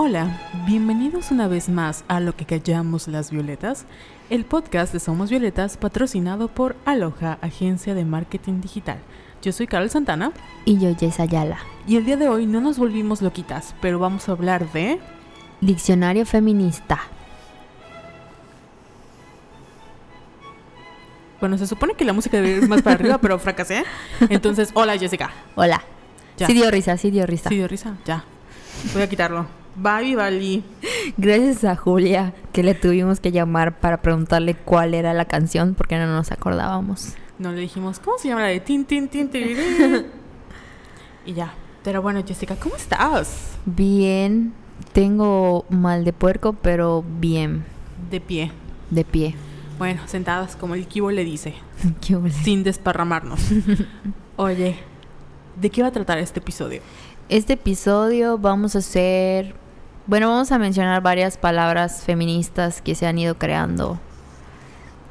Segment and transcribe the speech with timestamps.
[0.00, 3.84] Hola, bienvenidos una vez más a Lo que callamos las violetas,
[4.30, 8.98] el podcast de Somos Violetas patrocinado por Aloha, agencia de marketing digital.
[9.42, 10.30] Yo soy Carol Santana
[10.64, 11.58] Y yo, Jess Ayala.
[11.84, 15.00] y el día de hoy no nos volvimos loquitas, pero vamos a hablar de...
[15.60, 17.00] Diccionario feminista.
[21.40, 23.82] Bueno, se supone que la música debe ir más para arriba, pero fracasé.
[24.30, 25.32] Entonces, hola Jessica.
[25.56, 25.82] Hola.
[26.36, 26.46] Ya.
[26.46, 27.48] Sí dio risa, sí dio risa.
[27.48, 27.96] ¿Sí dio risa?
[28.04, 28.24] Ya.
[28.94, 29.67] Voy a quitarlo.
[29.80, 30.64] Bye, Bali.
[31.16, 35.96] Gracias a Julia que le tuvimos que llamar para preguntarle cuál era la canción porque
[35.98, 37.14] no nos acordábamos.
[37.38, 39.30] No le dijimos, ¿cómo se llama la de tin, tin, tin?
[41.26, 41.54] Y ya.
[41.84, 43.56] Pero bueno, Jessica, ¿cómo estás?
[43.66, 44.52] Bien.
[44.92, 47.64] Tengo mal de puerco, pero bien.
[48.10, 48.50] De pie.
[48.90, 49.36] De pie.
[49.78, 51.54] Bueno, sentadas como el kibo le dice,
[52.42, 53.40] sin desparramarnos.
[54.36, 54.76] Oye,
[55.60, 56.80] ¿de qué va a tratar este episodio?
[57.28, 59.54] Este episodio vamos a hacer...
[60.08, 63.98] Bueno, vamos a mencionar varias palabras feministas que se han ido creando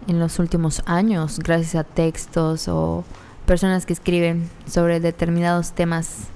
[0.08, 3.04] en los últimos años gracias a textos o
[3.46, 6.30] personas que escriben sobre determinados temas.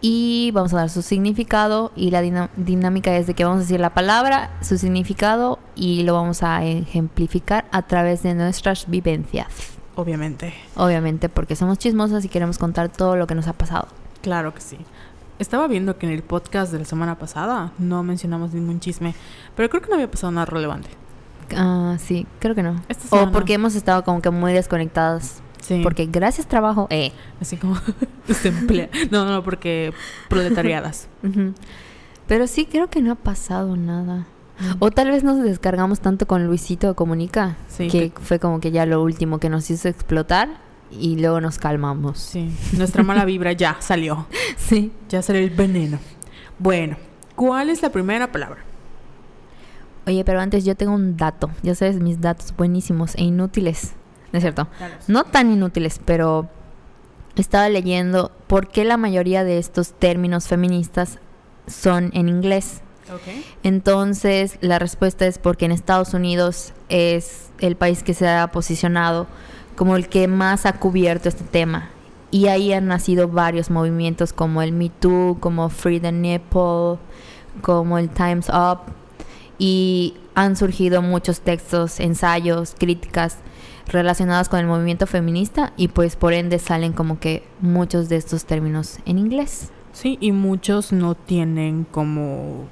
[0.00, 3.80] Y vamos a dar su significado y la dinámica es de que vamos a decir
[3.80, 9.48] la palabra, su significado y lo vamos a ejemplificar a través de nuestras vivencias.
[9.96, 10.54] Obviamente.
[10.76, 13.88] Obviamente porque somos chismosas y queremos contar todo lo que nos ha pasado.
[14.20, 14.78] Claro que sí.
[15.38, 19.14] Estaba viendo que en el podcast de la semana pasada no mencionamos ningún chisme,
[19.56, 20.88] pero creo que no había pasado nada relevante.
[21.56, 22.80] Ah, sí, creo que no.
[22.88, 25.42] Esta O porque hemos estado como que muy desconectadas.
[25.60, 25.80] Sí.
[25.82, 27.12] Porque gracias trabajo, eh.
[27.40, 27.76] Así como
[28.28, 28.88] desemplea.
[29.10, 29.92] No, no, porque
[30.28, 31.08] proletariadas.
[32.26, 34.26] Pero sí, creo que no ha pasado nada.
[34.78, 38.60] O tal vez nos descargamos tanto con Luisito de Comunica, Sí, que que- fue como
[38.60, 40.48] que ya lo último que nos hizo explotar
[40.98, 42.18] y luego nos calmamos.
[42.18, 44.26] Sí, nuestra mala vibra ya salió.
[44.56, 44.92] Sí.
[45.08, 45.98] Ya salió el veneno.
[46.58, 46.96] Bueno,
[47.34, 48.60] ¿cuál es la primera palabra?
[50.06, 51.50] Oye, pero antes yo tengo un dato.
[51.62, 53.92] Ya sabes, mis datos buenísimos e inútiles.
[54.32, 54.68] ¿No es cierto?
[55.08, 56.48] No tan inútiles, pero
[57.36, 61.18] estaba leyendo por qué la mayoría de estos términos feministas
[61.66, 62.80] son en inglés.
[63.62, 69.26] Entonces, la respuesta es porque en Estados Unidos es el país que se ha posicionado
[69.76, 71.90] como el que más ha cubierto este tema.
[72.30, 76.98] Y ahí han nacido varios movimientos como el Me Too, como Free the Nipple,
[77.60, 78.80] como el Time's Up.
[79.58, 83.38] Y han surgido muchos textos, ensayos, críticas
[83.86, 88.44] relacionadas con el movimiento feminista y pues por ende salen como que muchos de estos
[88.46, 89.70] términos en inglés.
[89.92, 92.64] Sí, y muchos no tienen como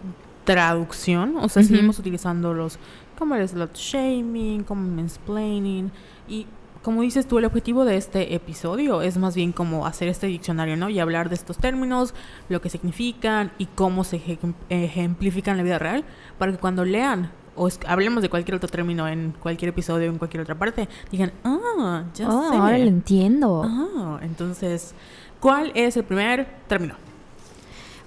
[0.44, 1.36] traducción.
[1.36, 1.68] O sea, Ujú.
[1.74, 2.78] seguimos utilizando los
[3.18, 5.92] como el slut shaming, como mansplaining.
[6.28, 6.46] Y
[6.82, 10.76] como dices tú, el objetivo de este episodio es más bien como hacer este diccionario,
[10.76, 10.88] ¿no?
[10.88, 12.14] Y hablar de estos términos,
[12.48, 16.04] lo que significan y cómo se ejem- ejemplifican en la vida real,
[16.38, 20.16] para que cuando lean o es- hablemos de cualquier otro término en cualquier episodio, en
[20.16, 22.56] cualquier otra parte, digan, ah, ya Oh, sé.
[22.56, 23.62] ahora lo entiendo.
[23.66, 24.94] Ah, entonces,
[25.41, 26.94] ¿cuál es el primer término?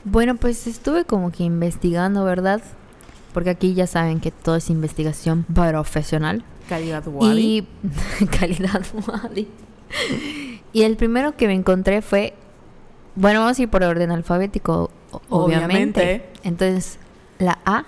[0.04, 2.62] Bueno, pues estuve como que investigando, ¿verdad?
[3.34, 6.44] Porque aquí ya saben que todo es investigación profesional.
[6.70, 7.68] Calidad Wadi.
[8.22, 9.48] Y calidad Wadi.
[10.72, 12.34] Y el primero que me encontré fue,
[13.16, 14.90] bueno, vamos a ir por orden alfabético,
[15.30, 16.02] obviamente.
[16.02, 16.30] Obviamente.
[16.44, 16.98] Entonces,
[17.38, 17.86] la A,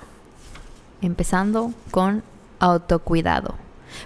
[1.01, 2.23] empezando con
[2.59, 3.55] autocuidado.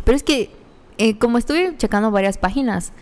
[0.03, 0.51] Pero es que,
[0.97, 2.93] eh, como estuve checando varias páginas,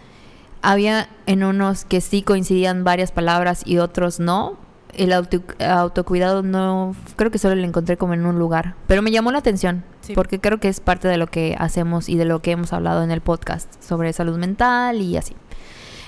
[0.62, 4.58] había en unos que sí coincidían varias palabras y otros no.
[4.94, 8.76] El auto- autocuidado no, creo que solo lo encontré como en un lugar.
[8.88, 10.14] Pero me llamó la atención, Sí.
[10.14, 13.04] porque creo que es parte de lo que hacemos y de lo que hemos hablado
[13.04, 15.36] en el podcast sobre salud mental y así.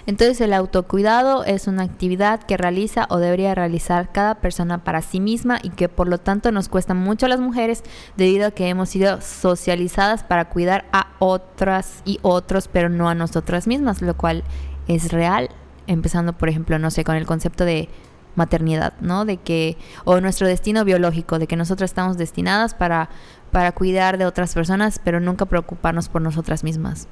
[0.06, 5.20] Entonces el autocuidado es una actividad que realiza o debería realizar cada persona para sí
[5.20, 7.84] misma y que por lo tanto nos cuesta mucho a las mujeres
[8.18, 13.14] debido a que hemos sido socializadas para cuidar a otras y otros, pero no a
[13.14, 14.44] nosotras mismas, lo cual
[14.88, 15.50] es real,
[15.86, 17.90] empezando por ejemplo, no sé, con el concepto de
[18.36, 19.26] maternidad, ¿no?
[19.26, 23.10] De que o nuestro destino biológico, de que nosotras estamos destinadas para
[23.52, 27.08] para cuidar de otras personas, pero nunca preocuparnos por nosotras mismas.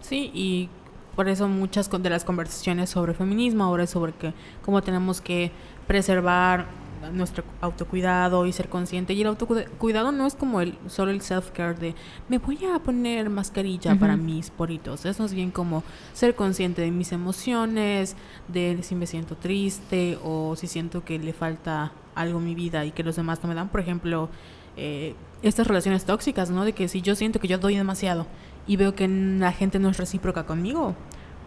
[0.00, 0.68] Sí, y
[1.16, 5.50] por eso muchas de las conversaciones sobre feminismo ahora sobre que cómo tenemos que
[5.86, 6.66] preservar
[7.12, 9.12] nuestro autocuidado y ser consciente.
[9.12, 11.94] Y el autocuidado no es como el solo el self-care de
[12.28, 15.04] me voy a poner mascarilla para mis poritos.
[15.04, 18.16] Es más bien como ser consciente de mis emociones,
[18.48, 22.84] de si me siento triste o si siento que le falta algo a mi vida
[22.84, 23.68] y que los demás no me dan.
[23.68, 24.28] Por ejemplo,
[24.76, 26.64] eh, estas relaciones tóxicas, ¿no?
[26.64, 28.26] De que si yo siento que yo doy demasiado
[28.66, 30.94] y veo que la gente no es recíproca conmigo,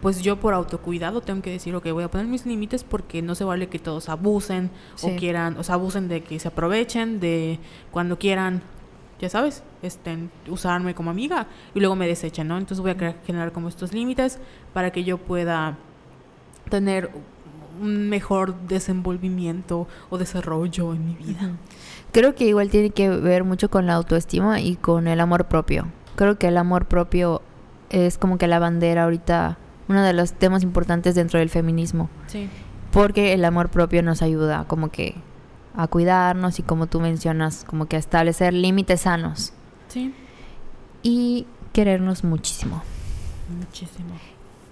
[0.02, 3.34] pues yo por autocuidado tengo que decir, ok, voy a poner mis límites porque no
[3.34, 4.70] se vale que todos abusen
[5.02, 7.58] o quieran, o sea, abusen de que se aprovechen de
[7.90, 8.62] cuando quieran,
[9.20, 12.58] ya sabes, estén, usarme como amiga y luego me desechen, ¿no?
[12.58, 14.38] Entonces voy a crear- generar como estos límites
[14.74, 15.78] para que yo pueda
[16.68, 17.10] tener
[17.80, 21.52] un mejor desenvolvimiento o desarrollo en mi vida.
[22.12, 25.86] Creo que igual tiene que ver mucho con la autoestima y con el amor propio.
[26.16, 27.40] Creo que el amor propio
[27.90, 29.56] es como que la bandera ahorita,
[29.92, 32.08] uno de los temas importantes dentro del feminismo.
[32.26, 32.48] Sí.
[32.90, 35.14] Porque el amor propio nos ayuda como que
[35.74, 39.52] a cuidarnos y como tú mencionas, como que a establecer límites sanos
[39.88, 40.12] Sí.
[41.02, 42.82] y querernos muchísimo.
[43.58, 44.14] Muchísimo.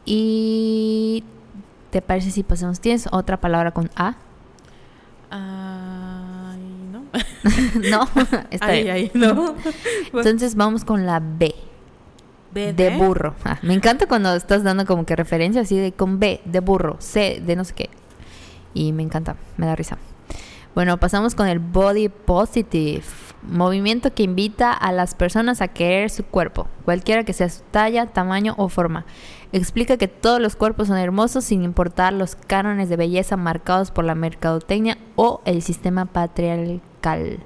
[0.05, 1.25] Y
[1.91, 2.81] ¿te parece si pasamos?
[2.81, 4.17] ¿Tienes otra palabra con A?
[5.31, 7.03] Ay, no.
[7.91, 8.09] no,
[8.51, 8.95] está Ay, bien.
[8.95, 9.55] ay, no.
[10.13, 11.55] Entonces vamos con la B.
[12.52, 13.35] B De burro.
[13.44, 16.97] Ah, me encanta cuando estás dando como que referencia así de con B, de burro,
[16.99, 17.91] C, de no sé qué.
[18.75, 19.99] Y me encanta, me da risa.
[20.75, 23.02] Bueno, pasamos con el body positive.
[23.43, 28.06] Movimiento que invita a las personas a querer su cuerpo, cualquiera que sea su talla,
[28.06, 29.05] tamaño o forma.
[29.52, 34.05] Explica que todos los cuerpos son hermosos sin importar los cánones de belleza marcados por
[34.05, 37.41] la mercadotecnia o el sistema patriarcal.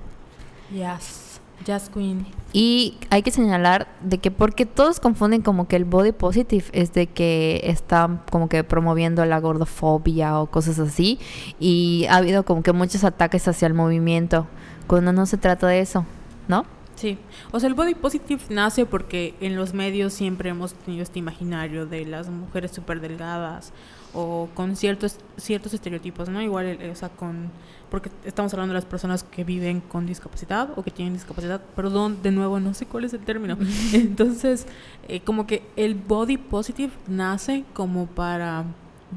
[0.70, 1.40] Yes.
[1.64, 2.26] Jazz Queen.
[2.56, 6.92] Y hay que señalar de que porque todos confunden como que el body positive es
[6.92, 11.18] de que está como que promoviendo la gordofobia o cosas así
[11.58, 14.46] y ha habido como que muchos ataques hacia el movimiento
[14.86, 16.06] cuando no se trata de eso,
[16.46, 16.64] ¿no?
[16.94, 17.18] Sí.
[17.50, 21.86] O sea, el body positive nace porque en los medios siempre hemos tenido este imaginario
[21.86, 23.72] de las mujeres súper delgadas
[24.12, 26.40] o con ciertos ciertos estereotipos, ¿no?
[26.40, 27.50] Igual, eh, o sea, con...
[27.94, 31.60] Porque estamos hablando de las personas que viven con discapacidad o que tienen discapacidad.
[31.76, 33.56] Perdón, de nuevo, no sé cuál es el término.
[33.92, 34.66] Entonces,
[35.06, 38.64] eh, como que el body positive nace como para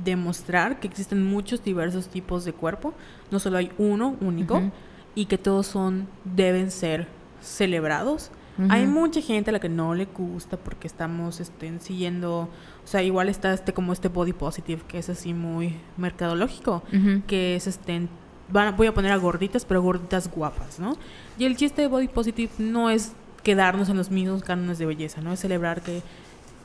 [0.05, 2.93] demostrar que existen muchos diversos tipos de cuerpo.
[3.31, 4.61] No solo hay uno único
[5.15, 7.07] y que todos son deben ser
[7.41, 8.29] celebrados.
[8.69, 13.01] Hay mucha gente a la que no le gusta porque estamos este, siguiendo, o sea,
[13.01, 16.83] igual está este como este body positive que es así muy mercadológico,
[17.25, 18.07] que es este
[18.51, 20.95] van voy a poner a gorditas, pero gorditas guapas, ¿no?
[21.37, 23.13] Y el chiste de body positive no es
[23.43, 25.31] quedarnos en los mismos cánones de belleza, ¿no?
[25.33, 26.01] Es celebrar que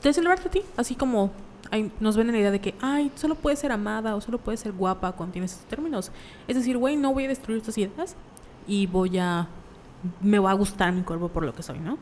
[0.03, 1.31] de celebrarte a ti, así como
[1.71, 4.59] hay- nos venden la idea de que, ay, solo puedes ser amada o solo puedes
[4.59, 6.11] ser guapa cuando tienes estos términos.
[6.47, 8.15] Es decir, güey, no voy a destruir estas ideas
[8.67, 9.47] y voy a,
[10.21, 11.97] me va a gustar mi cuerpo por lo que soy, ¿no?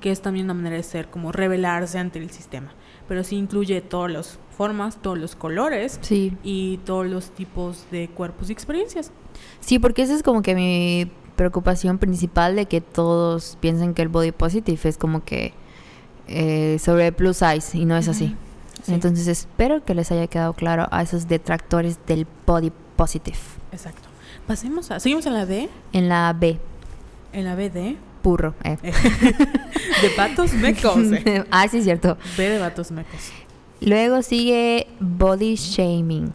[0.00, 2.70] Que es también una manera de ser, como rebelarse ante el sistema.
[3.10, 8.08] Pero sí incluye todas las formas, todos los colores Sí, y todos los tipos de
[8.08, 9.10] cuerpos y experiencias.
[9.58, 14.08] sí, porque esa es como que mi preocupación principal de que todos piensen que el
[14.08, 15.54] body positive es como que
[16.28, 18.36] eh, sobre plus size y no es así.
[18.84, 23.38] Sí, Entonces espero que les haya quedado claro a esos detractores del body positive.
[23.72, 24.08] exacto.
[24.46, 26.58] Pasemos a, seguimos en la D, En la B,
[27.32, 28.54] en la B de, burro.
[28.64, 28.76] eh.
[28.82, 30.96] de patos mecos.
[31.12, 31.44] eh.
[31.50, 32.16] ah, sí, es cierto.
[32.36, 33.32] B de vatos mecos.
[33.80, 36.34] Luego sigue body shaming.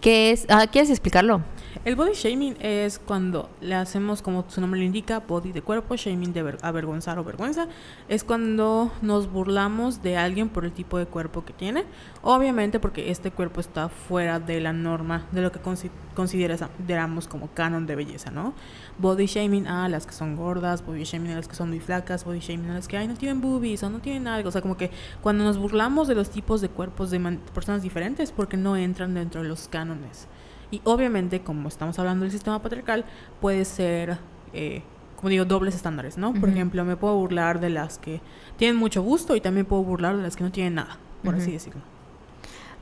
[0.00, 0.46] ¿Qué es?
[0.48, 1.42] Ah, ¿Quieres explicarlo?
[1.84, 5.94] El body shaming es cuando le hacemos, como su nombre lo indica, body de cuerpo,
[5.96, 7.68] shaming de ver- avergonzar o vergüenza.
[8.08, 11.84] Es cuando nos burlamos de alguien por el tipo de cuerpo que tiene.
[12.22, 17.48] Obviamente porque este cuerpo está fuera de la norma, de lo que consi- consideramos como
[17.54, 18.52] canon de belleza, ¿no?
[18.98, 22.24] Body shaming a las que son gordas, body shaming a las que son muy flacas,
[22.24, 24.48] body shaming a las que no tienen boobies o no tienen algo.
[24.48, 24.90] O sea, como que
[25.22, 27.20] cuando nos burlamos de los tipos de cuerpos de
[27.54, 30.26] personas diferentes porque no entran dentro de los cánones.
[30.70, 33.04] Y obviamente, como estamos hablando del sistema patriarcal,
[33.40, 34.18] puede ser,
[34.52, 34.82] eh,
[35.16, 36.32] como digo, dobles estándares, ¿no?
[36.32, 38.20] Por ejemplo, me puedo burlar de las que
[38.56, 41.50] tienen mucho gusto y también puedo burlar de las que no tienen nada, por así
[41.52, 41.80] decirlo.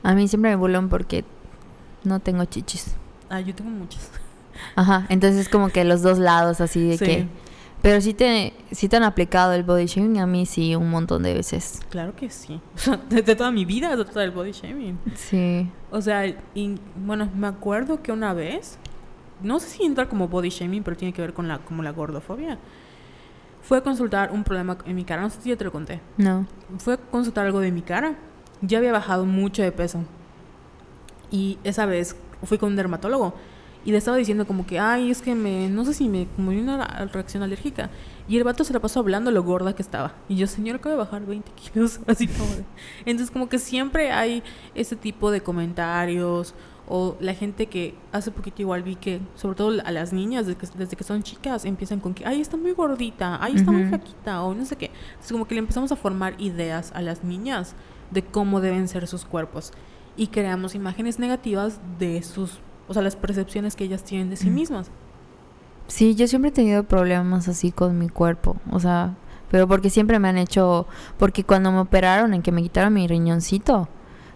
[0.03, 1.25] A mí siempre me burlan porque
[2.03, 2.95] no tengo chichis.
[3.29, 4.09] Ah, yo tengo muchas.
[4.75, 7.05] Ajá, entonces como que los dos lados así de Sí.
[7.05, 7.27] que...
[7.81, 11.23] Pero sí te, sí te han aplicado el body shaming, a mí sí un montón
[11.23, 11.79] de veces.
[11.89, 12.59] Claro que sí.
[12.75, 14.99] O sea, Desde toda mi vida trata del body shaming.
[15.15, 15.69] Sí.
[15.89, 18.77] O sea, y, bueno, me acuerdo que una vez,
[19.41, 21.91] no sé si entra como body shaming, pero tiene que ver con la, como la
[21.91, 22.57] gordofobia.
[23.61, 26.01] Fue a consultar un problema en mi cara, no sé si ya te lo conté.
[26.17, 26.47] No.
[26.79, 28.15] Fue a consultar algo de mi cara.
[28.61, 30.03] Ya había bajado mucho de peso.
[31.31, 33.35] Y esa vez fui con un dermatólogo
[33.89, 36.51] y le estaba diciendo como que, ay, es que me, no sé si me, como
[36.51, 37.89] una reacción alérgica.
[38.27, 40.13] Y el vato se la pasó hablando lo gorda que estaba.
[40.27, 42.63] Y yo, señor, acabo de bajar 20 kilos, así como de-
[43.05, 44.43] Entonces como que siempre hay
[44.75, 46.53] ese tipo de comentarios
[46.87, 50.59] o la gente que hace poquito igual vi que, sobre todo a las niñas, desde
[50.59, 53.81] que, desde que son chicas, empiezan con que, ay, está muy gordita, ay, está muy
[53.81, 53.89] Ujú.
[53.89, 54.91] flaquita, o no sé qué.
[55.09, 57.73] Entonces como que le empezamos a formar ideas a las niñas
[58.11, 59.71] de cómo deben ser sus cuerpos
[60.15, 64.49] y creamos imágenes negativas de sus, o sea, las percepciones que ellas tienen de sí
[64.49, 64.91] mismas.
[65.87, 69.15] Sí, yo siempre he tenido problemas así con mi cuerpo, o sea,
[69.49, 73.07] pero porque siempre me han hecho, porque cuando me operaron en que me quitaron mi
[73.07, 73.87] riñoncito,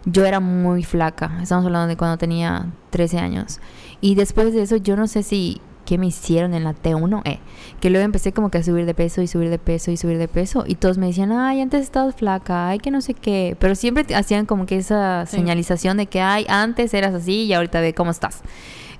[0.05, 3.59] yo era muy flaca, estamos hablando de cuando tenía 13 años,
[4.01, 7.21] y después de eso yo no sé si, ¿qué me hicieron en la T1?
[7.25, 7.39] Eh,
[7.79, 10.17] que luego empecé como que a subir de peso y subir de peso y subir
[10.17, 13.55] de peso, y todos me decían, ay, antes estabas flaca, ay, que no sé qué,
[13.59, 15.37] pero siempre hacían como que esa Sí.
[15.37, 18.41] señalización de que, ay, antes eras así y ahorita ve cómo estás.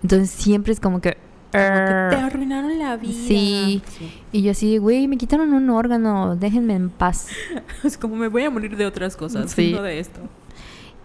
[0.01, 1.17] Entonces siempre es como que...
[1.51, 2.15] Como que te "Arr".
[2.15, 3.13] arruinaron la vida.
[3.13, 3.81] Sí.
[4.31, 7.27] Y yo así, güey, me quitaron un órgano, déjenme en paz.
[7.83, 9.71] Es como me voy a morir de otras cosas, Sí.
[9.71, 10.19] no de esto.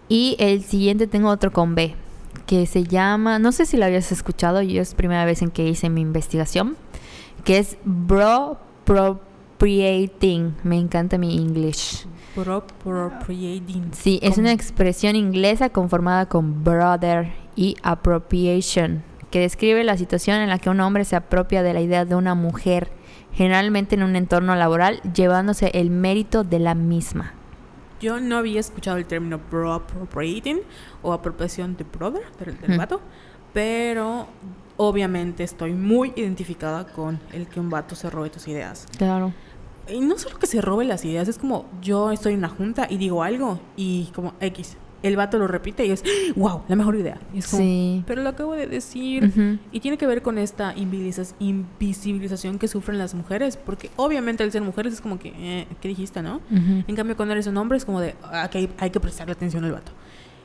[0.07, 1.93] Y el siguiente tengo otro con B,
[2.49, 5.67] que se llama, no sé si lo habías escuchado, yo es primera vez en que
[5.67, 6.77] hice mi investigación,
[7.43, 8.57] que es bro
[8.89, 10.55] appropriating.
[10.63, 12.07] Me encanta mi English.
[12.35, 13.91] Appropriating.
[13.91, 20.49] Sí, es una expresión inglesa conformada con brother y appropriation, que describe la situación en
[20.49, 22.89] la que un hombre se apropia de la idea de una mujer,
[23.31, 27.33] generalmente en un entorno laboral, llevándose el mérito de la misma.
[27.99, 30.59] Yo no había escuchado el término bro appropriating
[31.01, 32.77] o apropiación de brother, del, del Mm.
[32.77, 33.01] vato,
[33.53, 34.27] pero
[34.77, 38.85] obviamente estoy muy identificada con el que un vato se robe tus ideas.
[38.97, 39.33] Claro.
[39.87, 42.87] Y no solo que se robe las ideas, es como yo estoy en una junta
[42.89, 46.03] y digo algo y como X, el vato lo repite y es,
[46.35, 47.17] wow, la mejor idea.
[47.33, 48.03] Y es como, Sí.
[48.07, 49.59] pero lo acabo de decir.
[49.71, 54.51] Y tiene que ver con esta invisibiliza- invisibilización que sufren las mujeres, porque obviamente al
[54.51, 56.41] ser mujeres es como que, eh, ¿qué dijiste, no?
[56.51, 59.33] En cambio, cuando eres un hombre es como de, ah, que hay, hay que prestarle
[59.33, 59.91] atención al vato.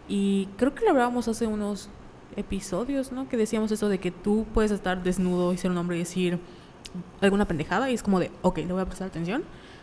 [0.09, 1.89] Y creo que lo hablábamos hace unos
[2.37, 3.29] episodios, ¿no?
[3.29, 6.39] Que decíamos eso de que tú puedes estar desnudo y ser un hombre y decir
[7.21, 9.43] alguna pendejada y es como de, ok, le voy a prestar atención.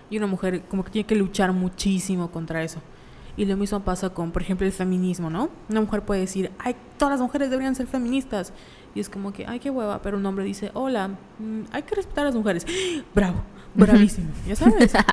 [0.09, 2.79] Y una mujer como que tiene que luchar muchísimo contra eso.
[3.37, 5.49] Y lo mismo pasa con, por ejemplo, el feminismo, ¿no?
[5.69, 8.53] Una mujer puede decir, ay, todas las mujeres deberían ser feministas.
[8.93, 10.01] Y es como que, ay, qué hueva.
[10.01, 12.65] Pero un hombre dice, hola, mm, hay que respetar a las mujeres.
[13.15, 13.41] Bravo,
[13.73, 14.29] bravísimo.
[14.47, 14.93] ¿Ya sabes?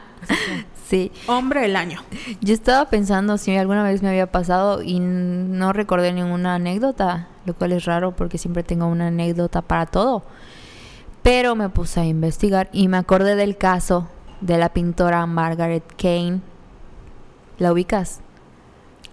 [0.88, 1.12] Sí.
[1.26, 2.00] hombre del año.
[2.40, 7.54] Yo estaba pensando si alguna vez me había pasado y no recordé ninguna anécdota, lo
[7.54, 10.25] cual es raro porque siempre tengo una anécdota para todo.
[11.22, 14.08] Pero me puse a investigar y me acordé del caso
[14.40, 16.40] de la pintora Margaret Kane.
[17.58, 18.20] ¿La ubicas?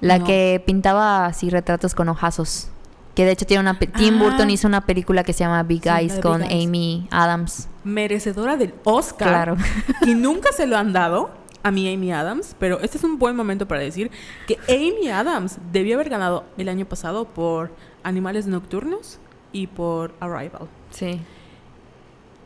[0.01, 0.25] La No.
[0.25, 2.69] que pintaba así retratos con ojazos.
[3.15, 4.23] Que de hecho tiene una Tim Ah.
[4.23, 6.67] Burton hizo una película que se llama Big Sí, Eyes con Eyes.
[6.67, 7.69] Amy Adams.
[7.85, 9.29] Merecedora del Oscar.
[9.29, 9.57] Claro.
[10.05, 11.31] Y nunca se lo han dado
[11.63, 12.55] a mi Amy Adams.
[12.59, 14.11] Pero este es un buen momento para decir
[14.47, 17.71] que Amy Adams debió haber ganado el año pasado por
[18.03, 19.19] Animales Nocturnos
[19.53, 20.67] y por Arrival.
[20.91, 21.21] Sí.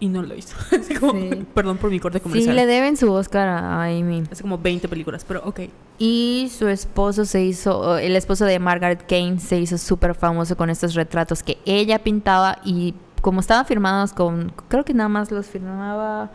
[0.01, 0.55] Y no lo hizo.
[0.79, 1.45] Así como- Sí.
[1.53, 2.55] Perdón por mi corte Sí, comercial.
[2.55, 4.23] le deben su Oscar a Amy.
[4.31, 5.61] Hace como 20 películas, pero ok.
[5.97, 10.69] Y su esposo se hizo, el esposo de Margaret Kane se hizo súper famoso con
[10.69, 15.45] estos retratos que ella pintaba y como estaban firmados con, creo que nada más los
[15.47, 16.31] firmaba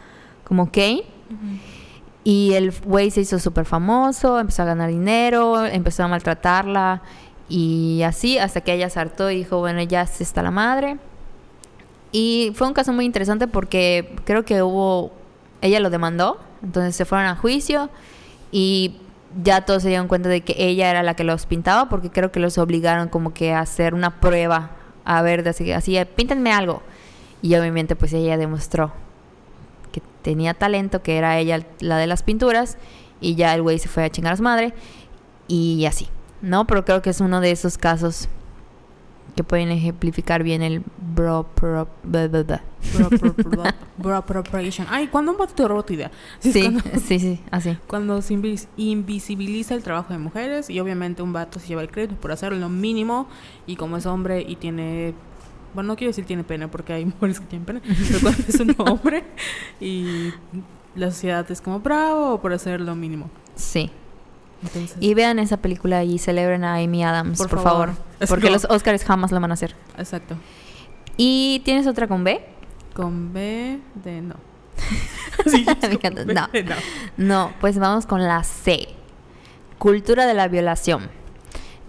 [0.47, 1.05] como Kane.
[2.25, 7.03] Y el güey se hizo súper famoso, empezó a ganar dinero, empezó a maltratarla
[7.49, 10.99] y así hasta que ella se hartó y dijo, bueno, ya se está la madre.
[12.17, 15.11] Y fue un caso muy interesante porque creo que hubo,
[15.63, 17.91] ella lo demandó, entonces se fueron a juicio
[18.53, 18.99] y
[19.43, 22.31] ya todos se dieron cuenta de que ella era la que los pintaba porque creo
[22.31, 24.71] que los obligaron como que a hacer una prueba,
[25.05, 26.85] a ver, así, así píntenme algo.
[27.43, 28.93] Y obviamente pues ella demostró
[29.91, 32.79] que tenía talento, que era ella la de las pinturas
[33.21, 34.73] y ya el güey se fue a chingar a su madre
[35.49, 36.09] y así,
[36.43, 36.65] ¿no?
[36.69, 38.29] Pero creo que es uno de esos casos
[39.37, 40.83] que pueden ejemplificar bien el
[41.15, 42.63] bro, pro, blah, blah, blah.
[42.97, 43.63] Bro, bro, bro,
[43.99, 44.87] bro appropriation.
[44.91, 46.11] Ay, ¿cuándo un vato te roba tu idea?
[46.39, 47.77] Sí, Cuando, sí, sí, así.
[47.87, 51.91] cuando se invis- invisibiliza el trabajo de mujeres y obviamente un vato se lleva el
[51.91, 53.27] crédito por hacer lo mínimo
[53.67, 55.15] y como es hombre y tiene...
[55.75, 58.61] Bueno, no quiero decir tiene pena porque hay mujeres que tienen pena, pero cuando es
[58.61, 59.25] un hombre
[59.81, 60.31] y
[60.95, 63.29] la sociedad es como bravo por hacer lo mínimo.
[63.57, 63.91] Sí.
[64.65, 67.91] Entonces, Y vean esa película y celebren a Amy Adams, por, Por favor.
[68.29, 69.75] Porque los Oscars jamás lo van a hacer.
[69.99, 70.37] exacto.
[71.17, 72.45] ¿Y tienes otra con B?
[72.95, 74.23] Con B de.
[75.47, 76.49] Sí, Me No.
[76.53, 76.75] de no.
[77.17, 78.89] No, pues vamos con la C.
[79.79, 81.11] Cultura de la violación.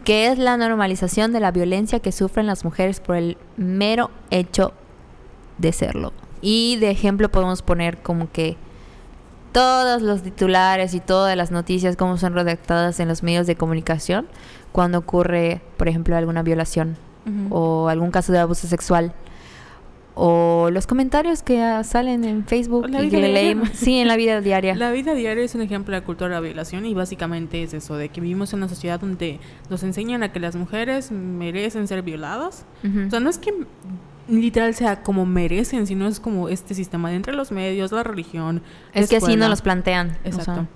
[0.03, 4.73] Que es la normalización de la violencia que sufren las mujeres por el mero hecho
[5.57, 6.13] de serlo.
[6.41, 8.57] Y de ejemplo podemos poner como que
[9.55, 14.27] todos los titulares y todas las noticias como son redactadas en los medios de comunicación
[14.73, 17.55] cuando ocurre, por ejemplo, alguna violación Ujú.
[17.55, 19.13] o algún caso de abuso sexual
[20.13, 23.69] o los comentarios que salen en Facebook y que le leemos.
[23.73, 24.75] Sí, en la vida diaria.
[24.75, 27.73] La vida diaria es un ejemplo de la cultura de la violación y básicamente es
[27.73, 31.87] eso, de que vivimos en una sociedad donde nos enseñan a que las mujeres merecen
[31.87, 32.65] ser violadas.
[32.83, 33.07] Ujú.
[33.07, 33.53] O sea, no es que
[34.27, 38.61] literal sea como merecen, sino es como este sistema de entre los medios, la religión.
[38.93, 40.17] la es que así nos los plantean.
[40.23, 40.53] o Exacto.
[40.53, 40.67] sea,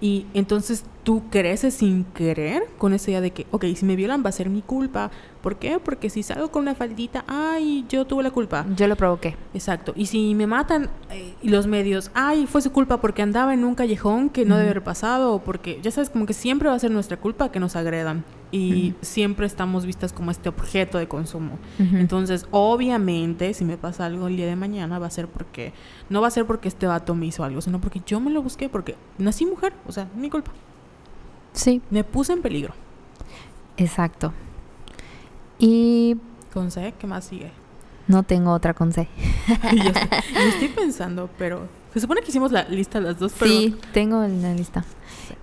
[0.00, 4.24] y entonces tú creces sin querer con esa idea de que, ok, si me violan
[4.24, 5.12] va a ser mi culpa.
[5.42, 5.80] ¿Por qué?
[5.80, 8.64] Porque si salgo con una faldita, ay, yo tuve la culpa.
[8.76, 9.36] yo lo provoqué.
[9.54, 9.92] Exacto.
[9.96, 13.64] Y si me matan eh, y los medios, ay, fue su culpa porque andaba en
[13.64, 16.74] un callejón que no debe haber pasado, o porque, ya sabes, como que siempre va
[16.76, 18.24] a ser nuestra culpa que nos agredan.
[18.54, 21.58] Y siempre estamos vistas como este objeto de consumo.
[21.78, 25.72] Entonces, obviamente, si me pasa algo el día de mañana, va a ser porque,
[26.10, 28.42] no va a ser porque este vato me hizo algo, sino porque yo me lo
[28.42, 30.52] busqué, porque nací mujer, o sea, mi culpa.
[31.54, 32.74] Sí, Me puse en peligro.
[33.76, 34.32] exacto.
[35.64, 36.16] Y
[36.52, 37.50] Con C, ¿qué más sigue?
[38.08, 39.08] no tengo otra con C.
[39.46, 39.54] Yo
[39.84, 43.76] estoy, yo estoy pensando, pero se supone que hicimos la lista las dos, pero Sí,
[43.92, 44.84] tengo en la lista.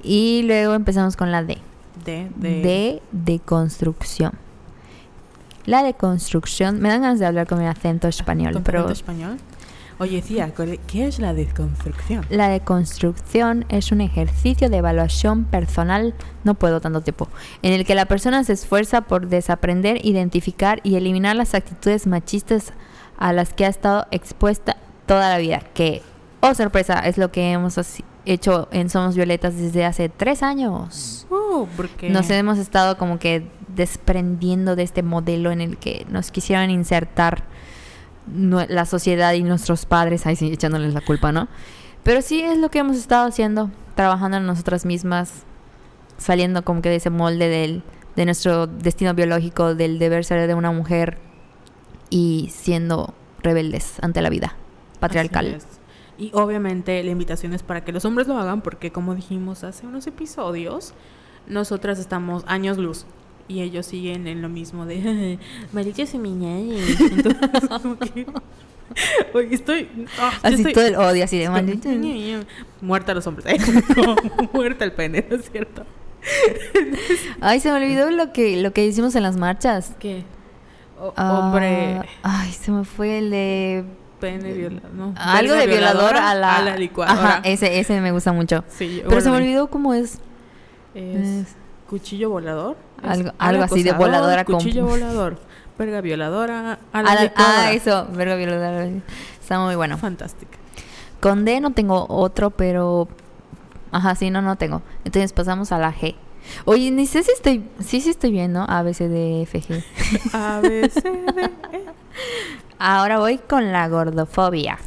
[0.03, 1.57] Y luego empezamos con la D.
[2.05, 4.33] de, de, De deconstrucción.
[5.65, 9.37] La deconstrucción, me dan ganas de hablar con mi acento español, con pero acento español.
[10.01, 10.53] Oye, tía,
[10.87, 12.25] ¿qué es la desconstrucción?
[12.29, 16.13] la deconstrucción es un ejercicio de evaluación personal,
[16.45, 17.27] no puedo tanto tiempo,
[17.63, 22.71] en el que la persona se esfuerza por desaprender, identificar y eliminar las actitudes machistas
[23.17, 26.01] a las que ha estado expuesta toda la vida, que,
[26.39, 27.77] oh sorpresa, es lo que hemos
[28.25, 31.27] hecho en Somos Violetas desde hace tres años.
[31.29, 36.31] Oh, porque Nos hemos estado como que desprendiendo de este modelo en el que nos
[36.31, 37.43] quisieron insertar
[38.33, 41.47] nue- la sociedad y nuestros padres, ahí sí, echándoles la culpa, ¿no?
[42.03, 45.43] Pero sí es lo que hemos estado haciendo, trabajando en nosotras mismas,
[46.17, 47.83] saliendo como que de ese molde del,
[48.15, 51.17] de nuestro destino biológico, del deber ser de una mujer
[52.09, 54.55] y siendo rebeldes ante la vida
[54.99, 55.59] patriarcal.
[56.17, 59.87] Y obviamente la invitación es para que los hombres lo hagan porque como dijimos hace
[59.87, 60.93] unos episodios,
[61.47, 63.05] nosotras estamos años luz
[63.49, 65.37] y ellos siguen en lo mismo de
[65.73, 66.97] Maricha Semiñales.
[67.01, 67.49] Entonces,
[67.81, 68.25] como que-
[69.35, 70.05] Oye, estoy yo
[70.41, 71.89] Así estoy- todo el odio, así de maldito.
[72.81, 73.83] Muerta a los hombres, ¿eh?
[73.93, 74.15] Como
[74.53, 75.85] muerta el pene, ¿no es cierto?
[77.41, 79.93] Ay, se me olvidó lo que, lo que hicimos en las marchas.
[79.99, 80.23] ¿Qué?
[80.99, 83.83] O- Ah, hombre, Ay, se me fue el de.
[84.19, 85.13] pene violador, no.
[85.17, 86.75] Algo de violador violadora a la.
[86.75, 87.17] licuadora.
[87.37, 88.63] Ajá, ese, ese me gusta mucho.
[88.67, 90.17] Sí, Pero se me olvidó cómo es.
[90.95, 91.55] Es Es-
[91.87, 92.75] cuchillo volador.
[93.03, 95.39] Algo- algo así de voladora con- Cuchillo volador.
[95.77, 96.79] Verga violadora.
[96.91, 97.61] A A la licuadora.
[97.67, 98.89] ah, eso, verga violador.
[99.39, 99.97] Está muy bueno.
[99.97, 100.57] Fantástica.
[101.21, 103.07] Con D no tengo otro, pero.
[103.91, 104.81] Ajá, sí, no, no tengo.
[105.05, 106.15] Entonces pasamos a la G.
[106.65, 107.63] Oye, ni sé si estoy.
[107.79, 108.65] Sí, sí estoy bien, ¿no?
[108.67, 109.83] A, B, C, D, F, G.
[110.33, 111.85] A, B, C, D, E.
[112.79, 114.77] Ahora voy con la gordofobia.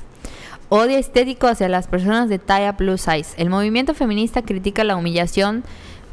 [0.69, 3.35] Odio estético hacia las personas de talla plus size.
[3.37, 5.65] El movimiento feminista critica la humillación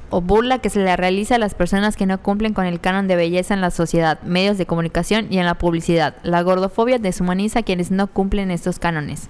[0.09, 3.07] o burla que se le realiza a las personas que no cumplen con el canon
[3.07, 6.15] de belleza en la sociedad, medios de comunicación y en la publicidad.
[6.23, 9.29] La gordofobia deshumaniza a quienes no cumplen estos cánones.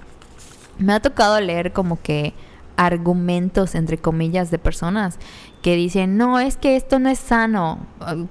[0.77, 2.33] Me ha tocado leer como que
[2.77, 5.19] argumentos, entre comillas, de personas
[5.61, 7.79] que dicen, no, es que esto no es sano.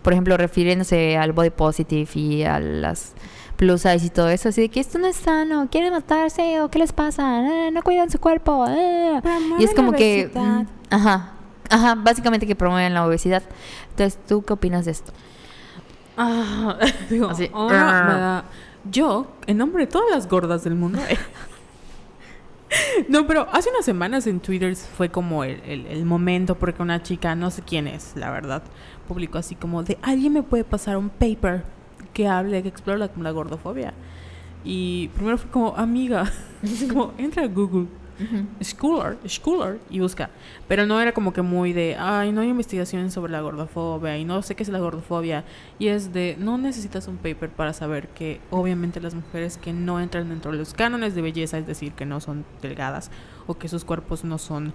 [0.03, 3.13] Por ejemplo, refiriéndose al body positive y a las
[3.57, 6.71] plus size y todo eso, así de que esto no es sano, quieren matarse o
[6.71, 8.65] qué les pasa, Ah, no cuidan su cuerpo.
[8.67, 9.21] ah".
[9.59, 11.33] Y es como que, mm, ajá,
[11.69, 13.43] ajá, básicamente que promueven la obesidad.
[13.91, 15.13] Entonces, ¿tú qué opinas de esto?
[16.17, 16.77] Ah,
[17.11, 17.51] digo, Así.
[17.53, 18.45] ahora me da-
[18.91, 20.99] Yo, en nombre de todas las gordas del mundo.
[21.09, 21.17] eh.
[23.09, 27.03] no, pero hace unas semanas en Twitter fue como el, el- el momento porque una
[27.03, 28.63] chica, no sé quién es, la verdad,
[29.07, 31.65] publicó así como de alguien me puede pasar un paper
[32.13, 33.95] que hable, que explore la, la gordofobia.
[34.65, 36.31] Y primero fue como, amiga,
[36.91, 37.87] como, entra a Google,
[38.63, 40.31] Schooler, Schooler y busca.
[40.67, 44.25] Pero no era como que muy de, ay, no hay investigaciones sobre la gordofobia y
[44.25, 45.45] no sé qué es la gordofobia.
[45.79, 50.01] Y es de, no necesitas un paper para saber que obviamente las mujeres que no
[50.01, 53.11] entran dentro de los cánones de belleza, es decir, que no son delgadas
[53.47, 54.75] o que sus cuerpos no son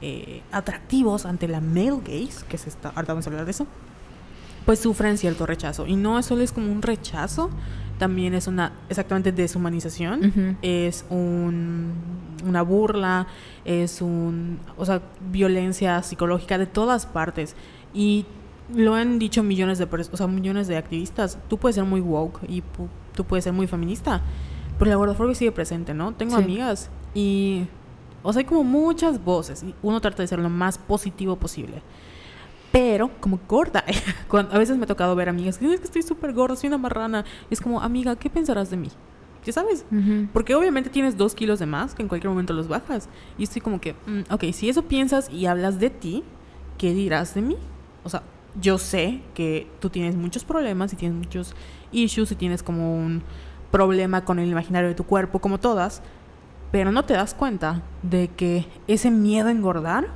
[0.00, 3.66] eh, atractivos ante la male gaze, que es esta, ahorita vamos a hablar de eso,
[4.64, 5.86] pues sufren cierto rechazo.
[5.86, 7.50] Y no solo es como un rechazo,
[7.98, 11.92] también es una exactamente deshumanización es un,
[12.46, 13.26] una burla,
[13.64, 17.54] es un, o sea, violencia psicológica de todas partes.
[17.94, 18.26] Y
[18.74, 21.38] lo han dicho millones de personas, o sea, millones de activistas.
[21.48, 24.20] Tú puedes ser muy woke y pu- tú puedes ser muy feminista,
[24.78, 26.12] pero la gordofobia sigue presente, ¿no?
[26.14, 26.42] Tengo Sí.
[26.42, 27.66] amigas y,
[28.22, 31.82] o sea, hay como muchas voces y uno trata de ser lo más positivo posible.
[32.74, 33.84] Pero, como gorda,
[34.28, 36.66] cuando, a veces me ha tocado ver amigas que "Es que estoy súper gorda, soy
[36.66, 37.24] una marrana.
[37.48, 38.88] Y es como, amiga, ¿qué pensarás de mí?
[39.44, 39.84] ¿Ya sabes?
[40.32, 43.08] Porque obviamente tienes dos kilos de más que en cualquier momento los bajas.
[43.38, 46.24] Y estoy como que, mm, ok, si eso piensas y hablas de ti,
[46.76, 47.56] ¿qué dirás de mí?
[48.02, 48.24] O sea,
[48.60, 51.54] yo sé que tú tienes muchos problemas y tienes muchos
[51.92, 53.22] issues y tienes como un
[53.70, 56.02] problema con el imaginario de tu cuerpo, como todas,
[56.72, 60.08] pero no te das cuenta de que ese miedo a engordar,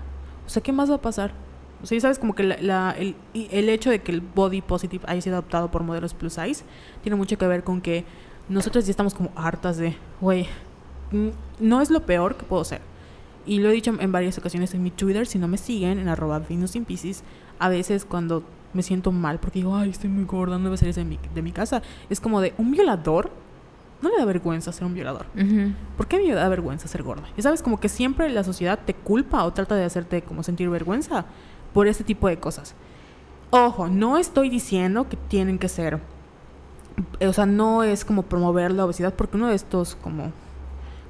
[0.45, 1.33] o sea, ¿qué más va a pasar?
[1.83, 4.63] O sea, ya sabes como que la- la- el, el hecho de que el body
[4.63, 6.65] positive haya sido adoptado por modelos plus size
[7.03, 8.05] tiene mucho que ver con que
[8.49, 10.47] nosotros ya estamos como hartas de, güey,
[11.13, 11.29] mm,
[11.61, 12.81] no es lo peor que puedo ser.
[13.47, 16.09] Y lo he dicho en varias ocasiones en mi Twitter, si no me siguen, en
[16.09, 17.23] arroba Venus in Pisces,
[17.59, 18.43] a veces cuando
[18.75, 21.43] me siento mal porque digo, ay, estoy muy gorda, no debo salir de mi, de
[21.43, 23.31] mi casa, es como de, un violador,
[24.03, 25.27] no le da vergüenza ser un violador.
[25.35, 25.73] Ujú.
[25.97, 27.25] ¿Por qué me da vergüenza ser gorda?
[27.37, 30.69] Y sabes, como que siempre la sociedad te culpa o trata de hacerte como sentir
[30.69, 31.25] vergüenza
[31.73, 32.75] por este tipo de cosas.
[33.51, 36.01] Ojo, no estoy diciendo que tienen que ser,
[37.27, 40.33] o sea, no es como promover la obesidad porque uno de estos como,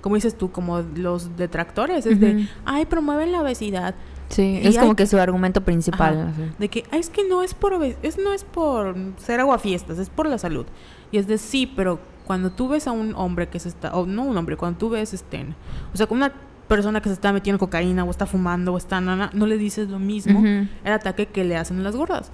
[0.01, 3.95] como dices tú, como los detractores es de, ay, promueven la obesidad,
[4.31, 6.21] Sí, Y es como que su argumento principal.
[6.21, 6.53] Ajá.
[6.59, 10.11] de que "Ay, es que no es por es no es por ser aguafiestas, es
[10.11, 10.67] por la salud.
[11.11, 14.05] Y es de sí, pero cuando tú ves a un hombre que se está o
[14.05, 15.47] no un hombre, cuando tú ves este,
[15.95, 16.35] o sea, con una
[16.69, 19.89] persona que se está metiendo cocaína o está fumando o está nana, no le dices
[19.89, 20.69] lo mismo Ujú.
[20.85, 22.31] el ataque que le hacen a las gordas.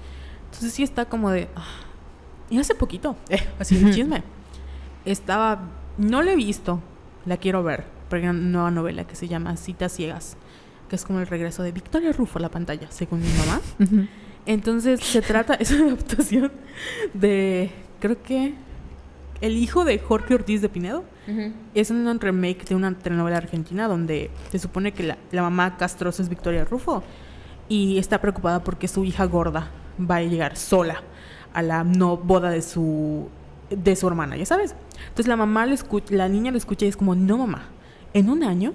[0.46, 1.64] Entonces sí está como de ah.
[2.50, 4.22] y hace poquito, eh, así chisme.
[5.04, 5.68] Estaba
[5.98, 6.80] no la he visto,
[7.24, 10.36] la quiero ver, porque hay una nueva novela que se llama Citas ciegas,
[10.88, 13.60] que es como el regreso de Victoria Rufo a la pantalla, según mi mamá.
[14.46, 16.52] Entonces se trata, es una adaptación
[17.12, 17.70] de,
[18.00, 18.54] creo que,
[19.40, 21.04] el hijo de Jorge Ortiz de Pinedo.
[21.74, 26.22] Es un remake de una telenovela argentina donde se supone que la, la mamá castrosa
[26.22, 27.02] es Victoria Rufo
[27.68, 31.02] y está preocupada porque su hija gorda va a llegar sola
[31.54, 33.28] a la no boda de su
[33.70, 34.74] de su hermana, ya sabes.
[35.04, 37.62] Entonces la mamá le escucha, la niña lo escucha y es como, "No, mamá,
[38.12, 38.74] en un año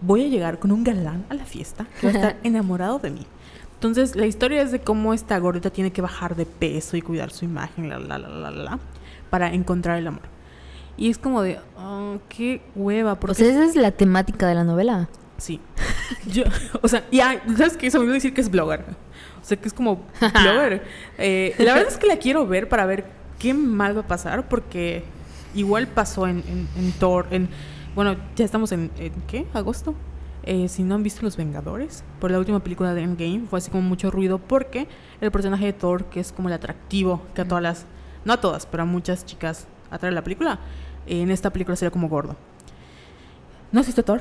[0.00, 3.10] voy a llegar con un galán a la fiesta que va a estar enamorado de
[3.10, 3.26] mí."
[3.74, 7.30] Entonces, la historia es de cómo esta gordita tiene que bajar de peso y cuidar
[7.30, 8.78] su imagen, la, la, la, la, la, la,
[9.34, 10.22] para encontrar el amor.
[10.96, 14.54] Y es como de, oh, qué hueva, porque O sea, esa es la temática de
[14.54, 15.08] la novela.
[15.38, 15.60] Sí.
[16.32, 16.44] Yo,
[16.82, 17.90] o sea, ya, ¿sabes qué?
[17.90, 18.84] Se me olvidó decir que es blogger.
[19.42, 20.84] O sea, que es como blogger.
[21.18, 23.06] Eh, la verdad es que la quiero ver para ver
[23.40, 25.02] qué mal va a pasar, porque
[25.52, 27.48] igual pasó en, en, en Thor, en...
[27.96, 29.48] Bueno, ya estamos en, en ¿qué?
[29.52, 29.96] ¿Agosto?
[30.44, 33.72] Eh, si no han visto Los Vengadores, por la última película de Endgame, fue así
[33.72, 34.86] como mucho ruido, porque
[35.20, 37.86] el personaje de Thor, que es como el atractivo, que a todas las...
[38.24, 40.58] No a todas, pero a muchas chicas atrae la película,
[41.06, 42.36] en esta película sería como gordo.
[43.72, 44.20] ¿No has visto Thor?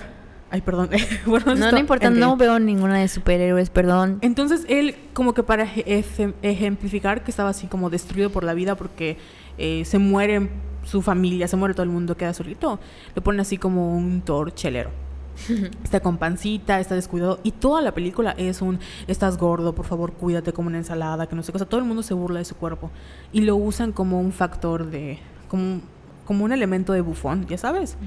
[0.51, 0.89] Ay, perdón.
[1.25, 2.25] bueno, No, no importa, Endgame.
[2.25, 4.19] no veo ninguna de superhéroes, perdón.
[4.21, 8.53] Entonces él como que para eje- eje- ejemplificar que estaba así como destruido por la
[8.53, 9.17] vida porque
[9.57, 10.49] eh, se muere
[10.83, 12.79] su familia, se muere todo el mundo, queda solito,
[13.15, 14.91] lo ponen así como un Thor chelero.
[15.83, 20.13] Está con pancita, está descuidado y toda la película es un estás gordo, por favor,
[20.13, 22.39] cuídate como una ensalada, que no sé qué, o sea, todo el mundo se burla
[22.39, 22.91] de su cuerpo
[23.31, 25.81] y lo usan como un factor de como un-
[26.25, 27.97] como un elemento de bufón, ya sabes.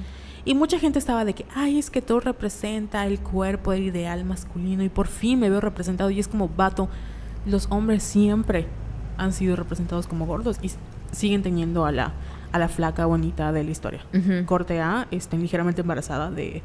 [0.46, 4.24] Y mucha gente estaba de que, ay, es que todo representa el cuerpo, el ideal
[4.24, 6.08] masculino, y por fin me veo representado.
[6.10, 6.88] Y es como, vato,
[7.44, 8.66] los hombres siempre
[9.18, 10.70] han sido representados como gordos y
[11.12, 12.12] siguen teniendo a la,
[12.52, 14.00] a la flaca bonita de la historia.
[14.14, 14.46] Ujú.
[14.46, 16.62] Corte A, estén ligeramente embarazada de,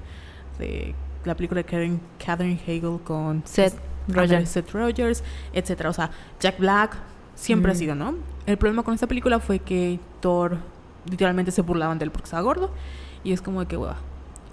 [0.60, 0.94] de
[1.26, 3.76] la película de Karen, Catherine Hagel con Seth
[4.08, 4.46] Rogen.
[4.48, 5.90] Seth Rogers, etcétera.
[5.90, 6.10] O sea,
[6.40, 6.96] Jack Black
[7.36, 7.78] siempre ha Mm.
[7.78, 8.16] sido, ¿no?
[8.46, 10.58] El problema con esta película fue que Thor
[11.10, 12.72] literalmente se burlaban de él porque estaba gordo
[13.24, 13.98] y es como de que hueva.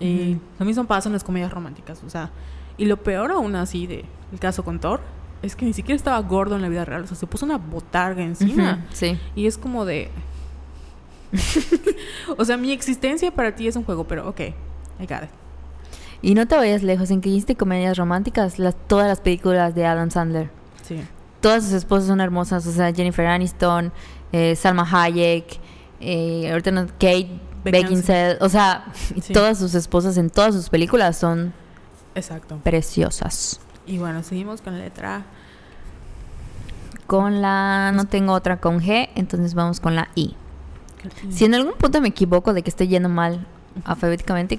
[0.01, 0.41] Y Ujú.
[0.61, 2.31] lo mismo pasa en las comedias románticas, o sea,
[2.77, 5.01] y lo peor aún así de el caso con Thor
[5.43, 7.57] es que ni siquiera estaba gordo en la vida real, o sea, se puso una
[7.59, 9.19] botarga encima Ujú, Sí.
[9.35, 10.11] y es como de
[12.39, 14.53] o sea, mi existencia para ti es un juego, pero ok, I
[15.01, 15.31] got it.
[16.23, 19.87] Y no te vayas lejos, en que hiciste comedias románticas, las, todas las películas de
[19.87, 20.51] Adam Sandler.
[20.83, 21.01] Sí.
[21.41, 23.93] Todas sus esposas son hermosas, o sea, Jennifer Aniston,
[24.33, 25.61] eh, Salma Hayek,
[26.01, 27.31] eh, ahorita no- Kate
[27.65, 28.87] Beckinsale, o sea,
[29.23, 29.33] Sí.
[29.33, 31.53] todas sus esposas en todas sus películas son
[32.17, 32.59] Exacto.
[32.65, 33.61] preciosas.
[33.87, 35.23] Y bueno, seguimos con la letra
[37.07, 40.35] Con la, no tengo otra con G, entonces vamos con la I.
[41.31, 43.47] Si en algún punto me equivoco de que estoy yendo mal
[43.85, 44.59] alfabéticamente,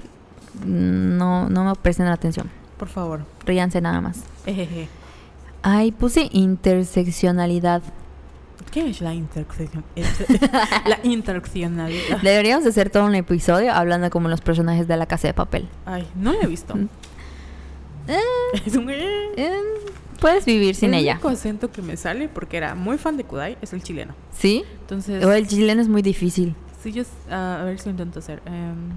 [0.64, 2.48] no, no me presten atención.
[2.78, 3.20] Por favor.
[3.44, 4.20] Ríanse nada más.
[4.46, 4.88] Ejeje.
[5.62, 7.82] Ay, puse interseccionalidad.
[8.70, 9.84] ¿Qué es la intersección?
[10.86, 12.20] la interseccionalidad.
[12.22, 15.68] Deberíamos de hacer todo un episodio hablando como los personajes de la casa de papel.
[15.86, 16.74] Ay, no la he visto.
[16.76, 16.88] Mm.
[18.66, 18.88] Es un...
[18.90, 19.28] eh.
[19.36, 19.52] Eh,
[20.20, 21.12] puedes vivir sin el ella.
[21.14, 24.14] único acento que me sale, porque era muy fan de Kudai, es el chileno.
[24.32, 24.64] ¿Sí?
[24.80, 26.54] Entonces, O el chileno es muy difícil.
[26.82, 28.40] Sí, yo, a ver si lo intento hacer.
[28.46, 28.92] Em,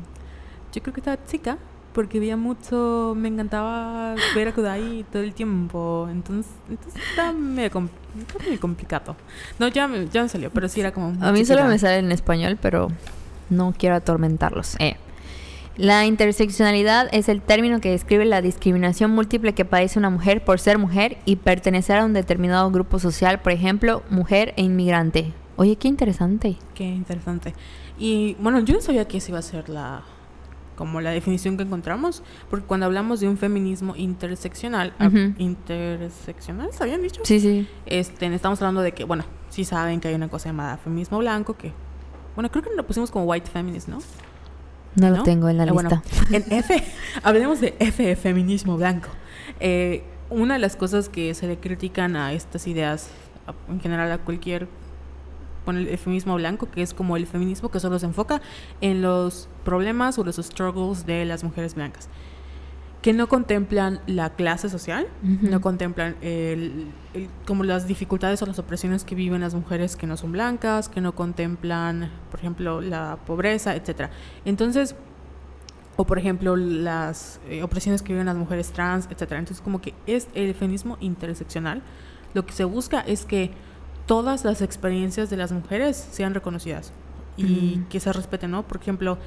[0.74, 1.58] yo creo que estaba chica
[1.94, 7.72] porque veía mucho, me encantaba ver a Kudai todo el tiempo, entonces, entonces estaba medio,
[8.60, 9.16] complicado.
[9.60, 11.14] No, ya me, ya me salió, pero sí era como...
[11.24, 12.90] A mí solo me sale en español, pero
[13.50, 14.76] no quiero atormentarlos.
[14.80, 14.98] Eh.
[15.78, 20.60] La interseccionalidad es el término que describe la discriminación múltiple que padece una mujer por
[20.60, 25.32] ser mujer y pertenecer a un determinado grupo social, por ejemplo, mujer e inmigrante.
[25.56, 26.58] Oye, qué interesante.
[26.74, 27.54] Qué interesante.
[28.00, 30.04] Y bueno, yo no sabía que esa iba a ser la
[30.76, 36.84] como la definición que encontramos, porque cuando hablamos de un feminismo interseccional, ah, interseccional, ¿se
[36.84, 37.22] habían dicho?
[37.24, 37.68] Sí, sí.
[37.86, 41.56] Este, estamos hablando de que, bueno, sí saben que hay una cosa llamada feminismo blanco,
[41.56, 41.72] que,
[42.36, 44.00] bueno, creo que lo pusimos como white feminist, ¿no?
[44.96, 46.04] No, lo tengo en la ah, lista.
[46.32, 46.84] en F,
[47.24, 49.10] hablemos de F, feminismo blanco.
[49.60, 53.10] Eh, una de las cosas que se le critican a estas ideas,
[53.70, 54.68] en general a cualquier
[55.66, 58.42] con el feminismo blanco, que es como el feminismo que solo se enfoca
[58.82, 62.10] en los problemas o los struggles de las mujeres blancas,
[63.02, 66.88] que no contemplan la clase social, no contemplan el,
[67.46, 71.02] como las dificultades o las opresiones que viven las mujeres que no son blancas, que
[71.02, 74.10] no contemplan, por ejemplo, la pobreza, etcétera.
[74.46, 74.96] Entonces,
[75.96, 79.40] o por ejemplo las eh, opresiones que viven las mujeres trans, etcétera.
[79.40, 81.82] Entonces, como que es el feminismo interseccional.
[82.34, 83.52] Lo que se busca es que
[84.06, 86.92] todas las experiencias de las mujeres sean reconocidas
[87.38, 88.64] y que se respeten, ¿no?
[88.64, 89.18] Por ejemplo,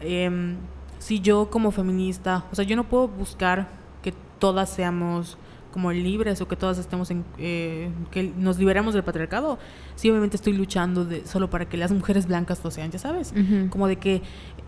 [0.00, 0.56] em,
[0.98, 3.68] si yo como feminista, o sea, yo no puedo buscar
[4.02, 5.38] que todas seamos
[5.72, 9.58] como libres o que todas estemos en eh, que nos liberemos del patriarcado.
[9.94, 13.34] Sí obviamente estoy luchando de, solo para que las mujeres blancas lo sean ya sabes.
[13.68, 14.22] Como de que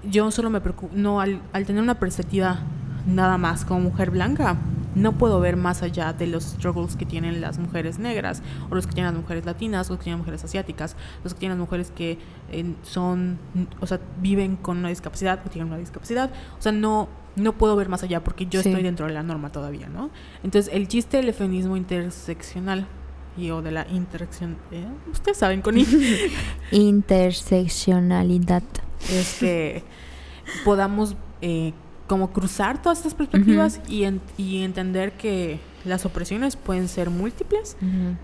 [0.05, 2.61] yo solo me preocupo no al, al tener una perspectiva
[3.07, 4.59] nada más como mujer blanca
[4.94, 8.87] no puedo ver más allá de los struggles que tienen las mujeres negras, o los
[8.87, 11.66] que tienen las mujeres latinas, o los que tienen mujeres asiáticas, los que tienen las
[11.66, 12.18] mujeres que
[12.51, 13.38] eh, son,
[13.81, 16.31] o sea, viven con una discapacidad o tienen una discapacidad.
[16.59, 19.53] O sea, no, no puedo ver más allá porque yo estoy dentro de la norma
[19.53, 20.11] todavía, ¿no?
[20.42, 22.87] Entonces, el chiste del feminismo interseccional
[23.37, 24.85] y o de la intersección, ¿eh?
[25.12, 25.77] ustedes saben con
[26.72, 28.64] interseccionalidad
[29.12, 29.85] es que
[30.64, 31.72] podamos eh,
[32.09, 34.05] como cruzar todas estas perspectivas y,
[34.38, 37.77] y, entender que las opresiones pueden ser múltiples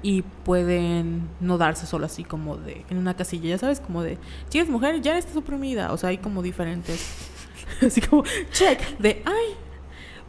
[0.02, 4.18] y pueden no darse solo así como de en una casilla, ya sabes, como de,
[4.48, 7.28] si eres mujer, ya estás oprimida, o sea, hay como diferentes,
[7.86, 9.54] así como, check, de, ay,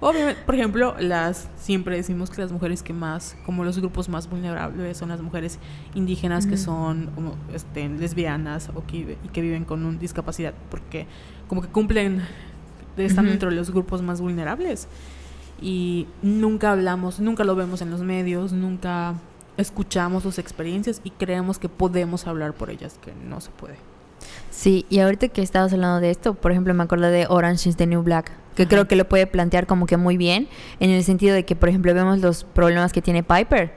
[0.02, 4.30] obviamente, por ejemplo, las, siempre decimos que las mujeres que más, como los grupos más
[4.30, 5.60] vulnerables son las mujeres
[5.94, 7.10] indígenas que son
[7.54, 11.08] este, lesbianas o que, y que viven con una discapacidad, porque
[11.48, 12.22] como que cumplen
[12.98, 14.88] están dentro de los grupos más vulnerables.
[15.62, 19.16] Y nunca hablamos, nunca lo vemos en los medios, nunca
[19.58, 23.76] escuchamos sus experiencias y creemos que podemos hablar por ellas, que no se puede.
[24.50, 27.78] Sí, y ahorita que estabas hablando de esto, por ejemplo, me acuerdo de Orange is
[27.78, 30.48] the New Black, que creo que lo puede plantear como que muy bien,
[30.80, 33.74] en el sentido de que, por ejemplo, vemos los problemas que tiene Piper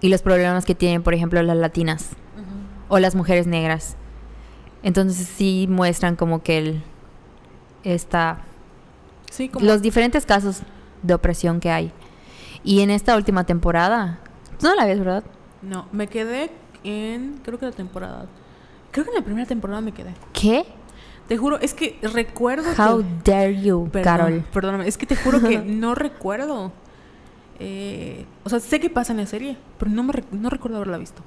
[0.00, 2.10] y los problemas que tienen, por ejemplo, las latinas
[2.88, 3.96] o las mujeres negras.
[4.82, 6.82] Entonces sí muestran como que el,
[7.84, 8.38] esta,
[9.60, 10.62] los diferentes casos
[11.02, 11.92] de opresión que hay.
[12.62, 14.18] Y en esta última temporada,
[14.62, 15.24] no la ves, ¿verdad?
[15.62, 16.50] No, me quedé
[16.84, 18.26] en, creo que la temporada,
[18.90, 20.14] creo que en la primera temporada me quedé.
[20.32, 20.64] ¿Qué?
[21.28, 24.44] Te juro, es que recuerdo How dare you, Carol.
[24.52, 26.72] Perdóname, es que te juro que no recuerdo.
[27.60, 30.98] Eh, o sea, sé qué pasa en la serie, pero no, me no recuerdo haberla
[30.98, 31.22] visto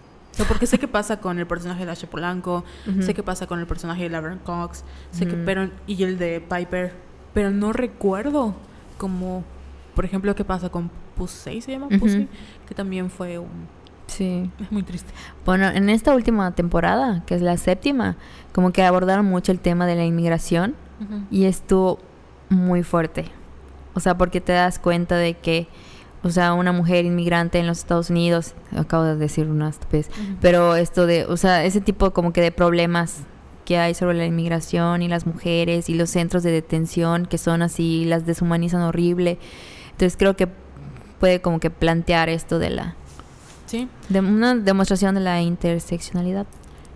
[0.47, 2.63] porque sé qué pasa con el personaje de Asha Polanco,
[2.99, 6.41] sé qué pasa con el personaje de Laverne Cox, sé que, pero, y el de
[6.41, 6.93] Piper,
[7.33, 8.55] pero no recuerdo
[8.97, 9.43] como,
[9.95, 12.27] por ejemplo, qué pasa con Pussy, se llama Pussy,
[12.67, 13.67] que también fue un...
[14.07, 14.49] Sí.
[14.59, 15.11] Es muy triste.
[15.45, 18.17] Bueno, en esta última temporada, que es la séptima,
[18.51, 20.75] como que abordaron mucho el tema de la inmigración
[21.31, 21.99] y estuvo
[22.49, 23.25] muy fuerte.
[23.93, 25.67] O sea, porque te das cuenta de que
[26.23, 30.09] o sea, una mujer inmigrante en los Estados Unidos, acabo de decir una estupidez,
[30.41, 33.23] pero esto de, o sea, ese tipo como que de problemas
[33.65, 37.61] que hay sobre la inmigración y las mujeres y los centros de detención que son
[37.61, 39.37] así, las deshumanizan horrible.
[39.91, 40.47] Entonces creo que
[41.19, 42.95] puede como que plantear esto de la...
[43.65, 43.87] Sí.
[44.09, 46.45] De una demostración de la interseccionalidad.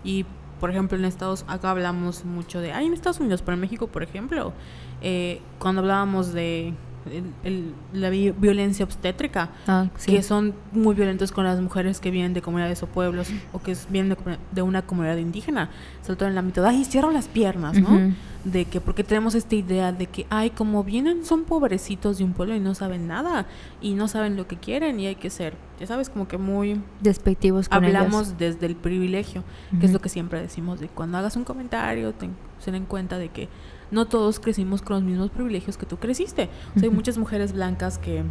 [0.04, 0.26] Y,
[0.60, 2.72] por ejemplo, en Estados acá hablamos mucho de...
[2.72, 4.52] Ay, en Estados Unidos, pero en México, por ejemplo,
[5.00, 6.74] eh, cuando hablábamos de
[7.12, 10.12] el- el- la vi- violencia obstétrica, Ah, sí.
[10.12, 13.76] que son muy violentos con las mujeres que vienen de comunidades o pueblos o que
[13.90, 14.16] vienen
[14.52, 15.70] de, una comunidad indígena,
[16.02, 18.12] sobre todo en el ámbito de, ay, cierro las piernas, ¿no?
[18.44, 22.32] De que, porque tenemos esta idea de que, ay, como vienen, son pobrecitos de un
[22.32, 23.46] pueblo y no saben nada
[23.82, 26.80] y no saben lo que quieren y hay que ser, ya sabes, como que muy
[27.00, 28.38] Despectivos con hablamos ellos.
[28.38, 29.42] desde el privilegio,
[29.80, 32.30] que es lo que siempre decimos, de cuando hagas un comentario, ten,
[32.64, 33.48] ten en cuenta de que
[33.90, 36.48] no todos crecimos con los mismos privilegios que tú creciste.
[36.76, 38.22] O sea, hay muchas mujeres blancas que,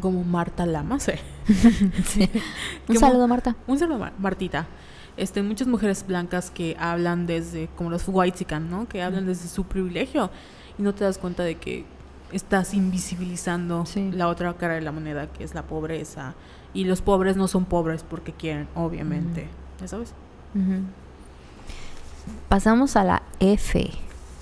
[0.00, 1.18] como Marta Lamas, eh,
[2.04, 2.28] Sí.
[2.88, 3.56] Un saludo, Marta.
[3.66, 4.66] un saludo, Mar- Martita.
[5.16, 8.86] Este, muchas mujeres blancas que hablan desde, como los whitezican, ¿no?
[8.86, 10.30] Que hablan desde su privilegio
[10.78, 11.84] y no te das cuenta de que
[12.32, 14.10] estás invisibilizando Sí.
[14.12, 16.34] la otra cara de la moneda, que es la pobreza.
[16.74, 19.48] Y los pobres no son pobres porque quieren, obviamente.
[19.80, 20.12] ¿Ya sabes?
[22.48, 23.90] Pasamos a la F.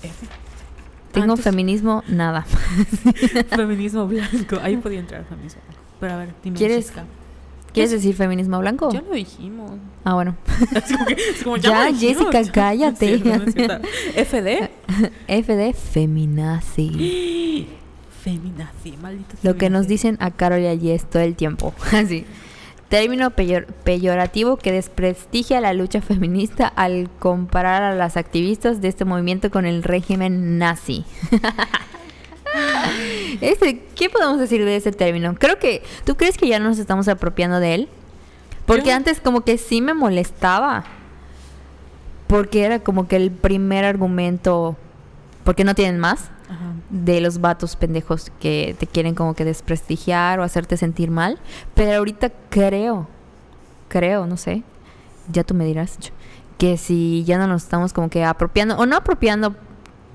[0.05, 0.25] F.
[1.11, 2.45] Tengo Antes- feminismo, nada.
[3.55, 4.57] Feminismo blanco.
[4.61, 5.61] Ahí podía entrar feminismo.
[5.99, 6.57] Pero a ver, dime.
[6.57, 7.05] ¿Quieres- Jessica.
[7.73, 8.89] ¿Quieres decir feminismo blanco?
[8.91, 9.71] Ya lo dijimos.
[10.05, 10.35] Ah, bueno.
[10.75, 12.25] Es como, que- es como, Ya, lo dijimos.
[12.31, 13.19] Jessica, cállate.
[13.19, 13.79] Cierto, no.
[14.23, 14.69] FD.
[15.27, 17.67] F de feminazi.
[18.23, 19.35] Feminazi, maldito.
[19.43, 21.73] Lo que nos dicen a Carol y a Jess todo el tiempo.
[21.91, 22.25] Así.
[22.89, 29.05] Término peyor- peyorativo que desprestigia la lucha feminista al comparar a las activistas de este
[29.05, 31.03] movimiento con el régimen nazi.
[33.41, 35.35] Este, ¿Qué podemos decir de ese término?
[35.35, 37.89] Creo que, ¿tú crees que ya no nos estamos apropiando de él?
[38.65, 40.85] Porque Yo- antes como que sí me molestaba.
[42.27, 44.77] Porque era como que el primer argumento,
[45.43, 46.73] porque no tienen más, Ajá.
[46.89, 51.39] de los vatos pendejos que te quieren como que desprestigiar o hacerte sentir mal.
[51.73, 53.07] Pero ahorita creo,
[53.87, 54.63] creo, no sé,
[55.31, 55.97] ya tú me dirás,
[56.57, 59.55] que si ya no nos estamos como que apropiando, o no apropiando,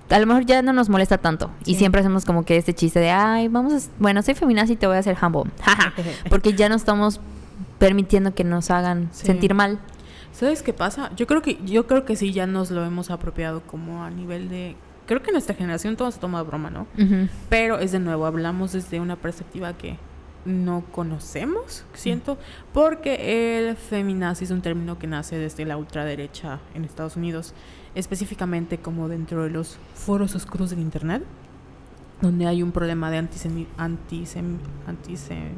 [0.08, 1.50] a lo mejor ya no nos molesta tanto.
[1.64, 4.76] Y siempre hacemos como que este chiste de, ay, vamos a, bueno, soy feminazi y
[4.76, 5.50] te voy a hacer humble.
[6.30, 7.20] Porque ya no estamos
[7.78, 9.26] permitiendo que nos hagan Sí.
[9.26, 9.78] sentir mal.
[10.32, 11.10] ¿Sabes qué pasa?
[11.16, 14.48] Yo creo que yo creo que sí ya nos lo hemos apropiado como a nivel
[14.48, 14.76] de
[15.10, 16.86] creo que nuestra generación todo se toma de broma, ¿no?
[17.48, 19.96] Pero es de nuevo, hablamos desde una perspectiva que
[20.44, 22.38] no conocemos, siento,
[22.72, 27.54] porque el feminazi es un término que nace desde la ultraderecha en Estados Unidos,
[27.96, 31.24] específicamente como dentro de los foros oscuros del internet,
[32.22, 35.54] donde hay un problema de antisemi antisem antisem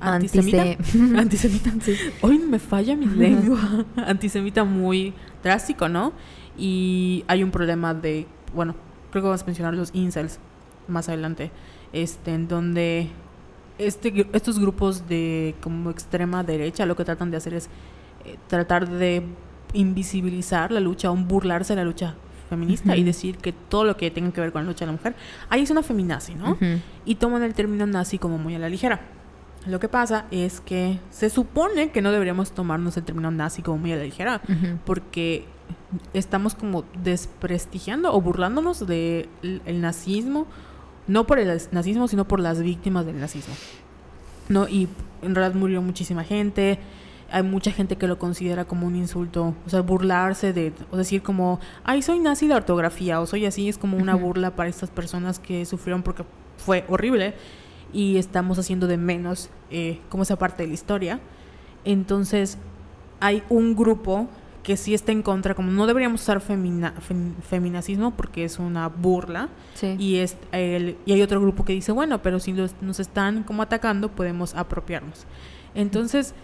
[0.00, 0.76] antisemita,
[1.16, 1.72] antisemita.
[2.20, 3.86] Hoy me falla mi lengua.
[3.96, 6.12] Antisemita muy drástico, ¿no?
[6.58, 8.74] Y hay un problema de, bueno,
[9.12, 10.40] creo que vamos a mencionar los incels
[10.88, 11.52] más adelante,
[11.92, 13.08] este, en donde
[13.78, 17.66] este, estos grupos de como extrema derecha lo que tratan de hacer es
[18.24, 19.22] eh, tratar de
[19.72, 22.14] invisibilizar la lucha o burlarse de la lucha
[22.48, 24.92] feminista y decir que todo lo que tenga que ver con la lucha de la
[24.92, 25.14] mujer,
[25.48, 26.56] ahí es una feminazi, ¿no?
[27.04, 29.00] Y toman el término nazi como muy a la ligera.
[29.66, 33.78] Lo que pasa es que se supone que no deberíamos tomarnos el término nazi como
[33.78, 34.40] muy a la ligera,
[34.84, 35.44] porque
[36.12, 40.46] estamos como desprestigiando o burlándonos del el nazismo,
[41.06, 43.54] no por el nazismo, sino por las víctimas del nazismo.
[44.48, 44.88] No, y
[45.22, 46.78] en realidad murió muchísima gente.
[47.30, 51.22] Hay mucha gente que lo considera como un insulto, o sea, burlarse de, o decir
[51.22, 54.90] como, ay, soy nazi de ortografía, o soy así, es como una burla para estas
[54.90, 56.24] personas que sufrieron porque
[56.56, 57.34] fue horrible
[57.92, 61.20] y estamos haciendo de menos eh, como esa parte de la historia.
[61.84, 62.58] Entonces,
[63.20, 64.28] hay un grupo
[64.66, 68.88] que sí está en contra, como no deberíamos usar femina, fem- feminacismo porque es una
[68.88, 69.94] burla, Sí.
[69.96, 73.44] y, es el, y hay otro grupo que dice, bueno, pero si los- nos están
[73.44, 75.24] como atacando, podemos apropiarnos.
[75.76, 76.34] Entonces,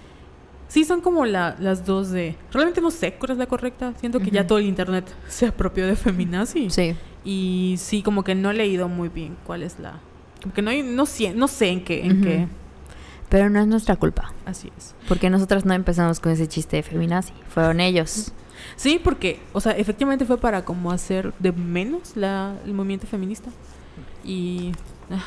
[0.68, 2.36] sí son como la- las dos de...
[2.52, 3.92] Realmente no sé cuál es la correcta.
[3.98, 6.70] Siento que ya todo el internet se apropió de feminazi.
[6.70, 6.94] Sí.
[7.24, 9.98] Y sí, como que no he leído muy bien cuál es la...
[10.40, 12.48] Como que no, hay- no, sé, no sé en qué, en qué.
[13.32, 14.34] Pero no es nuestra culpa.
[14.44, 14.94] Así es.
[15.08, 17.32] Porque nosotras no empezamos con ese chiste de feminazi.
[17.48, 18.30] Fueron ellos.
[18.76, 23.48] Sí, porque, o sea, efectivamente fue para como hacer de menos la, el movimiento feminista.
[24.22, 24.72] Y...
[25.10, 25.22] ah,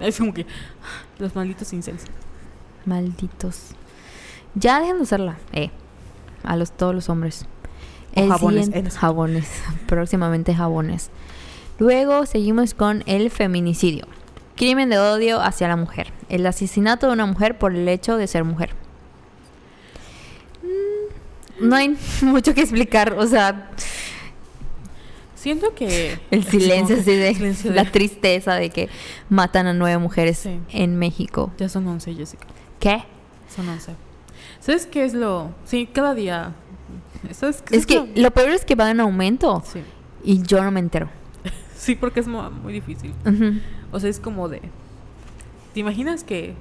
[0.00, 0.42] es como que...
[0.42, 2.02] ah, los malditos incels.
[2.84, 3.68] Malditos.
[4.56, 5.38] Ya dejen de usarla.
[5.52, 5.70] Eh.
[6.42, 7.46] A los, todos los hombres.
[8.16, 8.98] O El jabones, siguiente- eres.
[8.98, 9.48] jabones.
[9.86, 11.10] Próximamente jabones.
[11.78, 14.06] Luego seguimos con el feminicidio.
[14.60, 16.12] Crimen de odio hacia la mujer.
[16.28, 18.74] El asesinato de una mujer por el hecho de ser mujer.
[20.62, 23.14] Mm, No hay mucho que explicar.
[23.14, 23.70] O sea,
[25.34, 26.18] Siento que...
[26.30, 28.90] el silencio así de silencio de- la tristeza de que
[29.30, 30.60] matan a nueve mujeres Sí.
[30.68, 31.50] en México.
[31.56, 32.46] Ya son 11, Jessica.
[32.78, 33.02] ¿Qué?
[33.54, 33.92] Son 11.
[34.60, 35.54] ¿Sabes qué es lo...?
[35.64, 36.52] Sí, cada día...
[37.32, 39.80] ¿Sabes qué Es que lo peor es que va en aumento Sí.
[40.22, 41.08] y yo no me entero.
[41.74, 43.14] Sí, porque es mu- muy difícil.
[43.24, 43.58] Ujú.
[43.92, 44.60] O sea, es como de...
[45.74, 46.54] ¿Te imaginas que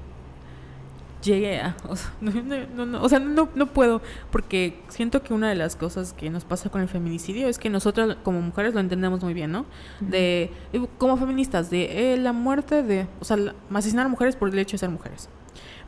[1.24, 1.76] llegue a...
[1.90, 4.02] O sea, no, no, no, o sea, no, no puedo,
[4.32, 7.70] porque siento que una de las cosas que nos pasa con el feminicidio es que
[7.70, 9.66] nosotras como mujeres lo entendemos muy bien, ¿no?
[10.00, 10.52] De,
[10.98, 14.60] como feministas, de eh, la muerte de, o sea, la- asesinar a mujeres por el
[14.60, 15.30] hecho de ser mujeres.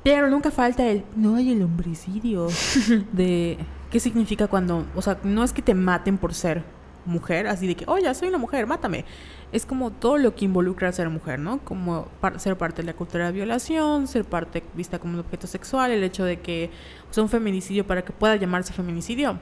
[0.04, 2.48] Pero nunca falta el, no hay el homicidio,
[3.14, 3.58] de,
[3.92, 6.64] ¿qué significa cuando, o sea, no es que te maten por ser
[7.06, 9.06] mujer, así de que, oye, soy una mujer, mátame.
[9.52, 11.60] Es como todo lo que involucra ser mujer, ¿no?
[11.60, 15.46] Como par- ser parte de la cultura de violación, ser parte vista como un objeto
[15.48, 16.70] sexual, el hecho de que
[17.10, 19.38] sea, un feminicidio, para que pueda llamarse feminicidio,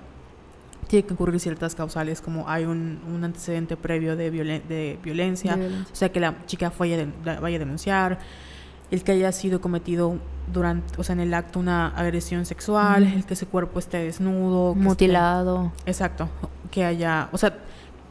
[0.88, 5.56] tiene que ocurrir ciertas causales, como hay un, un antecedente previo de, violen- de violencia,
[5.56, 5.94] De violencia.
[5.94, 8.18] o sea, que la chica a la- vaya a denunciar,
[8.90, 10.18] el que haya sido cometido
[10.52, 14.72] durante, o sea, en el acto una agresión sexual, el que su cuerpo esté desnudo,
[14.74, 15.72] esté- Mutilado.
[15.86, 16.28] Exacto,
[16.72, 17.58] que haya, o sea,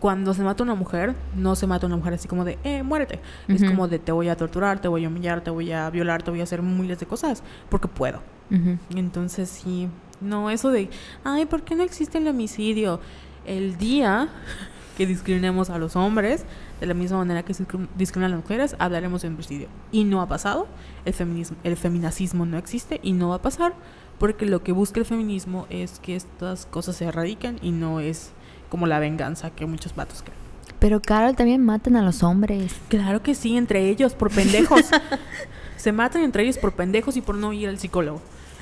[0.01, 3.21] cuando se mata una mujer, no se mata una mujer así como de, eh, muérete.
[3.49, 6.23] Es como de, te voy a torturar, te voy a humillar, te voy a violar,
[6.23, 8.21] te voy a hacer miles de cosas, porque puedo.
[8.95, 9.89] Entonces sí,
[10.21, 10.89] no, eso de,
[11.25, 13.01] ay, ¿por qué no existe el homicidio?
[13.45, 14.29] El día
[14.97, 16.45] que discriminemos a los hombres,
[16.81, 19.69] de la misma manera que se discrim- discriminan a las mujeres, hablaremos de homicidio.
[19.91, 20.69] Y no ha pasado,
[21.05, 23.75] el feminismo, el feminacismo no existe y no va a pasar,
[24.19, 28.33] porque lo que busca el feminismo es que estas cosas se erradiquen y no es
[28.69, 30.39] como la venganza que muchos vatos creen.
[30.79, 32.73] Pero Carol también matan a los hombres.
[32.89, 34.83] Claro que sí, entre ellos, por pendejos.
[35.77, 38.21] Se matan entre ellos por pendejos y por no ir al psicólogo.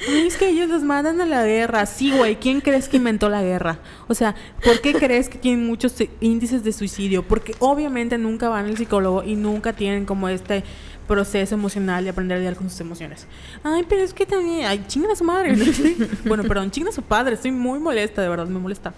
[0.09, 1.87] Ay, es que ellos los mandan a la guerra.
[1.87, 2.37] Sí, güey.
[2.37, 3.79] ¿Quién crees que inventó la guerra?
[4.09, 7.23] O sea, ¿por qué crees que tienen muchos índices de suicidio?
[7.23, 10.65] Porque obviamente nunca van al psicólogo y nunca tienen como este
[11.07, 13.27] proceso emocional de aprender a lidiar con sus emociones.
[13.63, 14.67] Ay, pero es que también...
[14.67, 15.57] Ay, chingan a su madre.
[16.27, 17.35] bueno, perdón, chingan a su padre.
[17.35, 18.93] Estoy muy molesta, de verdad, me molesta.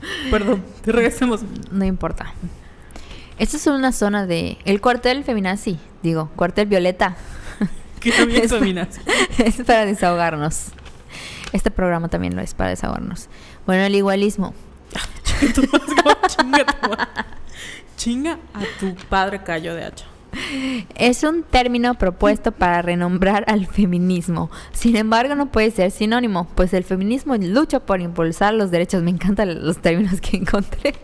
[0.30, 1.40] Perdón, te regresemos.
[1.70, 2.32] No importa.
[3.38, 4.58] Esto es una zona de...
[4.64, 5.78] El cuartel feminazi.
[6.02, 7.16] Digo, cuartel violeta.
[8.00, 9.00] Que también Es- dominas.
[9.38, 10.66] es para desahogarnos.
[11.52, 13.28] Este programa también lo es para desahogarnos.
[13.66, 14.54] Bueno, el igualismo.
[16.82, 16.96] Como,
[17.96, 20.04] chinga, a tu padre callo de hacha.
[20.94, 24.50] Es un término propuesto para renombrar al feminismo.
[24.72, 29.02] Sin embargo, no puede ser sinónimo, pues el feminismo lucha por impulsar los derechos.
[29.02, 30.94] Me encantan los términos que encontré.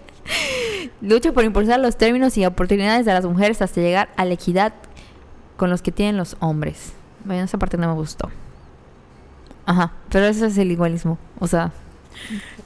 [1.00, 4.74] lucha por impulsar los términos y oportunidades de las mujeres hasta llegar a la equidad
[5.56, 6.92] con los que tienen los hombres.
[7.24, 8.30] Bueno, esa parte no me gustó.
[9.66, 11.18] Ajá, pero eso es el igualismo.
[11.38, 11.72] O sea,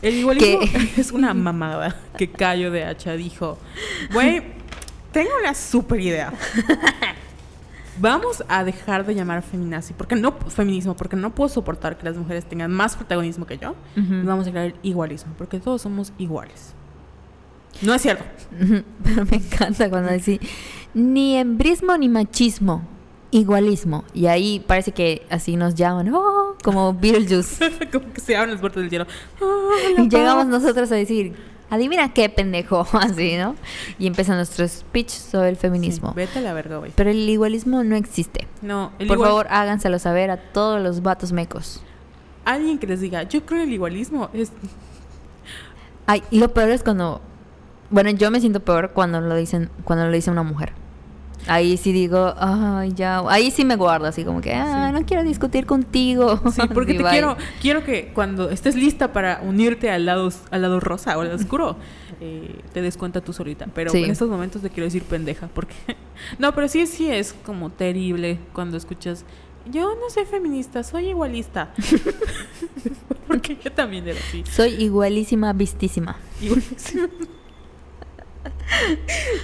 [0.03, 0.91] El igualismo ¿Qué?
[1.01, 3.59] es una mamada que Cayo de Hacha dijo.
[4.13, 4.43] Güey,
[5.13, 6.33] tengo una super idea.
[8.01, 12.17] Vamos a dejar de llamar feminazi, porque no feminismo, porque no puedo soportar que las
[12.17, 13.75] mujeres tengan más protagonismo que yo.
[13.97, 16.75] Y vamos a crear igualismo, porque todos somos iguales.
[17.83, 18.23] No es cierto.
[19.05, 20.39] Pero me encanta cuando decís
[20.95, 22.83] ni embrismo ni machismo,
[23.31, 24.05] igualismo.
[24.15, 27.89] Y ahí parece que así nos llaman, oh, como Beetlejuice.
[27.93, 29.07] Como que se abren las puertas del cielo.
[29.97, 31.35] La y llegamos nosotros a decir,
[31.71, 33.55] adivina qué pendejo, así, ¿no?
[33.99, 36.09] Y empieza nuestro speech sobre el feminismo.
[36.11, 36.93] Sí, vete a la verga, güey.
[36.95, 38.47] Pero el igualismo no existe.
[38.63, 41.83] No, el Por igual- favor, háganselo saber a todos los vatos mecos.
[42.45, 44.51] alguien que les diga, yo creo el igualismo, es
[46.07, 47.21] Ay, y lo peor es cuando.
[47.91, 50.73] Bueno, yo me siento peor cuando lo dicen, cuando lo dice una mujer.
[51.47, 53.21] Ahí sí digo, ay, ya.
[53.29, 55.01] Ahí sí me guardo, así como que, ah, Sí.
[55.01, 56.41] no quiero discutir contigo.
[56.53, 57.11] Sí, porque te bye.
[57.13, 61.29] quiero, quiero que cuando estés lista para unirte al lado, al lado rosa o al
[61.29, 61.77] lado oscuro,
[62.21, 63.67] eh, te des cuenta tú solita.
[63.75, 64.05] Pero Sí.
[64.05, 65.75] en estos momentos te quiero decir pendeja, porque
[66.39, 69.25] no, pero sí, sí es como terrible cuando escuchas.
[69.71, 71.73] Yo no soy feminista, soy igualista.
[73.27, 74.43] porque yo también era así.
[74.51, 76.17] Soy igualísima, vistísima.
[76.41, 77.09] Igualísima.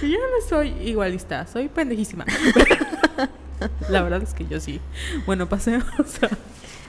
[0.01, 2.25] Yo no soy igualista, soy pendejísima.
[3.89, 4.79] La verdad es que yo sí.
[5.25, 5.85] Bueno, pasemos
[6.23, 6.29] a...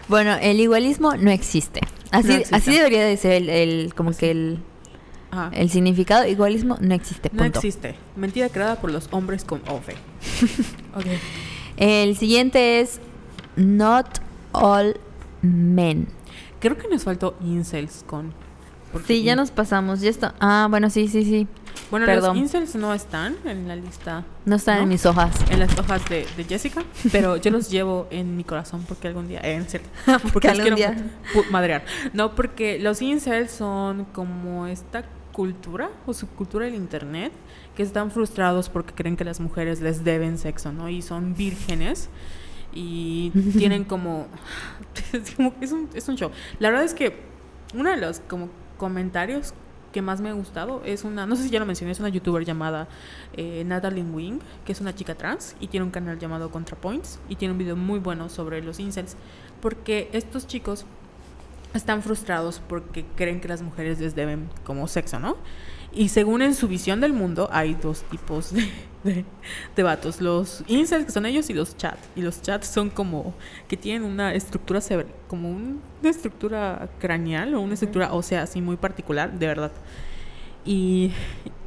[0.09, 1.81] Bueno, el igualismo no existe.
[2.11, 2.57] Así, No existe.
[2.57, 4.59] así debería de ser el, el- como que el,
[5.31, 5.51] Ajá.
[5.55, 6.27] el significado.
[6.27, 7.31] Igualismo no existe.
[7.33, 7.95] No existe.
[8.17, 9.95] Mentira creada por los hombres con OFE.
[10.95, 11.07] ok.
[11.77, 13.01] El siguiente es
[13.57, 14.07] not
[14.53, 14.97] all
[15.43, 16.09] men.
[16.61, 18.33] Creo que nos faltó incels con.
[19.01, 20.01] Porque Sí, ya nos pasamos.
[20.01, 20.35] Ya está.
[20.41, 21.47] Ah, bueno, sí, sí, sí.
[21.91, 22.31] Bueno, perdón.
[22.31, 24.25] los incels no están en la lista.
[24.45, 24.89] No están en ¿No?
[24.89, 25.33] mis hojas.
[25.51, 26.83] En las hojas de, de Jessica,
[27.13, 29.41] pero yo los llevo en mi corazón porque algún día.
[29.45, 29.89] Eh, no es cierto.
[30.33, 31.11] Porque los algún quiero día.
[31.51, 31.85] madrear.
[32.13, 37.31] No, porque los incels son como esta cultura o subcultura del internet
[37.77, 40.89] que están frustrados porque creen que las mujeres les deben sexo, ¿no?
[40.89, 42.09] Y son vírgenes
[42.73, 44.27] y tienen como
[45.13, 46.31] es, como- es un, es un show.
[46.59, 47.21] La verdad es que
[47.75, 49.55] uno de los como comentarios
[49.93, 50.83] que más me ha gustado.
[50.85, 52.87] Es una, no sé si ya lo mencioné, es una youtuber llamada
[53.33, 57.37] eh, Natalie Wing, que es una chica trans y tiene un canal llamado ContraPoints y
[57.37, 59.17] tiene un video muy bueno sobre los incels,
[59.63, 60.85] porque estos chicos
[61.75, 65.37] están frustrados porque creen que las mujeres les deben como sexo, ¿no?
[65.93, 68.69] Y según en su visión del mundo, hay dos tipos de,
[69.03, 69.25] de,
[69.75, 70.21] de vatos.
[70.21, 71.97] Los incels, que son ellos, y los chat.
[72.15, 73.35] Y los chats son como
[73.67, 74.81] que tienen una estructura,
[75.27, 79.73] como un- una estructura craneal o una estructura ósea así muy particular, de verdad.
[80.67, 81.13] Y,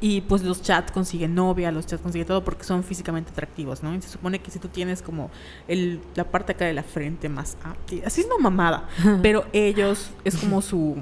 [0.00, 3.94] y pues los chats consiguen novia, los chats consiguen todo porque son físicamente atractivos, ¿no?
[3.94, 5.30] Y se supone que si tú tienes como
[5.68, 8.88] el, la parte acá de la frente más amplia, así es una mamada,
[9.22, 10.96] pero ellos es como su...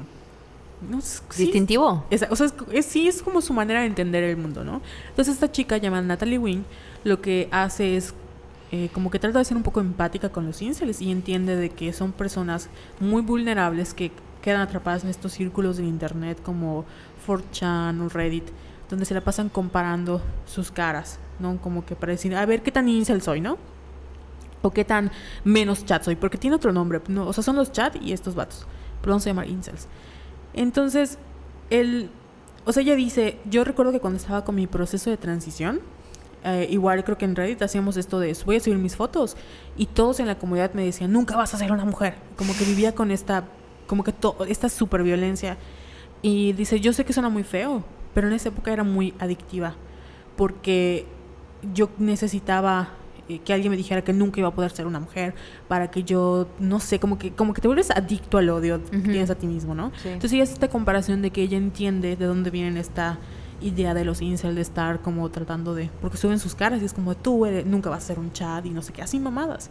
[0.88, 2.05] No, sé, sí, Distintivo.
[2.09, 4.80] es- o sea, es, es- sí es como su manera de entender el mundo, ¿no?
[5.09, 6.62] Entonces esta chica llamada Natalie Wing
[7.03, 8.14] lo que hace es
[8.70, 11.70] eh, como que trata de ser un poco empática con los incels y entiende de
[11.70, 12.68] que son personas
[13.01, 16.84] muy vulnerables que quedan atrapadas en estos círculos de internet como
[17.29, 18.49] 4chan o Reddit,
[18.89, 21.61] donde se la pasan comparando sus caras, ¿no?
[21.61, 23.59] Como que para decir, a ver qué tan incel soy, ¿no?
[24.62, 25.12] O qué tan
[25.45, 27.26] menos chat soy, porque tiene otro nombre, ¿no?
[27.26, 28.66] O sea, son los chat y estos vatos,
[29.01, 29.87] pero vamos a llamar incels.
[30.55, 31.18] Entonces,
[31.70, 32.11] el,
[32.64, 35.81] o sea, ella dice, yo recuerdo que cuando estaba con mi proceso de transición,
[36.45, 39.37] eh, igual creo que en Reddit hacíamos esto de, voy a subir mis fotos,
[39.76, 42.64] y todos en la comunidad me decían, nunca vas a ser una mujer, como que
[42.64, 43.45] vivía con esta,
[43.87, 44.14] como que
[44.49, 45.57] esta super violencia,
[46.23, 49.75] y dice, yo sé que suena muy feo, pero en esa época era muy adictiva,
[50.37, 51.07] porque
[51.75, 52.91] yo necesitaba
[53.29, 55.35] eh, que alguien me dijera que nunca iba a poder ser una mujer,
[55.69, 58.97] para que yo, no sé, como que, como que te vuelves adicto al odio que
[58.97, 59.11] Ujú.
[59.11, 59.93] tienes a ti mismo, ¿no?
[60.03, 60.09] Sí.
[60.09, 63.19] Entonces ella hace esta comparación de que ella entiende de dónde viene esta
[63.61, 65.91] idea de los incels de estar como tratando de...
[66.01, 68.64] Porque suben sus caras y es como tú eres- nunca vas a ser un chat
[68.64, 69.69] y no sé qué, así mamadas.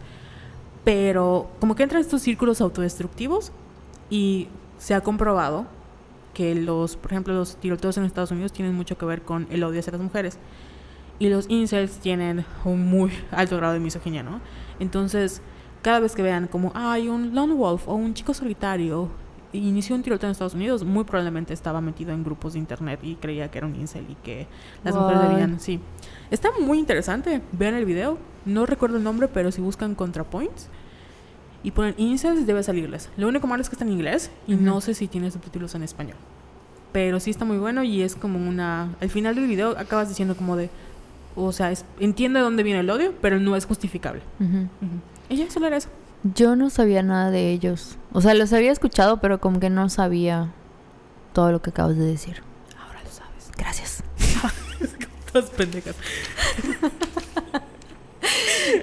[0.83, 3.51] Pero como que entran estos círculos autodestructivos
[4.09, 5.65] y se ha comprobado
[6.37, 9.63] que los, por ejemplo, los tiroteos en Estados Unidos tienen mucho que ver con el
[9.63, 10.37] odio hacia las mujeres.
[11.17, 14.39] Y los incels tienen un muy alto grado de misoginia, ¿no?
[14.79, 15.41] Entonces,
[15.81, 19.09] cada vez que vean como hay un lone wolf o un chico solitario
[19.51, 23.15] inició un tiroteo en Estados Unidos, muy probablemente estaba metido en grupos de internet y
[23.15, 24.45] creía que era un incel y que
[24.83, 25.79] las mujeres debían, sí.
[26.29, 27.41] Está muy interesante.
[27.51, 28.19] Vean el video.
[28.45, 30.69] No recuerdo el nombre, pero si buscan ContraPoints
[31.67, 33.09] y ponen incels debe salirles.
[33.17, 34.63] Lo único malo es que está en inglés y Ujú.
[34.63, 36.15] no sé si tiene subtítulos en español.
[36.93, 38.95] Pero sí está muy bueno y es como una...
[39.01, 40.69] Al final del video acabas diciendo como de...
[41.35, 44.21] O sea, es, de dónde viene el odio, pero no es justificable.
[44.39, 44.59] Ujú.
[44.59, 45.01] Ujú.
[45.27, 45.89] Y ya, solo era eso.
[46.33, 47.97] Yo no sabía nada de ellos.
[48.13, 50.53] O sea, los había escuchado, pero como que no sabía
[51.33, 52.43] todo lo que acabas de decir.
[52.79, 53.51] Ahora lo sabes.
[53.57, 54.03] Gracias.
[55.33, 55.97] Todas pendejas.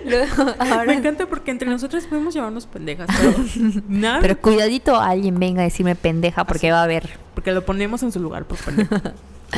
[0.05, 0.55] Luego,
[0.87, 4.21] Me encanta porque entre nosotros podemos llamarnos pendejas, pero nada.
[4.21, 7.19] pero cuidadito alguien venga a decirme pendeja porque va a haber.
[7.35, 8.97] porque lo ponemos en su lugar por pendejo.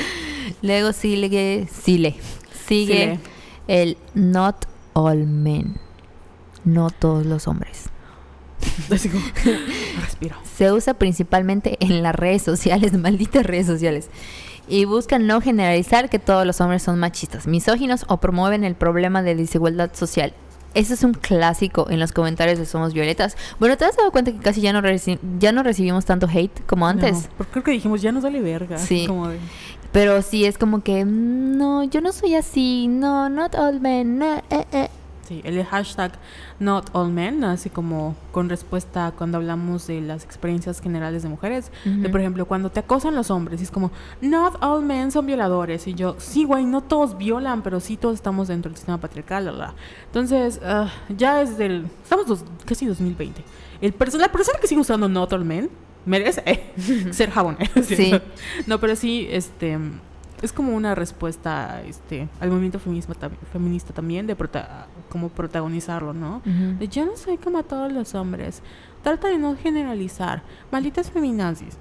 [0.62, 2.16] Luego sigue, sigue,
[2.66, 3.18] sigue
[3.68, 5.76] el not all men.
[6.64, 7.90] No todos los hombres.
[8.88, 9.24] Como,
[10.00, 10.36] respiro.
[10.56, 14.08] Se usa principalmente en las redes sociales, malditas redes sociales.
[14.68, 19.22] Y buscan no generalizar que todos los hombres son machistas, misóginos o promueven el problema
[19.22, 20.32] de desigualdad social.
[20.74, 23.36] Ese es un clásico en los comentarios de Somos Violetas.
[23.58, 26.60] Bueno, ¿te has dado cuenta que casi ya no, reci- ya no recibimos tanto hate
[26.66, 27.12] como antes?
[27.14, 28.76] No, porque creo que dijimos, ya nos vale verga.
[28.76, 29.06] Sí.
[29.06, 29.38] Como de,
[29.92, 34.18] Pero sí es como que, "Mm, no, yo no soy así, no, not all men,
[34.18, 34.88] no, eh, eh".
[35.26, 36.12] Sí, el hashtag
[36.60, 41.70] not all men, así como con respuesta cuando hablamos de las experiencias generales de mujeres.
[41.84, 45.26] De, por ejemplo, cuando te acosan los hombres, y es como, not all men son
[45.26, 45.86] violadores.
[45.86, 49.44] Y yo, sí, güey, no todos violan, pero sí todos estamos dentro del sistema patriarcal,
[49.46, 49.74] la, la".
[50.06, 51.86] Entonces, ah, ya es del.
[52.02, 53.42] Estamos dos- casi 2020.
[53.80, 55.68] El la persona que sigue usando not all men
[56.06, 56.72] merece
[57.10, 57.70] ser jabonero.
[57.82, 58.12] Sí.
[58.66, 59.78] No, pero sí, este.
[60.42, 66.12] Es como una respuesta este, al movimiento feminista, tam- feminista también, de prota- como protagonizarlo,
[66.12, 66.38] ¿no?
[66.38, 66.78] Ujú.
[66.78, 68.62] De yo no soy como todos los hombres.
[69.02, 70.42] Trata de no generalizar.
[70.70, 71.78] Malditas feminazis.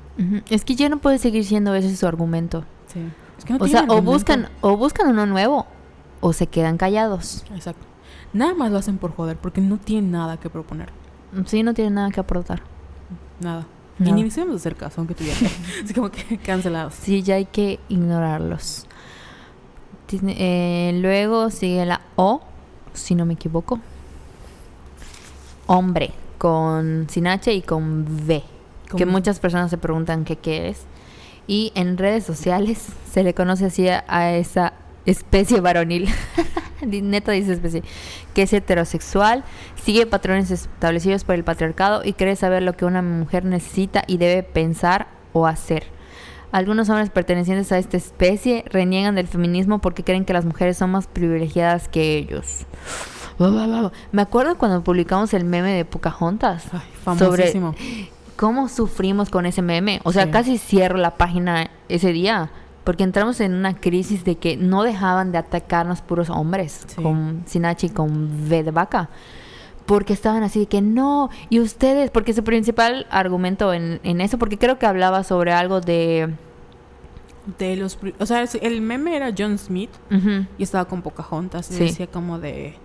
[0.50, 2.64] Es que ya no puede seguir siendo ese su argumento.
[2.88, 3.02] Sí.
[3.38, 5.66] Es que no o sea, o buscan, o buscan uno nuevo,
[6.22, 7.44] o se quedan callados.
[7.54, 7.86] Exacto.
[8.32, 10.90] Nada más lo hacen por joder, porque no tienen nada que proponer.
[11.46, 12.62] Sí, no tienen nada que aportar.
[13.42, 13.66] Nada.
[13.98, 14.10] No.
[14.10, 15.38] Y ni necesitamos hacer caso, aunque tuviera.
[15.84, 16.94] Así como que cancelados.
[16.96, 18.86] Sí, ya hay que ignorarlos.
[20.12, 22.42] Eh, luego sigue la O,
[22.94, 23.80] si no me equivoco.
[25.68, 28.44] Hombre, con sin H y con V.
[28.96, 30.84] Que muchas personas se preguntan qué, qué es.
[31.48, 34.74] Y en redes sociales se le conoce así a, a esa
[35.06, 36.10] especie varonil.
[36.86, 37.84] Neta dice especie.
[38.34, 39.44] Que es heterosexual,
[39.84, 44.18] sigue patrones establecidos por el patriarcado y cree saber lo que una mujer necesita y
[44.18, 45.84] debe pensar o hacer.
[46.52, 50.92] Algunos hombres pertenecientes a esta especie reniegan del feminismo porque creen que las mujeres son
[50.92, 52.66] más privilegiadas que ellos.
[54.12, 56.64] Me acuerdo cuando publicamos el meme de Pocahontas.
[56.72, 57.76] Ay, famosísimo.
[58.38, 60.00] cómo sufrimos con ese meme.
[60.04, 60.32] O sea, Sí.
[60.32, 62.52] casi cierro la página ese día.
[62.86, 66.86] Porque entramos en una crisis de que no dejaban de atacarnos puros hombres.
[66.88, 67.02] Sí.
[67.04, 69.10] Con Sinachi con V de vaca.
[69.86, 71.30] Porque estaban así de que no.
[71.50, 75.82] Y ustedes, porque su principal argumento en, en eso, porque creo que hablaba sobre algo
[75.82, 76.34] de.
[77.60, 79.92] De los, o sea, el meme era John Smith
[80.58, 81.80] y estaba con Pocahontas y Sí.
[81.84, 82.76] decía como de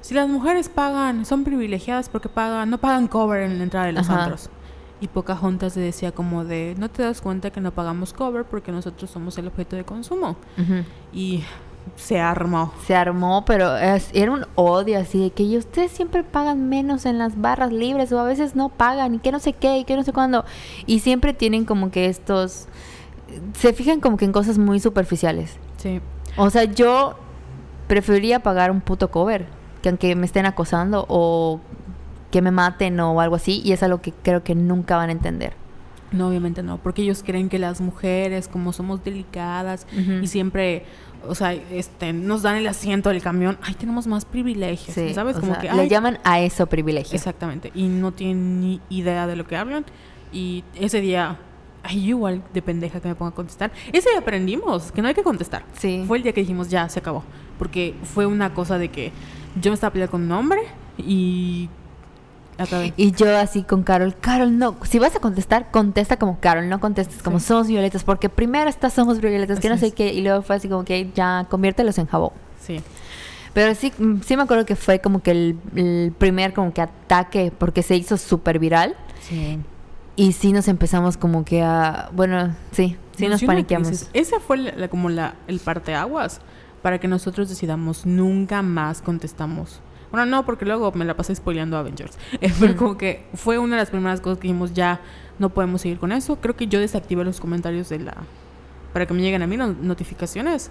[0.00, 3.92] si las mujeres pagan, son privilegiadas porque pagan, no pagan cover en la entrada de
[3.92, 4.22] los Ajá.
[4.22, 4.48] antros.
[5.00, 8.72] Y Pocahontas le decía como de no te das cuenta que no pagamos cover porque
[8.72, 10.36] nosotros somos el objeto de consumo.
[11.12, 11.44] Y
[11.96, 12.72] se armó.
[12.86, 17.06] Se armó, pero es- era un odio así de que "Y ustedes siempre pagan menos
[17.06, 19.84] en las barras libres o a veces no pagan y que no sé qué y
[19.84, 20.44] que no sé cuándo.
[20.86, 22.66] Y siempre tienen como que estos...
[23.54, 25.58] Se fijan como que en cosas muy superficiales.
[25.76, 26.00] Sí.
[26.36, 27.16] O sea, yo
[27.86, 29.46] preferiría pagar un puto cover
[29.82, 31.60] que aunque me estén acosando o
[32.36, 33.62] que me maten o algo así.
[33.64, 35.54] Y es algo que creo que nunca van a entender.
[36.12, 40.22] No, obviamente no, porque ellos creen que las mujeres, como somos delicadas Ujú.
[40.22, 40.84] y siempre,
[41.26, 45.36] o sea, este, nos dan el asiento del camión, ay, tenemos más privilegios, Sí, ¿sabes?
[45.38, 47.14] Como sea, que, le ay, llaman a eso privilegio.
[47.16, 49.86] Exactamente, y no tienen ni idea de lo que hablan.
[50.30, 51.38] Y ese día,
[51.82, 53.72] ay, igual de pendeja que me ponga a contestar.
[53.92, 55.64] Ese día aprendimos que no hay que contestar.
[55.72, 56.04] Sí.
[56.06, 57.24] Fue el día que dijimos, ya, se acabó.
[57.58, 59.10] Porque fue una cosa de que
[59.60, 60.60] yo me estaba peleando con un hombre
[60.98, 61.68] y
[62.96, 66.80] Y yo así con Carol, Carol, no, si vas a contestar, contesta como Carol, no
[66.80, 67.46] contestes como Sí.
[67.46, 69.94] somos violetas, porque primero está somos violetas, que no sé es.
[69.94, 72.30] qué, y luego fue así como que ya conviértelos en jabón.
[72.60, 72.80] Sí.
[73.52, 76.80] Pero sí, mm, sí me acuerdo que fue como que el, el primer como que
[76.82, 79.58] ataque, porque se hizo súper viral, Sí.
[80.16, 84.08] y sí nos empezamos como que a, bueno, sí, sí nos paniqueamos.
[84.14, 86.40] Ese fue la- la- como la, el parteaguas
[86.82, 89.80] para que nosotros decidamos nunca más contestamos.
[90.10, 92.16] Bueno, no, porque luego me la pasé spoileando Avengers.
[92.40, 92.76] Eh, pero Mm.
[92.76, 95.00] como que fue una de las primeras cosas que dijimos, ya
[95.38, 96.36] no podemos seguir con eso.
[96.36, 98.14] Creo que yo desactivé los comentarios de la...
[98.92, 100.70] para que me lleguen a mí las notificaciones.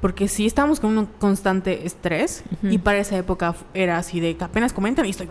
[0.00, 4.44] Porque sí estábamos con un constante estrés y para esa época era así de que
[4.44, 5.26] apenas comentan y estoy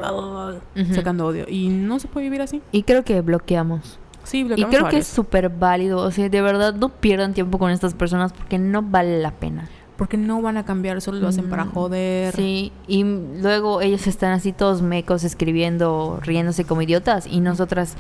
[0.94, 1.46] sacando odio.
[1.50, 2.62] Y no se puede vivir así.
[2.72, 3.98] Y creo que bloqueamos.
[4.26, 7.72] Sí, Y creo que es súper válido, o sea, de verdad no pierdan tiempo con
[7.72, 9.68] estas personas porque no vale la pena.
[10.00, 12.34] Porque no van a cambiar, solo lo hacen para Mm, joder.
[12.34, 17.96] Sí, y luego ellos están así todos mecos escribiendo, riéndose como idiotas y nosotras,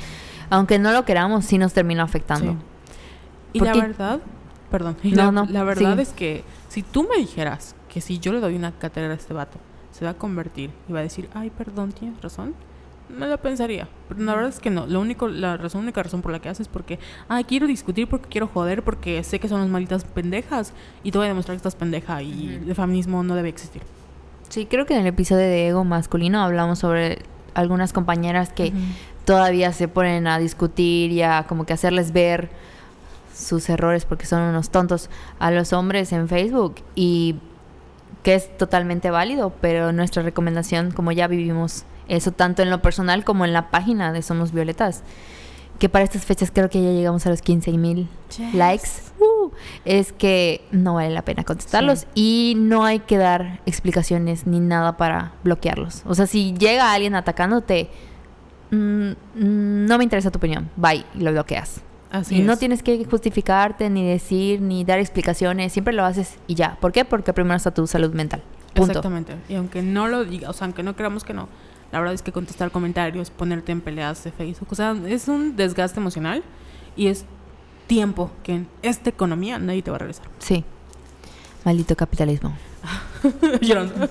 [0.50, 2.54] aunque no lo queramos, sí nos termina afectando.
[2.54, 2.58] Sí.
[3.52, 4.22] Y la verdad,
[4.72, 8.32] perdón, No, la, no, la verdad es que si tú me dijeras que si yo
[8.32, 9.60] le doy una cátedra a este vato,
[9.92, 12.56] se va a convertir y va a decir, ay, perdón, tienes razón,
[13.10, 13.88] me lo pensaría.
[14.08, 14.86] Pero la verdad es que no.
[14.86, 18.08] Lo único, la razón, única razón por la que haces es porque, ay, quiero discutir
[18.08, 21.56] porque quiero joder, porque sé que son las malditas pendejas y te voy a demostrar
[21.56, 23.82] que estás pendeja y el feminismo no debe existir.
[24.50, 27.20] Sí, creo que en el episodio de ego masculino hablamos sobre
[27.54, 28.74] algunas compañeras que
[29.26, 32.50] todavía se ponen a discutir y a como que hacerles ver
[33.34, 37.36] sus errores porque son unos tontos a los hombres en Facebook y
[38.24, 43.24] que es totalmente válido, pero nuestra recomendación, como ya vivimos eso tanto en lo personal
[43.24, 45.04] como en la página de Somos Violetas,
[45.80, 48.54] que para estas fechas creo que ya llegamos a los 15 mil Yes.
[48.54, 48.90] likes,
[49.22, 49.50] uh,
[49.86, 52.08] es que no vale la pena contestarlos Sí.
[52.16, 56.04] y no hay que dar explicaciones ni nada para bloquearlos.
[56.06, 57.90] O sea, si llega alguien atacándote,
[58.72, 58.76] mm,
[59.36, 61.82] mm, no me interesa tu opinión, bye, y lo bloqueas.
[62.12, 62.60] Así y no es.
[62.60, 66.76] tienes que justificarte, ni decir, ni dar explicaciones, siempre lo haces y ya.
[66.82, 67.06] ¿Por qué?
[67.06, 68.42] Porque primero está tu salud mental.
[68.74, 68.92] Punto.
[68.92, 69.36] Exactamente.
[69.48, 71.48] Y aunque no lo diga, o sea, aunque no creamos que no,
[71.92, 75.56] la verdad es que contestar comentarios, ponerte en peleas de Facebook, o sea, es un
[75.56, 76.44] desgaste emocional
[76.96, 77.26] y es
[77.88, 80.26] tiempo que en esta economía nadie te va a regresar.
[80.40, 80.64] Sí.
[81.66, 82.54] Maldito capitalismo.
[83.62, 84.08] Llorando.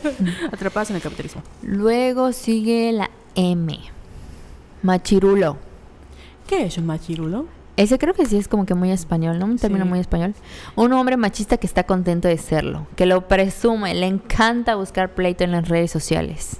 [0.53, 1.43] Atrapadas en el capitalismo.
[1.63, 3.79] Luego sigue la M.
[4.83, 5.57] Machirulo.
[6.47, 7.47] ¿Qué es un machirulo?
[7.77, 9.45] Ese creo que sí es como que muy español, ¿no?
[9.47, 9.89] Un término Sí.
[9.91, 10.35] muy español.
[10.75, 15.45] Un hombre machista que está contento de serlo, que lo presume, le encanta buscar pleito
[15.45, 16.59] en las redes sociales.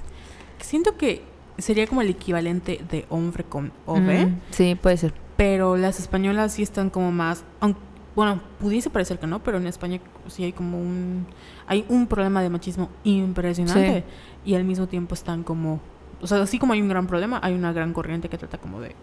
[0.59, 1.21] Siento que
[1.57, 5.13] sería como el equivalente de hombre con OV, Mm, sí, puede ser.
[5.35, 7.75] pero las españolas sí están como más, aun-
[8.15, 11.25] bueno, pudiese parecer que no, pero en España sí hay como un,
[11.67, 14.03] hay un problema de machismo impresionante
[14.45, 15.79] y al mismo tiempo están como,
[16.21, 18.81] o sea, así como hay un gran problema, hay una gran corriente que trata como
[18.81, 18.95] de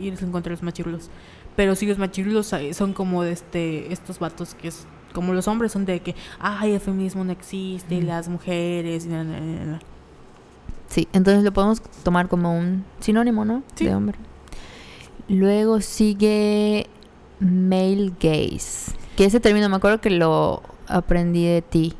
[0.00, 1.10] ir en contra de los machirulos.
[1.56, 5.48] Pero sí los machirulos eh, son como de este, estos vatos que es, como los
[5.48, 9.40] hombres son de que, ay, el feminismo no existe, y las mujeres, y na, na,
[9.40, 9.80] na, na".
[10.88, 13.62] Sí, entonces lo podemos tomar como un sinónimo, ¿no?
[13.74, 13.84] Sí.
[13.84, 14.18] De hombre.
[15.28, 16.86] Luego sigue
[17.40, 18.92] male gaze.
[19.16, 21.94] Que ese término me acuerdo que lo aprendí de ti.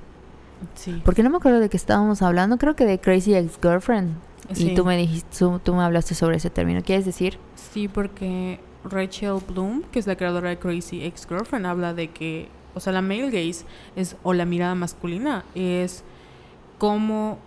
[0.74, 1.03] Sí.
[1.05, 4.16] Porque no me acuerdo de qué estábamos hablando, creo que de Crazy Ex-Girlfriend.
[4.53, 4.70] Sí.
[4.70, 6.82] Y tú me dijiste, tú, tú me hablaste sobre ese término.
[6.82, 7.39] ¿Quieres decir?
[7.55, 12.80] Sí, porque Rachel Bloom, que es la creadora de Crazy Ex-Girlfriend, habla de que, o
[12.80, 16.03] sea, la male gaze es, o la mirada masculina, es
[16.78, 17.39] como,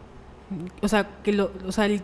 [0.82, 2.02] o sea, que lo, o sea, el-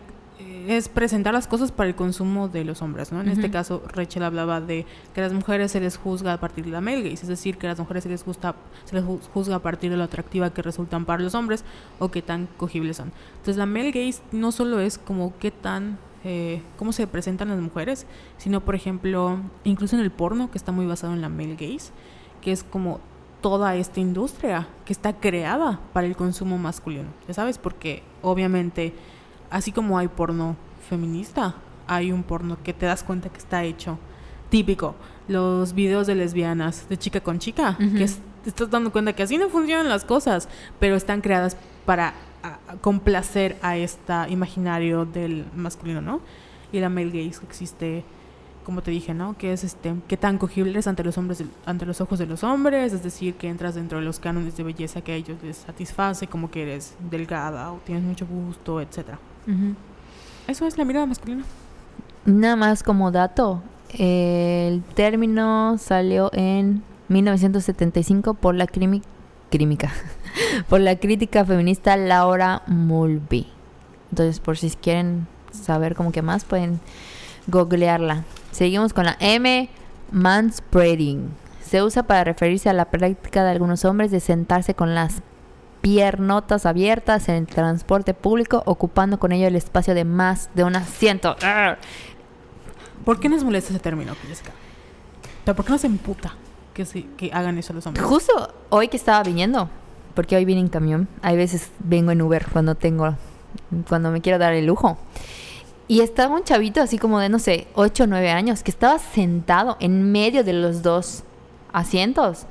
[0.68, 3.20] es presentar las cosas para el consumo de los hombres, ¿no?
[3.20, 6.64] En este caso, Rachel hablaba de que a las mujeres se les juzga a partir
[6.64, 9.04] de la male gaze, es decir, que a las mujeres se les, gusta, se les
[9.04, 11.64] ju- juzga a partir de lo atractiva que resultan para los hombres
[11.98, 13.10] o qué tan cogibles son.
[13.32, 17.58] Entonces, la male gaze no solo es como qué tan, eh, cómo se presentan las
[17.60, 21.56] mujeres, sino, por ejemplo, incluso en el porno, que está muy basado en la male
[21.56, 21.90] gaze,
[22.42, 23.00] que es como
[23.40, 27.58] toda esta industria que está creada para el consumo masculino, ¿ya sabes?
[27.58, 28.94] Porque obviamente,
[29.50, 30.56] así como hay porno
[30.88, 31.54] feminista,
[31.86, 33.98] hay un porno que te das cuenta que está hecho
[34.50, 34.94] típico,
[35.28, 39.22] los videos de lesbianas, de chica con chica, que es- te estás dando cuenta que
[39.22, 40.48] así no funcionan las cosas,
[40.80, 46.20] pero están creadas para a- a complacer a este imaginario del masculino, ¿no?
[46.72, 48.04] Y la male gaze que existe
[48.68, 49.34] como te dije, ¿no?
[49.38, 52.44] Que es este, qué tan cogible es ante los hombres, ante los ojos de los
[52.44, 55.56] hombres, es decir, que entras dentro de los cánones de belleza que a ellos les
[55.56, 59.18] satisface, como que eres delgada o tienes mucho gusto, etcétera.
[60.46, 61.44] Eso es la mirada masculina.
[62.26, 63.62] Nada más como dato,
[63.94, 69.90] el término salió en 1975 por la crímica,
[70.68, 73.46] por la crítica feminista Laura Mulvey.
[74.10, 76.80] Entonces, por si quieren saber como que más, pueden
[77.46, 78.24] googlearla.
[78.50, 79.68] Seguimos con la M,
[80.10, 81.28] manspreading.
[81.62, 85.22] Se usa para referirse a la práctica de algunos hombres de sentarse con las
[85.80, 90.76] piernotas abiertas en el transporte público, ocupando con ello el espacio de más de un
[90.76, 91.36] asiento.
[91.42, 91.78] Arr.
[93.04, 94.50] ¿Por qué nos molesta ese término, Jessica?
[94.50, 96.34] O sea, ¿Por qué nos emputa
[96.74, 98.04] que, se, que hagan eso los hombres?
[98.04, 99.70] Justo hoy que estaba viniendo,
[100.14, 103.16] porque hoy vine en camión, hay veces vengo en Uber cuando tengo,
[103.88, 104.98] cuando me quiero dar el lujo.
[105.88, 108.98] Y estaba un chavito así como de, no sé, 8 o 9 años, que estaba
[108.98, 111.24] sentado en medio de los dos
[111.72, 112.46] asientos.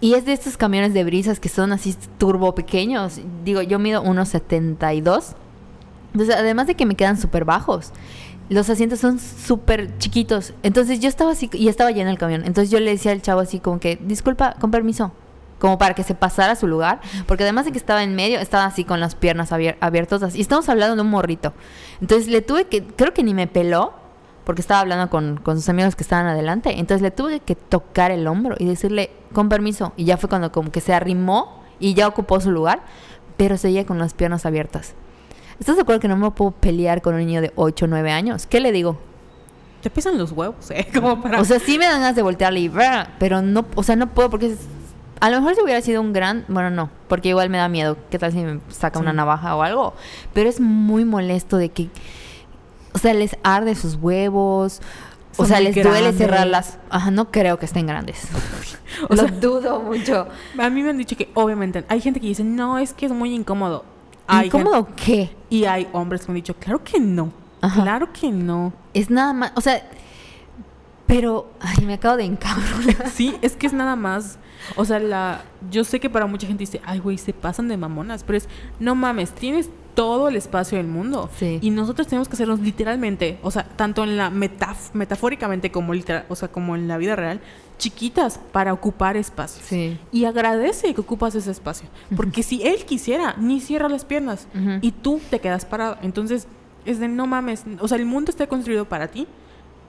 [0.00, 3.20] Y es de estos camiones de brisas que son así turbo pequeños.
[3.44, 5.34] Digo, yo mido 1,72.
[6.12, 7.92] Entonces, además de que me quedan súper bajos,
[8.48, 10.52] los asientos son súper chiquitos.
[10.62, 12.42] Entonces yo estaba así y estaba lleno el camión.
[12.44, 15.12] Entonces yo le decía al chavo así como que, disculpa, con permiso.
[15.58, 17.00] Como para que se pasara a su lugar.
[17.26, 20.34] Porque además de que estaba en medio, estaba así con las piernas abier- abiertas.
[20.36, 21.54] Y estamos hablando de un morrito.
[22.00, 23.92] Entonces le tuve que, creo que ni me peló.
[24.44, 26.78] Porque estaba hablando con, con sus amigos que estaban adelante.
[26.78, 29.92] Entonces le tuve que tocar el hombro y decirle, con permiso.
[29.96, 32.82] Y ya fue cuando como que se arrimó y ya ocupó su lugar.
[33.36, 34.94] Pero seguía con las piernas abiertas.
[35.58, 38.12] ¿Estás de acuerdo que no me puedo pelear con un niño de 8 o 9
[38.12, 38.46] años?
[38.46, 38.98] ¿Qué le digo?
[39.82, 40.86] Te pesan los huevos, ¿eh?
[40.94, 41.40] Como para...
[41.40, 42.70] O sea, sí me dan ganas de voltearle y...
[43.18, 44.54] Pero no, o sea, no puedo porque...
[45.20, 46.44] a lo mejor si hubiera sido un gran...
[46.48, 47.96] Bueno, no, porque igual me da miedo.
[48.10, 49.94] ¿Qué tal si me saca una navaja o algo?
[50.34, 51.88] Pero es muy molesto de que...
[52.92, 54.80] O sea, les arde sus huevos.
[55.38, 56.78] O sea, les duele cerrar las...
[56.90, 58.28] Ajá, no creo que estén grandes.
[59.10, 60.26] O Lo sea- dudo mucho.
[60.58, 63.12] A mí me han dicho que obviamente hay gente que dice, no, es que es
[63.12, 63.84] muy incómodo.
[64.26, 65.30] Hay gente- ¿Incómodo qué?
[65.50, 67.30] y hay hombres que me han dicho, claro que no.
[67.60, 67.82] Ajá.
[67.82, 68.72] Claro que no.
[68.94, 69.52] Es nada más...
[69.54, 69.82] O sea...
[71.06, 71.50] Pero...
[71.60, 73.10] Ay, me acabo de encabronar.
[73.10, 74.38] Sí, es que es nada más.
[74.74, 77.76] O sea, la, yo sé que para mucha gente dice, ay, güey, se pasan de
[77.76, 78.48] mamonas, pero es,
[78.80, 81.30] no mames, tienes todo el espacio del mundo.
[81.36, 81.58] Sí.
[81.62, 86.26] Y nosotros tenemos que hacernos literalmente, o sea, tanto en la metaf metafóricamente como literal,
[86.28, 87.40] o sea, como en la vida real,
[87.78, 89.62] chiquitas para ocupar espacio.
[89.64, 89.98] Sí.
[90.12, 91.88] Y agradece que ocupas ese espacio.
[92.14, 94.48] Porque si él quisiera, ni cierra las piernas.
[94.54, 94.78] Ujú.
[94.82, 95.96] Y tú te quedas parado.
[96.02, 96.46] Entonces,
[96.84, 97.64] es de no mames.
[97.80, 99.26] O sea, el mundo está construido para ti.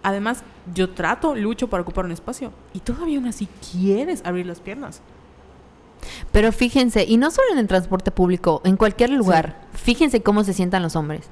[0.04, 0.43] Además,
[0.74, 2.52] yo trato, lucho para ocupar un espacio.
[2.74, 5.02] Y todavía aún así quieres abrir las piernas.
[6.32, 10.54] Pero fíjense, y no solo en el transporte público, en cualquier lugar, fíjense cómo se
[10.54, 11.28] sientan los hombres.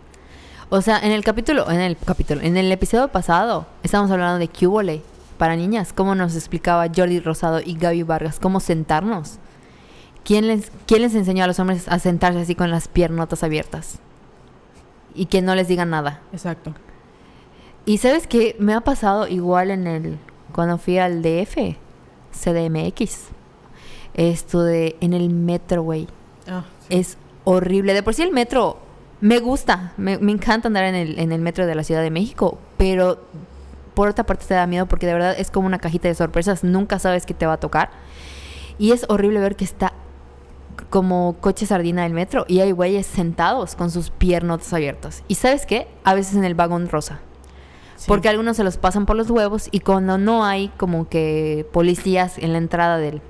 [0.70, 4.48] O sea, en el capítulo, en el capítulo, en el episodio pasado, estábamos hablando de
[4.48, 5.04] cubole
[5.38, 9.38] para niñas, cómo nos explicaba Jordi Rosado y Gaby Vargas cómo sentarnos.
[10.24, 14.00] ¿Quién les, ¿Quién les enseñó a los hombres a sentarse así con las piernotas abiertas?
[15.14, 16.22] Y que no les digan nada.
[16.34, 16.74] Exacto.
[17.86, 20.18] Y sabes que me ha pasado igual en el
[20.54, 21.76] cuando fui al DF,
[22.32, 23.28] CDMX.
[24.14, 26.08] Esto de en el metro, güey.
[26.48, 27.94] Ah, Es horrible.
[27.94, 28.78] De por sí el metro
[29.22, 32.12] me gusta, me, me encanta andar en el, en el metro de la Ciudad de
[32.12, 33.20] México, pero
[33.94, 36.64] por otra parte te da miedo porque de verdad es como una cajita de sorpresas,
[36.64, 37.90] nunca sabes qué te va a tocar.
[38.78, 39.94] Y es horrible ver que está
[40.90, 45.24] como coche sardina el metro y hay güeyes sentados con sus piernas abiertas.
[45.28, 45.88] ¿Y sabes qué?
[46.04, 47.20] A veces en el vagón rosa.
[47.96, 48.06] Sí.
[48.08, 52.38] Porque algunos se los pasan por los huevos y cuando no hay como que policías
[52.38, 53.22] en la entrada del,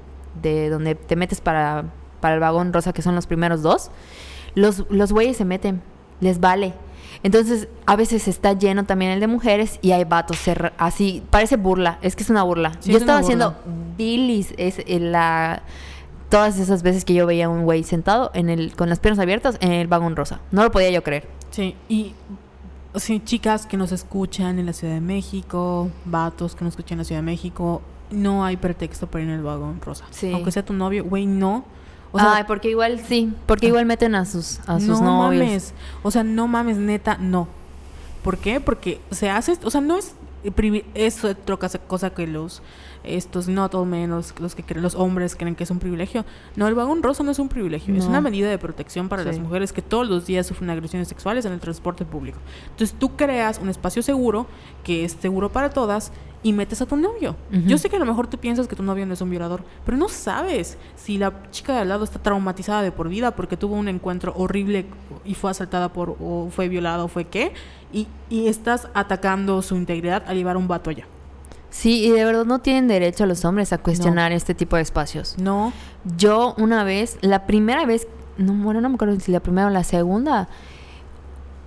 [0.42, 1.86] de donde te metes para,
[2.20, 3.92] para el vagón rosa, que son los primeros dos,
[4.56, 5.82] los, los güeyes se meten,
[6.20, 6.74] les vale.
[7.24, 10.40] Entonces, a veces está lleno también el de mujeres y hay vatos
[10.78, 12.74] así, parece burla, es que es una burla.
[12.80, 13.56] Sí, yo es estaba haciendo
[13.98, 15.64] bilis es en la
[16.30, 19.20] todas esas veces que yo veía a un güey sentado en el con las piernas
[19.20, 20.40] abiertas en el vagón rosa.
[20.52, 21.28] No lo podía yo creer.
[21.52, 22.14] Sí, y
[22.98, 27.00] sí, chicas que nos escuchan en la Ciudad de México, vatos que nos escuchan en
[27.00, 27.82] la Ciudad de México,
[28.12, 30.06] no hay pretexto para ir en el vagón rosa.
[30.12, 30.32] Sí.
[30.32, 31.66] Aunque sea tu novio, güey, no.
[32.12, 35.44] O sea, Ay, porque igual sí, porque igual meten a sus a sus no novios.
[35.46, 35.74] mames.
[36.04, 37.48] O sea, no mames, neta, no.
[38.24, 38.62] ¿Por qué?
[38.62, 40.16] Porque se hace, o sea, no es
[40.46, 42.62] privi- es otra cosa que los
[43.08, 46.26] estos not all men, los, los que creen, los hombres creen que es un privilegio.
[46.56, 49.40] No, el vagón rosa no es un privilegio, es una medida de protección para las
[49.40, 52.40] mujeres que todos los días sufren agresiones sexuales en el transporte público.
[52.72, 54.48] Entonces tú creas un espacio seguro
[54.84, 56.12] que es seguro para todas
[56.44, 57.36] y metes a tu novio.
[57.66, 59.64] Yo sé que a lo mejor tú piensas que tu novio no es un violador,
[59.84, 63.58] pero no sabes si la chica de al lado está traumatizada de por vida porque
[63.58, 64.86] tuvo un encuentro horrible
[65.24, 67.52] y fue asaltada por o fue violada o fue qué
[67.92, 71.08] y, y estás atacando su integridad al llevar a un vato allá.
[71.76, 75.36] Sí, y de verdad no tienen derecho los hombres a cuestionar este tipo de espacios.
[75.38, 75.74] No,
[76.18, 78.08] Yo una vez, la primera vez,
[78.38, 80.48] no, bueno, no me acuerdo si la primera o la segunda,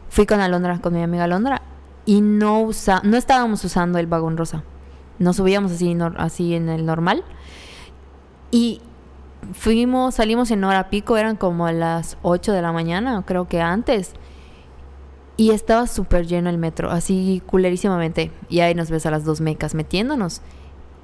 [0.08, 1.60] fui con Alondra, con mi amiga Alondra,
[2.06, 4.64] y no usa, no estábamos usando el vagón rosa.
[5.18, 7.22] Nos subíamos así, así en el normal.
[8.50, 8.80] Y
[9.52, 13.60] fuimos, salimos en hora pico, eran como a las 8 de la mañana, creo que
[13.60, 14.14] antes.
[15.38, 18.30] Y estaba súper lleno el metro, así culerísimamente.
[18.50, 20.42] Y ahí nos ves a las dos mecas metiéndonos.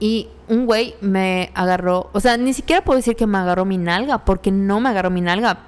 [0.00, 3.78] Y un güey me agarró, o sea, ni siquiera puedo decir que me agarró mi
[3.78, 5.60] nalga, porque no me agarró mi nalga.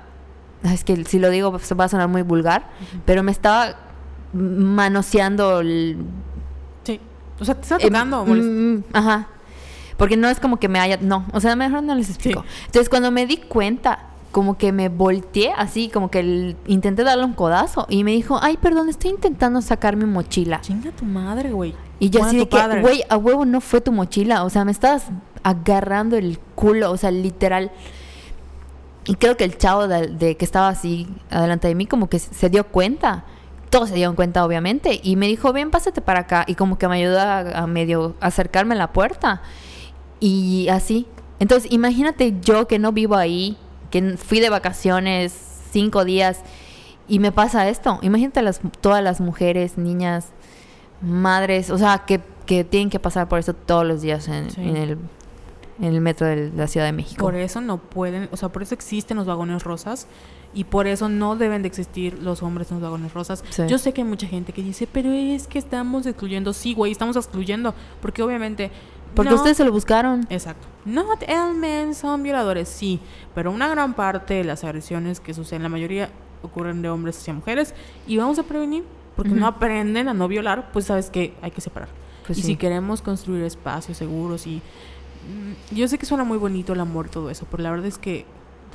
[0.64, 2.68] Es que si lo digo pues, va a sonar muy vulgar,
[3.04, 3.76] pero me estaba
[4.32, 5.98] manoseando el...
[6.82, 7.00] sí.
[7.38, 8.26] O sea, te está em, tocando.
[8.26, 9.28] molest- mm, ajá.
[9.96, 10.98] Porque no es como que me haya...
[11.00, 12.44] No, o sea, mejor no les explico.
[12.66, 14.00] Entonces, cuando me di cuenta,
[14.36, 18.38] como que me volteé así, como que el- intenté darle un codazo y me dijo,
[18.42, 20.60] ay, perdón, estoy intentando sacar mi mochila.
[20.60, 21.74] Chinga tu madre, güey.
[22.00, 24.44] Y yo así de que, güey, a huevo no fue tu mochila.
[24.44, 25.06] O sea, me estabas
[25.42, 27.70] agarrando el culo, o sea, literal.
[29.06, 32.18] Y creo que el chavo de, de que estaba así adelante de mí como que
[32.18, 33.24] se dio cuenta.
[33.70, 35.00] Todos se dieron cuenta, obviamente.
[35.02, 36.44] Y me dijo, ven, pásate para acá.
[36.46, 39.40] Y como que me ayudó a, a medio acercarme a la puerta.
[40.20, 41.06] Y así.
[41.38, 43.56] Entonces, imagínate yo que no vivo ahí,
[44.00, 45.32] que fui de vacaciones
[45.70, 46.40] cinco días
[47.08, 47.98] y me pasa esto.
[48.02, 50.28] Imagínate las, todas las mujeres, niñas,
[51.02, 54.60] madres, o sea, que, que tienen que pasar por esto todos los días en, Sí.
[54.62, 54.90] en el,
[55.78, 57.22] en el metro de la Ciudad de México.
[57.22, 60.06] Por eso no pueden, o sea, por eso existen los vagones rosas
[60.54, 63.44] y por eso no deben de existir los hombres en los vagones rosas.
[63.50, 63.64] Sí.
[63.68, 66.52] Yo sé que hay mucha gente que dice, pero es que estamos excluyendo.
[66.54, 68.70] Sí, güey, estamos excluyendo porque obviamente...
[69.14, 70.26] Porque no- ustedes se lo buscaron.
[70.30, 70.66] Exacto.
[70.84, 73.00] Not all men son violadores, sí,
[73.34, 76.10] pero una gran parte de las agresiones que suceden, la mayoría
[76.42, 77.74] ocurren de hombres hacia mujeres
[78.06, 78.84] y vamos a prevenir
[79.16, 81.88] porque no aprenden a no violar, pues sabes que hay que separar.
[82.26, 82.46] Pues y sí.
[82.48, 87.06] si queremos construir espacios seguros y mm, yo sé que suena muy bonito el amor
[87.06, 88.26] y todo eso, pero la verdad es que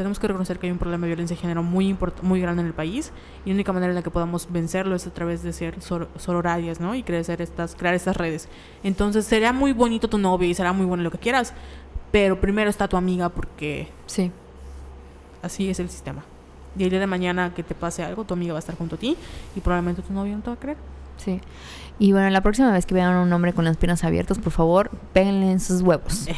[0.01, 2.67] tenemos que reconocer que hay un problema de violencia de género muy muy grande en
[2.67, 3.11] el país
[3.45, 6.09] y la única manera en la que podamos vencerlo es a través de ser sor-
[6.17, 6.93] sororarias, ¿no?
[6.95, 8.49] Y crecer estas crear estas redes.
[8.83, 11.53] Entonces, será muy bonito tu novio y será muy bueno lo que quieras,
[12.11, 14.31] pero primero está tu amiga porque Sí.
[15.41, 16.23] así es el sistema.
[16.77, 18.95] Y el día de mañana que te pase algo, tu amiga va a estar junto
[18.95, 19.17] a ti
[19.55, 20.77] y probablemente tu novio no te va a creer.
[21.17, 21.39] Sí.
[21.99, 24.51] Y bueno, la próxima vez que vean a un hombre con las piernas abiertas, por
[24.51, 26.27] favor, péguenle en sus huevos.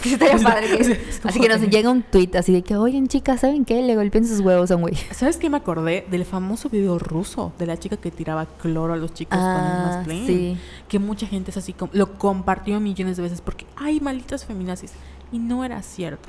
[0.00, 3.40] Sí, estaría padre que- Así que nos llega un tweet así de que, oigan chicas,
[3.40, 3.82] ¿saben qué?
[3.82, 4.94] Le golpeen sus huevos a un güey.
[5.12, 6.06] ¿Sabes qué me acordé?
[6.10, 9.54] Del famoso video ruso de la chica que tiraba cloro a los chicos con el
[9.56, 10.26] Ah, mansplaining.
[10.26, 10.56] sí.
[10.88, 14.92] Que mucha gente es así, como, lo compartió millones de veces porque, ay, malditas feminazis.
[15.30, 16.28] Y no era cierto.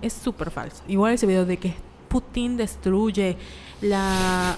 [0.00, 0.82] Es súper falso.
[0.86, 1.74] Igual ese video de que
[2.08, 3.36] Putin destruye
[3.80, 4.56] la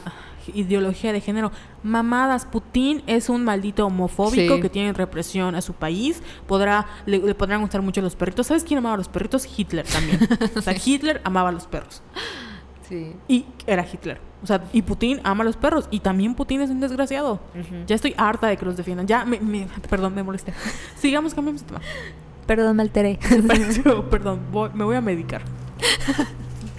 [0.54, 1.52] ideología de género.
[1.82, 4.60] Mamadas, Putin es un maldito homofóbico Sí.
[4.62, 6.22] que tiene represión a su país.
[6.46, 8.46] Podrá, le, le podrán gustar mucho los perritos.
[8.46, 9.46] ¿Sabes quién amaba a los perritos?
[9.58, 10.18] Hitler también.
[10.56, 12.02] o sea, Hitler amaba a los perros.
[12.88, 13.14] Sí.
[13.28, 14.20] Y era Hitler.
[14.42, 15.88] O sea, y Putin ama a los perros.
[15.90, 17.40] Y también Putin es un desgraciado.
[17.86, 19.06] Ya estoy harta de que los defiendan.
[19.06, 20.52] Ya, me, me- perdón, me molesté.
[20.96, 21.80] Sigamos, cambiamos de tema.
[22.46, 23.18] Perdón, me alteré.
[24.10, 25.42] Perdón, voy- me voy a medicar.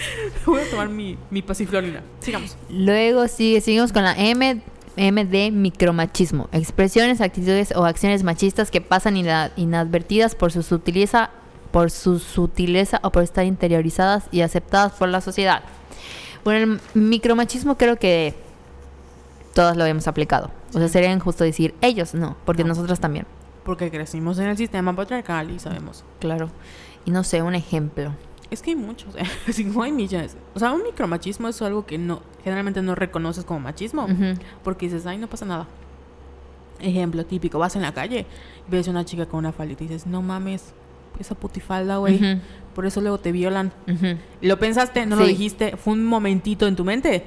[0.46, 2.02] voy a tomar mi, mi pasiflorina.
[2.20, 2.58] Sigamos.
[2.70, 4.62] Luego sigue, seguimos con la M,
[4.96, 6.50] M de micromachismo.
[6.52, 11.30] Expresiones, actitudes o acciones machistas que pasan ina- inadvertidas por su sutileza,
[11.72, 15.64] por su sutileza o por estar interiorizadas y aceptadas por la sociedad.
[16.44, 18.34] Bueno, el micromachismo creo que
[19.54, 20.52] todas lo hemos aplicado.
[20.74, 22.70] O sea, sería injusto decir ellos no, porque No.
[22.70, 23.26] nosotros también.
[23.64, 26.06] Porque crecimos en el sistema patriarcal y sabemos.
[26.20, 26.50] Claro.
[27.06, 28.14] Y no sé, un ejemplo.
[28.50, 29.24] Es que hay muchos, ¿eh?
[29.48, 30.38] Así como hay millones.
[30.56, 34.08] O sea, un micromachismo es algo que no generalmente no reconoces como machismo.
[34.64, 35.68] Porque dices, ay, no pasa nada.
[36.80, 38.26] Ejemplo típico, vas en la calle,
[38.70, 40.74] ves a una chica con una falda y dices, no mames,
[41.20, 42.40] esa putifalda, güey.
[42.74, 43.74] Por eso luego te violan.
[44.42, 47.26] Lo pensaste, no lo dijiste, fue un momentito en tu mente.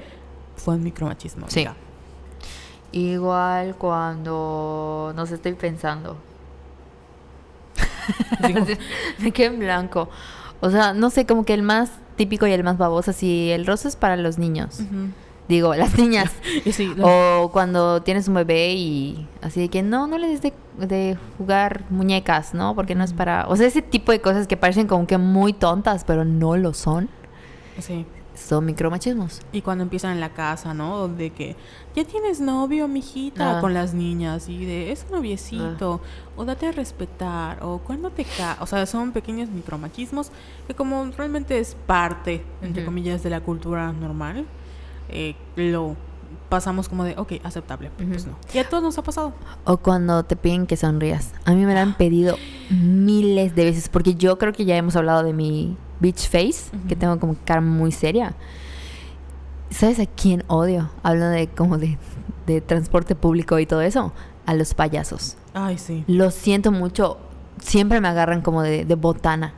[0.55, 1.47] Fue un micromachismo.
[1.49, 1.61] Sí.
[1.61, 1.75] amiga.
[2.91, 6.17] Igual cuando no sé, estoy pensando.
[9.19, 10.09] Me quedé en blanco.
[10.61, 13.65] O sea, no sé, como que el más típico y el más baboso, así, el
[13.65, 14.79] rosa es para los niños.
[15.47, 16.31] Digo, las niñas.
[16.63, 20.41] Y sí, O cuando tienes un bebé y así de que no, no le des
[20.41, 22.75] de, de jugar muñecas, ¿no?
[22.75, 23.47] Porque no es para...
[23.47, 26.73] O sea, ese tipo de cosas que parecen como que muy tontas, pero no lo
[26.73, 27.09] son.
[27.79, 28.05] sí.
[28.47, 29.41] Son micromachismos.
[29.51, 30.97] Y cuando empiezan en la casa, ¿no?
[30.97, 31.55] Donde que
[31.95, 33.61] ya tienes novio, mijita, Ah.
[33.61, 36.01] con las niñas y de es noviecito,
[36.35, 40.31] o date a respetar, o cuando te ca, o sea, son pequeños micromachismos
[40.67, 42.91] que como realmente es parte, entre Ujú.
[42.91, 44.45] comillas, de la cultura normal,
[45.09, 45.95] eh, lo
[46.49, 48.31] pasamos como de, ok, aceptable, pero pues Ujú.
[48.31, 48.37] no.
[48.53, 49.33] Y a todos nos ha pasado.
[49.63, 51.33] O cuando te piden que sonrías.
[51.45, 52.35] A mí me lo han pedido
[52.69, 56.95] miles de veces, porque yo creo que ya hemos hablado de mi beach face, que
[56.95, 58.33] tengo como cara muy seria.
[59.69, 60.89] ¿Sabes a quién odio?
[61.03, 61.97] Hablo de como de,
[62.47, 64.11] de transporte público y todo eso.
[64.45, 65.37] A los payasos.
[65.53, 66.03] Ay, sí.
[66.07, 67.17] Lo siento mucho.
[67.61, 69.53] Siempre me agarran como de, de botana.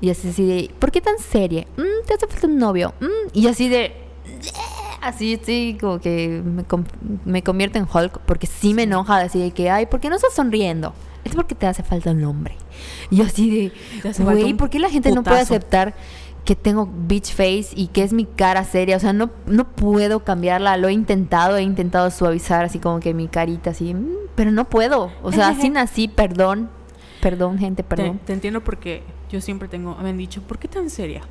[0.00, 1.64] Y así, así de, ¿por qué tan seria?
[1.76, 2.94] Mm, ¿Te hace falta un novio?
[3.00, 3.92] Mm, y así de,
[5.00, 6.64] así, sí, como que me,
[7.24, 10.16] me convierte en Hulk, porque sí me enoja, así de que, ay, ¿por qué no
[10.16, 10.92] estás sonriendo?
[11.28, 12.56] Es porque te hace falta un hombre.
[13.10, 15.54] Y yo así de, güey, ¿por qué la gente no puede putazo".
[15.54, 15.94] aceptar
[16.44, 18.96] que tengo beach face y que es mi cara seria?
[18.96, 20.76] O sea, no, no puedo cambiarla.
[20.78, 24.64] Lo he intentado, he intentado suavizar así como que mi carita así, mm, pero no
[24.64, 25.10] puedo.
[25.22, 26.70] O sea, así nací, perdón.
[27.20, 28.20] Perdón, gente, Te, perdón.
[28.24, 31.22] te entiendo porque yo siempre tengo, me han dicho, ¿por qué tan seria?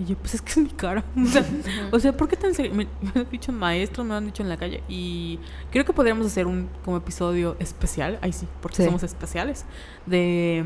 [0.00, 1.04] Y yo, pues es que es mi cara.
[1.16, 1.44] O sea,
[1.92, 2.72] o sea, ¿por qué tan seria?
[2.72, 4.82] Me, me han dicho maestros, me lo han dicho en la calle.
[4.88, 5.38] Y
[5.70, 8.84] creo que podríamos hacer un como episodio especial, ahí sí, porque Sí.
[8.84, 9.64] somos especiales,
[10.06, 10.64] de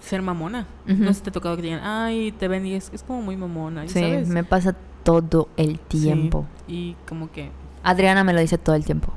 [0.00, 0.66] ser mamona.
[0.86, 3.22] No sé si te ha tocado que digan, ay, te ven y es, es como
[3.22, 4.28] muy mamona, Sí, ¿sabes?
[4.28, 6.46] me pasa todo el Sí, tiempo.
[6.68, 7.50] y como que...
[7.84, 9.12] Adriana me lo dice todo el tiempo.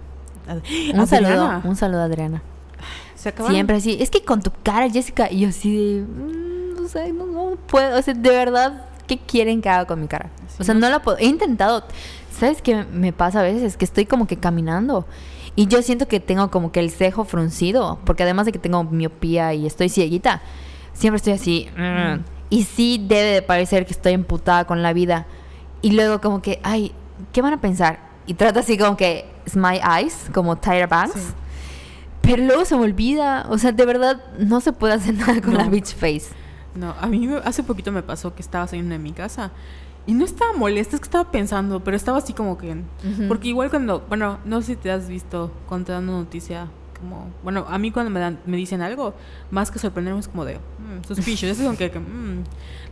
[0.48, 0.52] Un
[1.00, 2.42] Adriana, saludo, un saludo a Adriana.
[3.16, 6.88] Se Siempre así, es que con tu cara, Jessica, y yo así de, mm, o
[6.88, 10.30] sea, no, no puedo, o sea, de verdad, ¿qué quieren que haga con mi cara?
[10.60, 11.84] O sea, no la puedo, he intentado,
[12.32, 13.78] ¿sabes qué me pasa a veces?
[13.78, 15.06] Que estoy como que caminando
[15.56, 18.84] y yo siento que tengo como que el cejo fruncido, porque además de que tengo
[18.84, 20.42] miopía y estoy cieguita,
[20.94, 25.26] siempre estoy así, mm, y sí debe de parecer que estoy emputada con la vida.
[25.82, 26.92] Y luego como que, ay,
[27.32, 28.00] ¿qué van a pensar?
[28.28, 31.14] Y trato así como que, smile eyes, como Tyra Banks.
[31.14, 31.34] Sí.
[32.22, 33.46] Pero luego se me olvida.
[33.50, 35.60] O sea, de verdad, no se puede hacer nada con No.
[35.60, 36.30] la beach face.
[36.76, 39.52] No, a mí me- hace poquito me pasó que estaba saliendo de mi casa
[40.06, 42.72] y no estaba molesta, es que estaba pensando, pero estaba así como que...
[42.74, 43.28] Ujú.
[43.28, 45.52] Porque igual cuando, bueno, no sé si te has visto
[46.04, 46.68] una noticia,
[47.00, 49.14] como, bueno, a mí cuando me, dan, me dicen algo,
[49.52, 52.44] más que sorprenderme es como de, mm, suspicious, es como que, mm,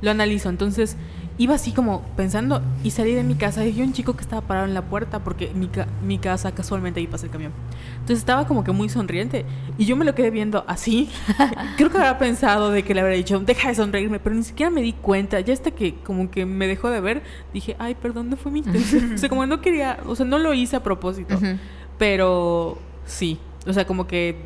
[0.01, 0.49] lo analizo.
[0.49, 0.97] Entonces,
[1.37, 4.41] iba así como pensando y salí de mi casa y vi un chico que estaba
[4.41, 7.51] parado en la puerta porque mi, ca- mi casa casualmente ahí pasa el camión.
[7.93, 9.45] Entonces estaba como que muy sonriente
[9.77, 11.09] y yo me lo quedé viendo así.
[11.77, 14.69] Creo que había pensado de que le habría dicho, deja de sonreírme, pero ni siquiera
[14.69, 15.39] me di cuenta.
[15.39, 17.23] Ya hasta que como que me dejó de ver,
[17.53, 19.13] dije, ay, perdón, no fue mi intención.
[19.15, 21.35] o sea, como no quería, o sea, no lo hice a propósito.
[21.35, 21.57] Ujú.
[21.97, 24.37] Pero sí, o sea, como que,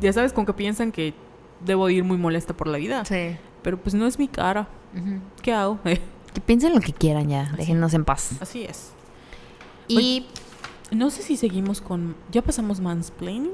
[0.00, 1.14] ya sabes, como que piensan que
[1.64, 3.04] debo ir muy molesta por la vida.
[3.04, 3.36] Sí.
[3.62, 4.68] Pero pues no es mi cara.
[5.42, 5.78] ¿Qué hago?
[6.34, 7.54] Que piensen lo que quieran ya.
[7.56, 8.32] Déjennos en paz.
[8.42, 8.92] Así es.
[9.88, 10.26] Y
[10.90, 12.16] No sé si seguimos con...
[12.30, 13.52] ¿Ya pasamos mansplaining?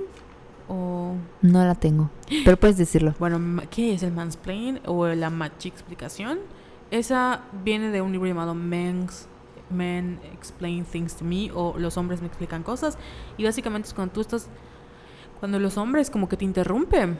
[0.68, 1.14] O...
[1.40, 2.10] no la tengo.
[2.44, 3.14] Pero puedes decirlo.
[3.20, 6.40] Bueno, ¿qué es el mansplain o la machi explicación?
[6.90, 9.28] Esa viene de un libro llamado Men's,
[9.70, 12.98] Men Explain Things to Me o Los hombres me explican cosas.
[13.38, 14.48] Y básicamente es cuando tú estás...
[15.44, 17.18] Cuando los hombres como que te interrumpen.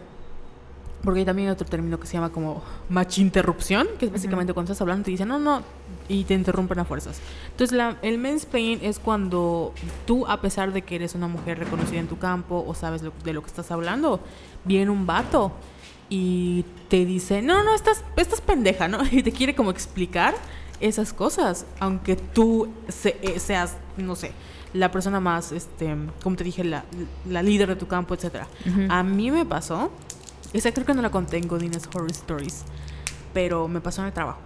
[1.03, 4.81] Porque hay también otro término que se llama como machinterrupción, que es básicamente cuando estás
[4.81, 5.63] hablando te dicen no, no,
[6.09, 7.21] y te interrumpen a fuerzas.
[7.51, 9.75] Entonces, la, el mansplain es cuando
[10.07, 13.13] tú, a pesar de que eres una mujer reconocida en tu campo o sabes lo-
[13.23, 14.21] de lo que estás hablando,
[14.65, 15.53] viene un vato
[16.09, 19.01] y te dice, no, no, estás, estás pendeja, ¿no?
[19.13, 20.35] Y te quiere como explicar
[20.81, 24.33] esas cosas, aunque tú se- eh, seas, no sé,
[24.75, 26.85] la persona más, este, como te dije, la,
[27.29, 28.15] la líder de tu campo.
[28.15, 28.87] Ujú.
[28.91, 29.91] A mí me pasó,
[30.53, 32.65] esa creo que no la conté en Godines Horror Stories,
[33.33, 34.41] pero me pasó en el trabajo.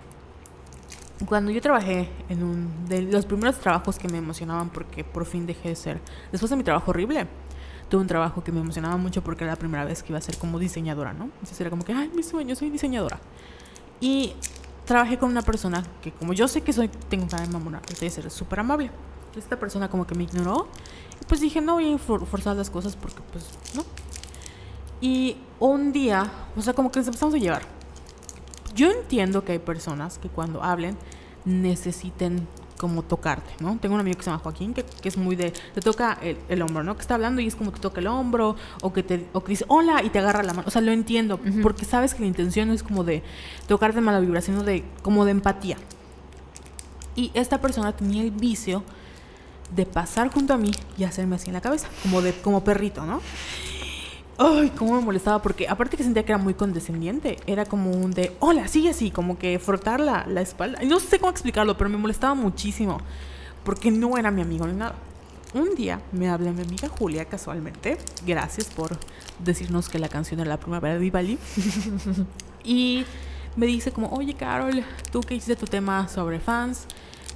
[1.26, 5.46] cuando yo trabajé en un de los primeros trabajos que me emocionaban porque por fin
[5.46, 6.00] dejé de ser,
[6.30, 7.26] después de mi trabajo horrible,
[7.88, 10.22] tuve un trabajo que me emocionaba mucho porque era la primera vez que iba a
[10.22, 11.24] ser como diseñadora, ¿no?
[11.24, 13.18] Entonces era como que, ay, mi sueño, soy diseñadora.
[14.00, 14.34] Y
[14.84, 18.10] trabajé con una persona que como yo sé que soy, tengo una de mamona, de
[18.10, 18.90] ser súper amable.
[19.36, 20.68] Esta persona como que me ignoró.
[21.20, 23.84] Y pues dije, no voy a forzar las cosas porque pues no.
[25.00, 27.62] Y un día, o sea, como que nos empezamos a llevar.
[28.74, 30.96] Yo entiendo que hay personas que cuando hablen
[31.44, 32.46] necesiten
[32.78, 33.76] como tocarte, ¿no?
[33.78, 36.38] Tengo un amigo que se llama Joaquín, que, que es muy de, te toca el,
[36.48, 36.94] el, hombro, ¿no?
[36.94, 39.50] Que está hablando y es como te toca el hombro, o que te o que
[39.50, 40.68] dice, hola, y te agarra la mano.
[40.68, 41.62] O sea, lo entiendo, uh -huh.
[41.62, 43.22] porque sabes que la intención es como de
[43.66, 45.76] tocar de mala vibración, sino de, como de empatía.
[47.16, 48.84] Y esta persona tenía el vicio
[49.74, 53.04] de pasar junto a mí y hacerme así en la cabeza, como de, como perrito,
[53.04, 53.20] ¿no?
[54.38, 58.12] Ay, cómo me molestaba, porque aparte que sentía que era muy condescendiente, era como un
[58.12, 60.78] de, hola, sigue así, como que frotar la, la espalda.
[60.84, 62.98] No sé cómo explicarlo, pero me molestaba muchísimo,
[63.64, 64.94] porque no era mi amigo ni nada.
[65.54, 68.98] Un día me habló mi amiga Julia casualmente, gracias por
[69.38, 71.38] decirnos que la canción era la primavera de Vivali,
[72.64, 73.04] y
[73.56, 76.86] me dice como, oye Carol, tú que hiciste tu tema sobre fans,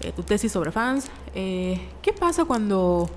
[0.03, 3.09] eh, tu tesis sobre fans, eh, ¿qué pasa cuando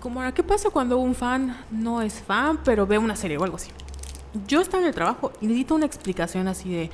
[0.00, 3.56] como ¿qué pasa cuando un fan no es fan, pero ve una serie o algo
[3.56, 3.70] así?
[4.48, 6.90] Yo estaba en el trabajo y necesito una explicación así de,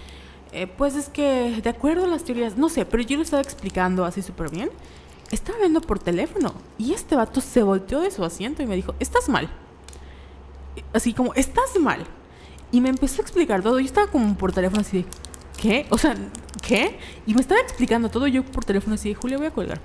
[0.53, 3.43] eh, pues es que de acuerdo a las teorías, no sé, pero yo lo estaba
[3.43, 4.71] explicando así súper bien.
[5.31, 8.95] Estaba viendo por teléfono y este vato se volteó de su asiento y me dijo,
[8.99, 9.49] estás mal.
[10.93, 12.05] Así como, estás mal.
[12.73, 13.79] Y me empezó a explicar todo.
[13.79, 15.05] Yo estaba como por teléfono así de,
[15.61, 15.87] ¿qué?
[15.91, 16.15] O sea,
[16.63, 16.99] ¿qué?
[17.27, 19.81] Y me estaba explicando todo yo por teléfono así Julia, voy a colgar.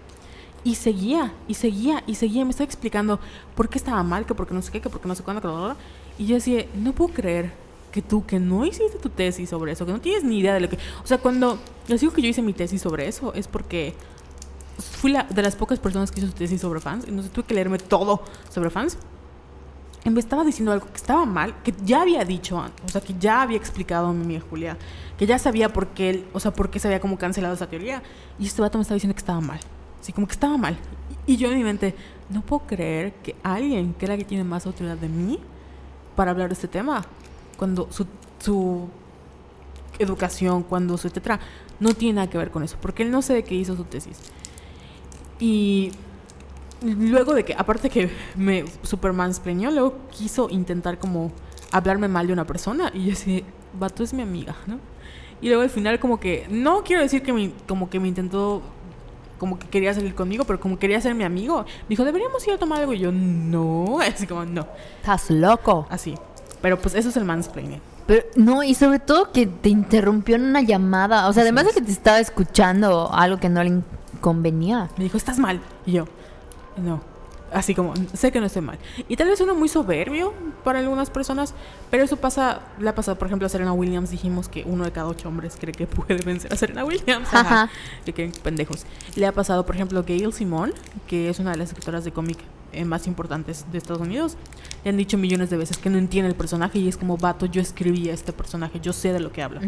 [0.64, 2.46] Y seguía, y seguía, y seguía.
[2.46, 3.20] Me estaba explicando
[3.56, 5.24] por qué estaba mal, que por qué no sé qué, que por qué no sé
[5.24, 5.78] cuándo, que bla, bla, bla.
[6.18, 7.52] Y yo decía, no puedo creer
[7.92, 10.62] que tú, que no hiciste tu tesis sobre eso, que no tienes ni idea de
[10.62, 10.78] lo que...
[11.04, 13.94] O sea, cuando les digo que yo hice mi tesis sobre eso, es porque
[14.80, 17.06] fui la, de las pocas personas que hizo su tesis sobre fans.
[17.08, 18.98] Entonces tuve que leerme todo sobre fans.
[20.06, 23.42] Me estaba diciendo algo que estaba mal, que ya había dicho, o sea, que ya
[23.42, 24.78] había explicado a mi amiga Julia,
[25.18, 28.04] que ya sabía por qué, o sea, por qué se había como cancelado esa teoría.
[28.38, 29.60] Y este vato me estaba diciendo que estaba mal.
[30.02, 30.78] Así como que estaba mal.
[31.26, 31.96] Y yo en mi mente,
[32.30, 35.40] no puedo creer que alguien crea que tiene más autoridad de mí
[36.18, 37.06] para hablar de este tema.
[37.58, 38.06] Cuando su,
[38.40, 38.90] su
[40.00, 41.40] educación, cuando su etcétera,
[41.80, 42.78] no tiene nada que ver con eso.
[42.82, 44.20] Porque él no sé de qué hizo su tesis.
[45.40, 45.92] Y
[46.84, 51.32] luego de que, aparte que me Superman espreñó, luego quiso intentar como
[51.72, 52.92] hablarme mal de una persona.
[52.94, 53.42] Y yo decía,
[53.80, 54.80] vato es mi amiga, ¿no?
[55.42, 58.62] Y luego al final como que, no quiero decir que me, como que me intentó
[59.38, 62.54] como que quería salir conmigo, pero como quería ser mi amigo, me dijo, deberíamos ir
[62.54, 62.94] a tomar algo.
[62.94, 64.66] Y yo, no, así como, no.
[65.02, 65.86] Estás loco.
[65.90, 66.16] Así.
[66.62, 67.82] Pero pues eso es el mansplaining.
[68.08, 71.28] Pero no, y sobre todo que te interrumpió en una llamada.
[71.28, 73.82] O sea, Así además de que te estaba escuchando algo que no le
[74.22, 74.90] convenía.
[74.98, 75.60] Me dijo, estás mal.
[75.86, 76.06] Y yo,
[76.78, 77.14] no.
[77.52, 78.80] Así como, sé que no estoy mal.
[79.08, 81.54] Y tal vez uno muy soberbio para algunas personas,
[81.92, 84.10] pero eso pasa, le ha pasado, por ejemplo, a Serena Williams.
[84.10, 87.32] Dijimos que uno de cada ocho hombres cree que puede vencer a Serena Williams.
[87.32, 87.70] Ajá.
[88.06, 88.86] Que creen pendejos.
[89.16, 90.74] Le ha pasado, por ejemplo, a Gail Simone,
[91.06, 92.40] que es una de las escritoras de cómic
[92.72, 94.36] eh, más importantes de Estados Unidos.
[94.84, 97.46] Le han dicho millones de veces que no entiende el personaje y es como, vato,
[97.46, 99.62] yo escribí a este personaje, yo sé de lo que habla.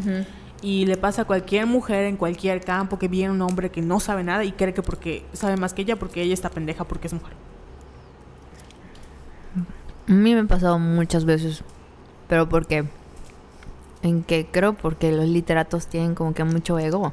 [0.61, 3.99] Y le pasa a cualquier mujer en cualquier campo que viene un hombre que no
[3.99, 7.07] sabe nada y cree que porque sabe más que ella, porque ella está pendeja porque
[7.07, 7.33] es mujer.
[10.07, 11.63] A mí me ha pasado muchas veces.
[12.27, 12.85] Pero porque.
[14.01, 17.11] En que creo porque los literatos tienen como que mucho ego.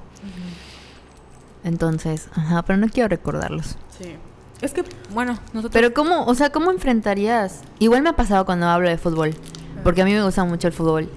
[1.64, 3.76] Entonces, ajá, pero no quiero recordarlos.
[3.98, 4.16] Sí.
[4.60, 5.72] Es que, bueno, nosotros...
[5.72, 7.62] Pero cómo, o sea, ¿cómo enfrentarías?
[7.78, 9.34] Igual me ha pasado cuando hablo de fútbol,
[9.82, 11.08] porque a mí me gusta mucho el fútbol.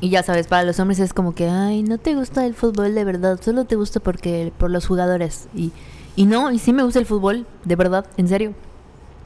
[0.00, 2.94] Y ya sabes, para los hombres es como que, ay, no te gusta el fútbol
[2.94, 5.48] de verdad, solo te gusta porque por los jugadores.
[5.54, 5.72] Y,
[6.16, 8.52] y no, y sí me gusta el fútbol, de verdad, en serio.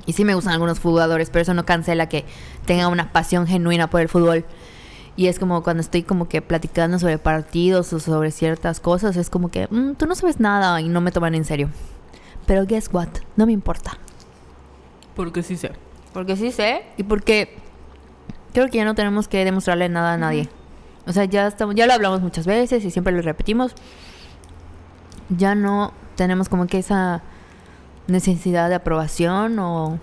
[0.07, 2.25] Y sí me gustan algunos jugadores, pero eso no cancela que
[2.67, 4.45] tenga una pasión genuina por el fútbol.
[5.17, 9.29] Y es como cuando estoy como que platicando sobre partidos o sobre ciertas cosas, es
[9.29, 11.69] como que "Mm, tú no sabes nada y no me toman en serio.
[12.47, 13.99] Pero guess what, no me importa.
[15.17, 15.73] Porque sí sé.
[16.13, 17.57] Porque sí sé y porque
[18.55, 20.49] creo que ya no tenemos que demostrarle nada a nadie.
[21.11, 23.73] O sea, ya estamos, ya lo hablamos muchas veces y siempre lo repetimos.
[25.29, 27.21] Ya no tenemos como que esa
[28.07, 29.99] necesidad de aprobación o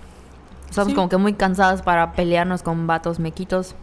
[0.69, 0.95] estamos Sí.
[0.95, 3.73] como que muy cansados para pelearnos con vatos mequitos.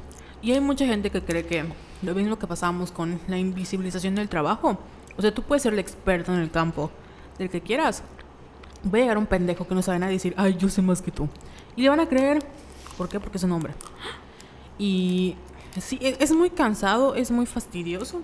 [0.43, 1.65] Y hay mucha gente que cree que
[2.03, 4.77] lo mismo que pasamos con la invisibilización del trabajo.
[5.17, 6.91] O sea, tú puedes ser el experto en el campo
[7.39, 8.03] del que quieras.
[8.87, 11.01] Va a llegar un pendejo que no sabe nada y decir, ay, yo sé más
[11.01, 11.27] que tú.
[11.75, 12.45] Y le van a creer.
[12.99, 13.19] ¿Por qué?
[13.19, 13.73] Porque es un hombre.
[14.79, 15.37] Y
[15.81, 18.23] sí, e- es muy cansado, es muy fastidioso.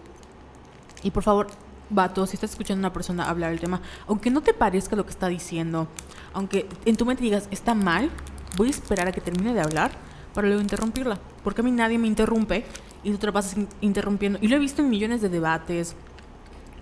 [1.02, 1.47] Y por favor,
[1.89, 5.05] vato, si estás escuchando a una persona hablar el tema, aunque no te parezca lo
[5.05, 5.89] que está diciendo,
[6.35, 8.10] aunque en tu mente digas, está mal,
[8.56, 9.90] voy a esperar a que termine de hablar
[10.35, 11.18] para luego interrumpirla.
[11.43, 12.64] Porque a mí nadie me interrumpe
[13.02, 14.39] y tú te pasas in- interrumpiendo.
[14.43, 15.97] Y lo he visto en millones de debates,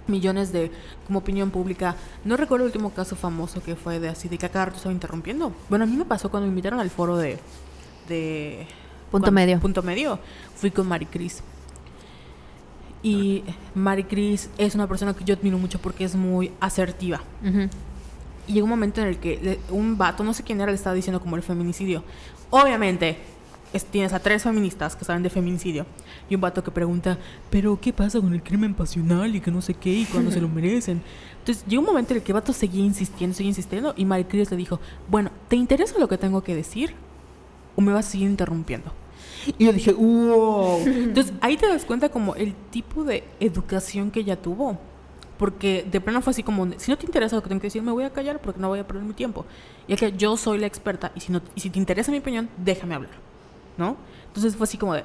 [0.08, 0.70] millones de
[1.06, 1.94] como opinión pública.
[2.24, 4.78] No recuerdo el último caso famoso que fue de así, de que a cada rato
[4.78, 5.52] estaba interrumpiendo.
[5.68, 7.38] Bueno, a mí me pasó cuando me invitaron al foro de...
[8.08, 8.66] de
[9.10, 9.58] Punto medio.
[9.58, 10.18] Punto medio.
[10.60, 11.42] Fui con Mari Cris.
[13.02, 13.44] Y
[13.74, 17.20] Mari Cris es una persona que yo admiro mucho porque es muy asertiva.
[17.46, 17.68] Ujú.
[18.48, 20.94] Y llegó un momento en el que un vato, no sé quién era, le estaba
[20.94, 22.02] diciendo como el feminicidio.
[22.50, 23.18] Obviamente,
[23.72, 25.86] es- tienes a tres feministas que saben de feminicidio.
[26.28, 27.18] Y un vato que pregunta,
[27.50, 30.40] pero ¿qué pasa con el crimen pasional y que no sé qué y cuando se
[30.40, 31.00] lo merecen?
[31.38, 33.94] Entonces llegó un momento en el que el vato seguía insistiendo, seguía insistiendo.
[33.96, 36.94] Y Maricris le dijo, bueno, ¿te interesa lo que tengo que decir?
[37.76, 38.92] ¿O me vas a seguir interrumpiendo?
[39.58, 40.80] Y yo dije, wow.
[40.86, 44.78] Entonces ahí te das cuenta como el tipo de educación que ella tuvo.
[45.38, 47.80] Porque de plano fue así como, si no te interesa lo que tengo que decir,
[47.80, 49.46] me voy a callar porque no voy a perder mi tiempo.
[49.86, 52.18] Y es que yo soy la experta y si, no, y si te interesa mi
[52.18, 53.12] opinión, déjame hablar.
[53.76, 53.96] ¿No?
[54.26, 55.04] Entonces fue así como de...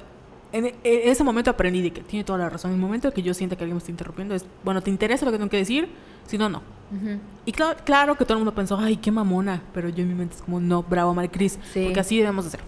[0.52, 2.72] En, en ese momento aprendí de que tiene toda la razón.
[2.72, 5.24] En el momento que yo sienta que alguien me está interrumpiendo es, bueno, ¿te interesa
[5.24, 5.88] lo que tengo que decir?
[6.26, 6.62] Si no, no.
[6.90, 7.18] Ujú.
[7.44, 9.62] Y claro, claro que todo el mundo pensó, ay, qué mamona.
[9.72, 11.58] Pero yo en mi mente es como, no, bravo, Maricris.
[11.72, 11.84] Sí.
[11.84, 12.60] Porque así debemos de ser.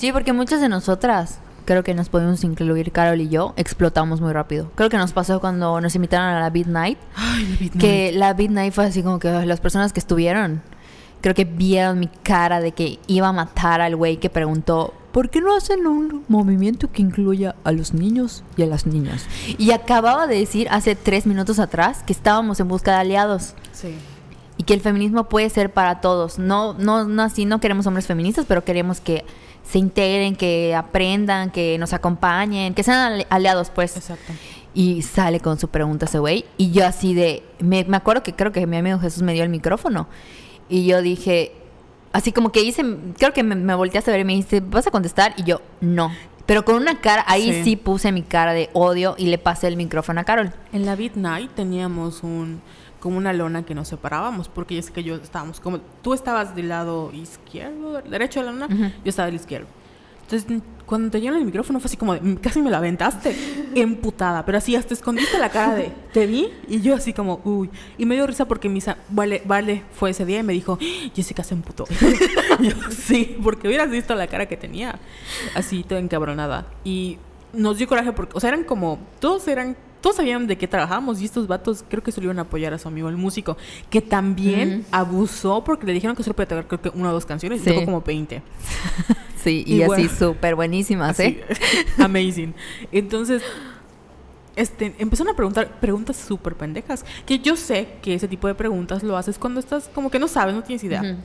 [0.00, 4.32] Sí, porque muchas de nosotras, creo que nos podemos incluir Carol y yo, explotamos muy
[4.32, 4.70] rápido.
[4.74, 8.10] Creo que nos pasó cuando nos invitaron a la Beat Night, Ay, el Beat que
[8.12, 10.62] la Beat Night fue así como que las personas que estuvieron,
[11.20, 15.28] creo que vieron mi cara de que iba a matar al güey que preguntó, ¿por
[15.28, 19.26] qué no hacen un movimiento que incluya a los niños y a las niñas?
[19.58, 23.52] Y acababa de decir hace tres minutos atrás que estábamos en busca de aliados.
[23.72, 23.94] Sí.
[24.56, 26.38] y que el feminismo puede ser para todos.
[26.38, 29.26] No, no, no así no queremos hombres feministas, pero queremos que
[29.70, 33.96] se integren, que aprendan, que nos acompañen, que sean ali- aliados, pues.
[33.96, 34.32] Exacto.
[34.74, 36.44] Y sale con su pregunta ese güey.
[36.56, 39.42] Y yo así de, me, me acuerdo que creo que mi amigo Jesús me dio
[39.42, 40.08] el micrófono.
[40.68, 41.52] Y yo dije,
[42.12, 42.84] así como que hice,
[43.18, 45.34] creo que me, me volteaste a ver y me dijiste, ¿vas a contestar?
[45.36, 46.12] Y yo, no.
[46.46, 47.64] Pero con una cara, ahí Sí.
[47.64, 50.52] sí puse mi cara de odio y le pasé el micrófono a Carol.
[50.72, 52.60] En la Beat Night teníamos un
[53.00, 56.54] como una lona que nos separábamos porque ya sé que yo estábamos como tú estabas
[56.54, 58.84] del lado izquierdo derecho de la lona Ujú.
[58.84, 59.66] yo estaba del izquierdo.
[60.22, 63.34] Entonces cuando te dieron el micrófono fue así como de, casi me la aventaste
[63.74, 67.68] emputada pero así hasta escondiste la cara de te vi y yo así como uy
[67.98, 71.10] y me dio risa porque mi vale vale fue ese día y me dijo "¡Ah,
[71.14, 71.84] Jessica se emputó
[72.60, 74.98] yo sí porque hubieras visto la cara que tenía
[75.54, 76.66] así toda encabronada.
[76.84, 77.18] Y
[77.52, 81.20] nos dio coraje porque, o sea, eran como, todos eran, todos sabían de qué trabajábamos
[81.20, 83.56] y estos vatos creo que solo iban a apoyar a su amigo el músico,
[83.90, 87.26] que también abusó porque le dijeron que solo podía tocar creo que una o dos
[87.26, 87.70] canciones Sí.
[87.70, 88.42] y tocó como 20.
[89.42, 91.42] Sí, y, Y así súper buenísimas, ¿eh?
[91.48, 91.62] Así,
[92.02, 92.54] amazing.
[92.92, 93.42] Entonces,
[94.54, 99.02] este, empezaron a preguntar preguntas súper pendejas, que yo sé que ese tipo de preguntas
[99.02, 101.16] lo haces cuando estás como que no sabes, no tienes idea.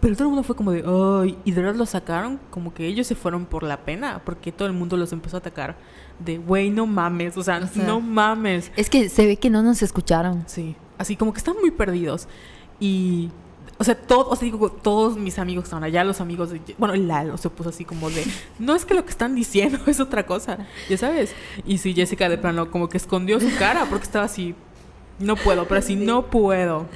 [0.00, 2.86] Pero todo el mundo fue como de, ay, y de verdad lo sacaron, como que
[2.86, 5.76] ellos se fueron por la pena, porque todo el mundo los empezó a atacar
[6.18, 8.70] de, güey, no mames, o sea, O sea, no mames.
[8.76, 10.44] Es que se ve que no nos escucharon.
[10.46, 12.28] Sí, así como que están muy perdidos.
[12.80, 13.30] Y,
[13.78, 16.60] o sea, todo, o sea, digo, todos mis amigos que estaban allá, los amigos de,
[16.78, 18.24] bueno, Lalo se puso así como de,
[18.58, 20.58] no es que lo que están diciendo es otra cosa,
[20.88, 21.34] ya sabes.
[21.66, 24.54] Y sí, Jessica de plano como que escondió su cara porque estaba así,
[25.18, 26.86] no puedo, pero así, no puedo.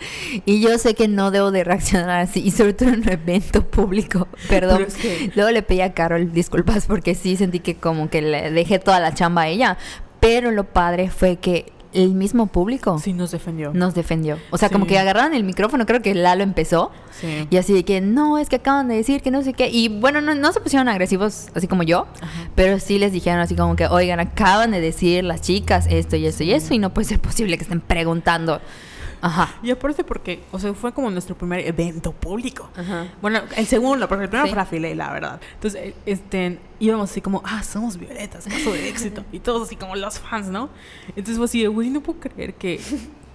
[0.44, 3.64] Y yo sé que no debo de reaccionar así, y sobre todo en un evento
[3.64, 4.28] público.
[4.48, 4.78] Perdón.
[4.78, 8.22] Pero es que- Luego le pedí a Carol disculpas porque sí sentí que como que
[8.22, 9.78] le dejé toda la chamba a ella.
[10.20, 13.72] Pero lo padre fue que el mismo público Sí, nos defendió.
[13.74, 14.36] nos defendió.
[14.50, 16.90] O sea, como que agarraron el micrófono, creo que Lalo empezó.
[17.10, 17.46] Sí.
[17.50, 19.68] Y así de que, no, es que acaban de decir que no sé qué.
[19.68, 22.06] Y bueno, no, no se pusieron agresivos así como yo.
[22.20, 22.48] Ajá.
[22.54, 26.26] Pero sí les dijeron así como que, oigan, acaban de decir las chicas esto y
[26.26, 26.74] esto y eso.
[26.74, 28.60] Y no puede ser posible que estén preguntando.
[29.20, 29.54] Ajá.
[29.62, 32.70] Y aparte porque, o sea, fue como nuestro primer evento público.
[32.76, 33.06] Ajá.
[33.20, 34.52] Bueno, el segundo, porque el primero Sí.
[34.52, 35.40] fue la fila, la verdad.
[35.54, 39.24] Entonces, eh, este, íbamos así como, ah, somos violetas, caso de éxito.
[39.32, 40.68] Y todos así como los fans, ¿no?
[41.08, 42.80] Entonces fue así de, güey, no puedo creer que...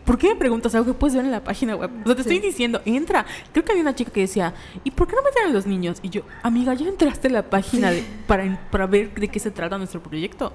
[0.05, 1.89] ¿Por qué me preguntas algo que puedes ver en la página web?
[2.03, 2.29] O sea, te Sí.
[2.35, 3.25] estoy diciendo, entra.
[3.53, 4.53] Creo que había una chica que decía,
[4.83, 5.99] ¿y por qué no meten a los niños?
[6.01, 9.49] Y yo, amiga, ya entraste a la página de- para, para ver de qué se
[9.49, 10.51] trata nuestro proyecto.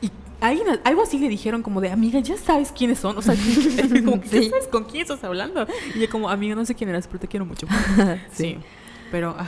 [0.00, 0.10] Y
[0.40, 3.16] ahí, algo así le dijeron como de, amiga, ya sabes quiénes son.
[3.18, 3.34] O sea,
[4.04, 4.44] como, que, Sí.
[4.44, 5.66] ¿ya sabes con quién estás hablando?
[5.94, 7.66] Y yo como, amiga, no sé quién eras, pero te quiero mucho.
[8.32, 8.58] Sí.
[9.10, 9.46] Pero, ay,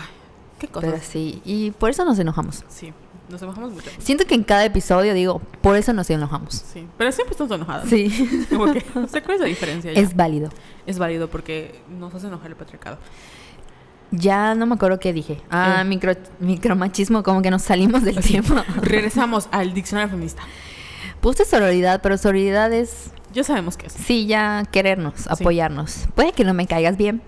[0.58, 0.90] qué cosas.
[0.90, 1.42] Pero sí.
[1.44, 2.64] Y por eso nos enojamos.
[2.68, 2.92] Sí,
[3.28, 3.90] nos enojamos mucho.
[3.98, 6.54] Siento que en cada episodio digo, por eso nos enojamos.
[6.72, 7.88] Sí, pero siempre estamos enojadas.
[7.88, 8.46] Sí.
[8.50, 9.92] Como que, o sea, ¿cuál es la diferencia?
[9.92, 10.00] ya?
[10.00, 10.50] Es válido.
[10.86, 12.98] Es válido porque nos hace enojar el patriarcado.
[14.10, 15.40] Ya no me acuerdo qué dije.
[15.50, 15.84] Ah, Eh.
[15.84, 18.40] micro, micromachismo, como que nos salimos del Sí.
[18.40, 18.64] tema.
[18.82, 20.42] Regresamos al diccionario feminista.
[21.20, 23.92] Puse sororidad, pero sororidad es Ya sabemos qué es.
[23.92, 26.06] Sí, ya querernos, apoyarnos.
[26.14, 27.20] Puede que no me caigas bien,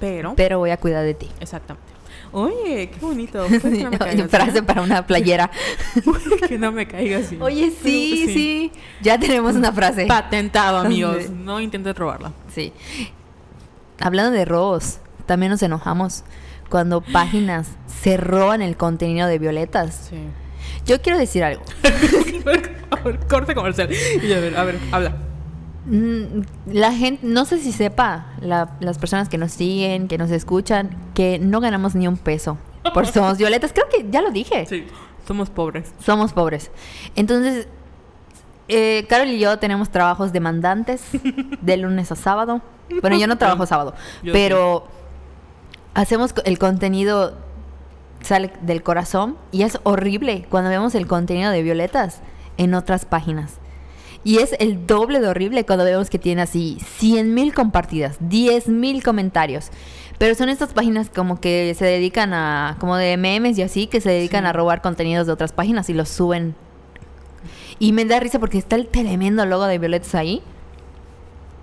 [0.00, 1.30] Pero, pero voy a cuidar de ti.
[1.40, 1.92] exactamente.
[2.32, 3.46] Oye, qué bonito.
[3.62, 5.50] Que no me caigas Frase para una playera.
[6.48, 7.42] Que no me caigas bien.
[7.42, 8.72] Oye, sí, sí,
[9.02, 10.06] Ya tenemos una frase.
[10.06, 11.24] Patentado, amigos.
[11.24, 11.32] Sí.
[11.32, 12.32] No intentes robarla.
[12.54, 12.72] Sí.
[14.00, 16.24] Hablando de robos, también nos enojamos
[16.70, 20.08] cuando páginas se roban el contenido de violetas.
[20.10, 20.16] Sí.
[20.86, 21.62] Yo quiero decir algo.
[22.90, 23.90] a ver, corte comercial.
[23.92, 25.16] Y a ver, a ver, habla.
[25.86, 26.42] Mm,
[26.72, 30.90] La gente, no sé si sepa, la- las personas que nos siguen, que nos escuchan,
[31.14, 32.56] que no ganamos ni un peso
[32.94, 33.72] por Somos Violetas.
[33.72, 34.66] Creo que ya lo dije.
[34.66, 34.86] Sí.
[35.26, 35.92] Somos pobres.
[36.04, 36.70] Somos pobres.
[37.16, 37.66] Entonces,
[38.68, 41.02] eh, Carol y yo tenemos trabajos demandantes
[41.60, 42.62] de lunes a sábado.
[43.00, 44.86] Bueno, yo no trabajo sábado, Yo pero
[45.94, 47.36] hacemos el contenido
[48.20, 52.20] sale del corazón y es horrible cuando vemos el contenido de Violetas
[52.56, 53.54] en otras páginas.
[54.26, 58.68] Y es el doble de horrible cuando vemos que tiene así 100 mil compartidas, 10
[58.68, 59.70] mil comentarios.
[60.16, 64.00] Pero son estas páginas como que se dedican a, como de memes y así, que
[64.00, 64.48] se dedican Sí.
[64.48, 66.54] a robar contenidos de otras páginas y los suben.
[67.78, 70.40] Y me da risa porque está el tremendo logo de Violetas ahí.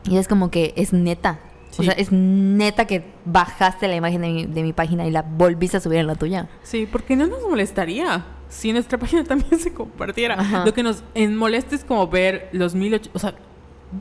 [0.04, 1.40] Y es como que es neta.
[1.82, 5.22] O sea, es neta que bajaste la imagen de mi, de mi página y la
[5.22, 6.48] volviste a subir en la tuya.
[6.64, 10.36] Sí, porque no nos molestaría si nuestra página también se compartiera.
[10.40, 10.66] Ajá.
[10.66, 13.10] Lo que nos molesta es como ver los mil ocho...
[13.14, 13.34] O sea,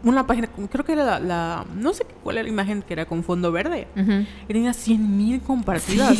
[0.04, 3.06] una página, creo que era la, la- No sé cuál era la imagen que era
[3.06, 3.88] con fondo verde.
[4.48, 6.16] Y tenía 100 mil compartidas.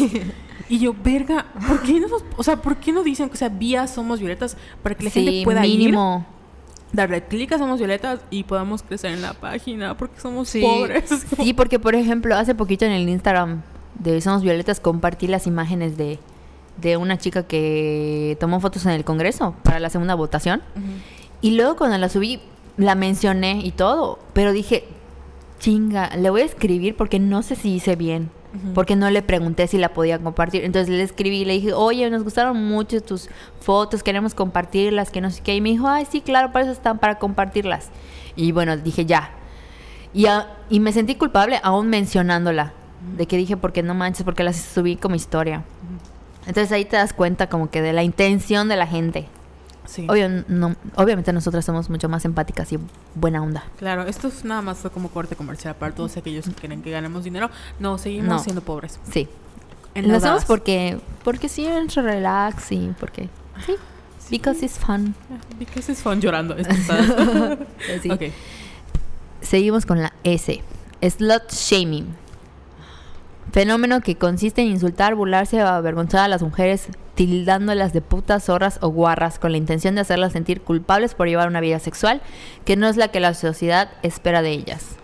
[0.69, 3.49] Y yo, verga, ¿por qué no nos- o sea, ¿por qué no dicen que sea
[3.49, 6.25] vía Somos Violetas para que la gente pueda mínimo.
[6.29, 6.40] ir,
[6.93, 10.61] darle clic a Somos Violetas y podamos crecer en la página porque somos Sí.
[10.61, 11.09] pobres?
[11.37, 13.63] Sí, porque por ejemplo, hace poquito en el Instagram
[13.99, 16.19] de Somos Violetas compartí las imágenes de,
[16.81, 20.63] de una chica que tomó fotos en el Congreso para la segunda votación.
[21.41, 22.41] Y luego cuando la subí,
[22.77, 24.85] la mencioné y todo, pero dije,
[25.59, 28.31] chinga, le voy a escribir porque no sé si hice bien.
[28.75, 30.65] Porque no le pregunté si la podía compartir.
[30.65, 33.29] Entonces le escribí y le dije, oye, nos gustaron mucho tus
[33.61, 35.55] fotos, queremos compartirlas, que no sé qué.
[35.55, 37.91] Y me dijo, ay, sí, claro, para eso están, para compartirlas.
[38.35, 39.31] Y bueno, dije, ya.
[40.13, 42.73] Y, a- y me sentí culpable aún mencionándola.
[43.17, 45.63] De que dije, porque no manches, porque las subí como historia.
[46.47, 49.27] Entonces ahí te das cuenta como que de la intención de la gente.
[49.91, 50.07] Sí.
[50.09, 52.79] Obvio, no, obviamente nosotras somos mucho más empáticas y
[53.17, 53.65] buena onda.
[53.77, 56.93] Claro, esto es- nada más fue como corte comercial para todos aquellos que quieren que
[56.93, 57.51] ganemos dinero.
[57.81, 58.39] No, seguimos No.
[58.39, 59.01] siendo pobres.
[59.11, 59.29] Sí.
[59.97, 63.29] Lo hacemos porque, porque sí, relax y porque...
[63.67, 63.75] Sí,
[64.31, 65.17] because it's fun.
[65.59, 66.55] Because it's fun llorando.
[68.01, 68.11] Sí.
[68.13, 68.23] Ok.
[69.41, 70.63] Seguimos con la S.
[71.03, 72.15] Slut shaming.
[73.53, 78.79] Fenómeno que consiste en insultar, burlarse o avergonzar a las mujeres tildándolas de putas, zorras
[78.81, 82.23] o guarras con la intención de hacerlas sentir culpables por llevar una vida sexual
[82.65, 84.97] que no es la que la sociedad espera de ellas.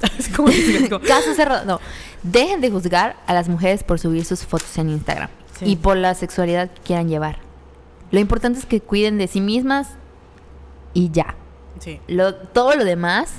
[1.06, 1.64] Caso cerrado.
[1.64, 1.80] No.
[2.22, 5.28] Dejen de juzgar a las mujeres por subir sus fotos en Instagram
[5.58, 5.66] Sí.
[5.66, 7.38] y por la sexualidad que quieran llevar.
[8.10, 9.90] Lo importante es que cuiden de sí mismas
[10.94, 11.36] y ya.
[11.78, 13.30] Sí, Lo, todo lo demás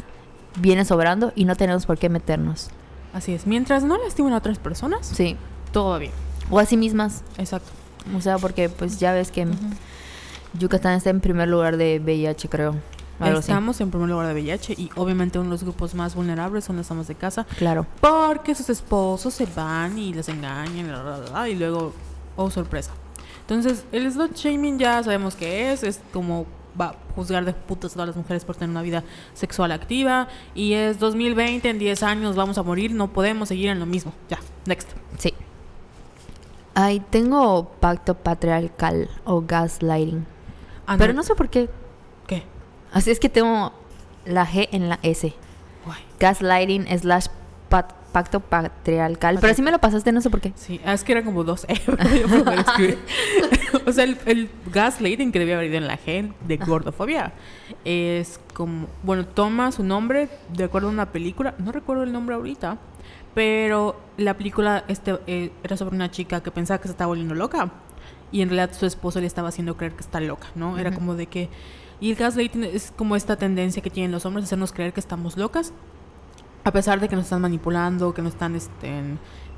[0.60, 2.70] viene sobrando y no tenemos por qué meternos.
[3.16, 3.48] Así es.
[3.48, 5.36] Mientras no lastimen a otras personas, Sí.
[5.72, 6.12] todo va bien.
[6.52, 7.24] O a sí mismas.
[7.40, 7.72] Exacto.
[8.16, 9.48] O sea, porque pues ya ves que
[10.60, 12.76] Yucatán está en primer lugar de VIH, creo.
[13.20, 13.38] Así.
[13.40, 16.76] Estamos en primer lugar de VIH y obviamente uno de los grupos más vulnerables son
[16.76, 17.86] las amas de casa Claro.
[18.02, 21.94] porque sus esposos se van y les engañan la, la, la, la, y luego,
[22.36, 22.92] oh sorpresa.
[23.42, 26.46] Entonces, el slut shaming ya sabemos qué es, es como
[26.80, 29.04] va a juzgar de putas a todas las mujeres por tener una vida
[29.34, 33.80] sexual activa y es 2020, en 10 años vamos a morir, no podemos seguir en
[33.80, 34.14] lo mismo.
[34.30, 34.90] Ya, next.
[35.18, 35.34] Sí.
[36.74, 40.26] Ay, tengo pacto patriarcal o gaslighting.
[40.88, 41.70] Ah, Pero no sé por qué.
[42.28, 42.44] ¿Qué?
[42.92, 43.72] Así es que tengo
[44.26, 45.34] la G en la S.
[46.20, 47.28] Gaslighting slash
[47.70, 49.40] pat- pacto patriarcal.
[49.42, 50.54] Pero así me lo pasaste, no sé por qué.
[50.56, 51.74] Sí, ah, es que eran como dos E
[53.86, 57.34] o sea, el, el gaslighting que debía haber ido en la G de gordofobia
[57.84, 62.36] es como, bueno, toma su nombre de acuerdo a una película, no recuerdo el nombre
[62.36, 62.78] ahorita,
[63.34, 67.36] pero la película este, eh, era sobre una chica que pensaba que se estaba volviendo
[67.36, 67.70] loca
[68.32, 70.78] y en realidad su esposo le estaba haciendo creer que está loca, ¿no?
[70.78, 71.00] Era Ujú.
[71.00, 71.50] como de que...
[72.00, 75.02] Y el gaslighting es como esta tendencia que tienen los hombres de hacernos creer que
[75.02, 75.74] estamos locas
[76.66, 79.02] a pesar de que nos están manipulando, que nos están este,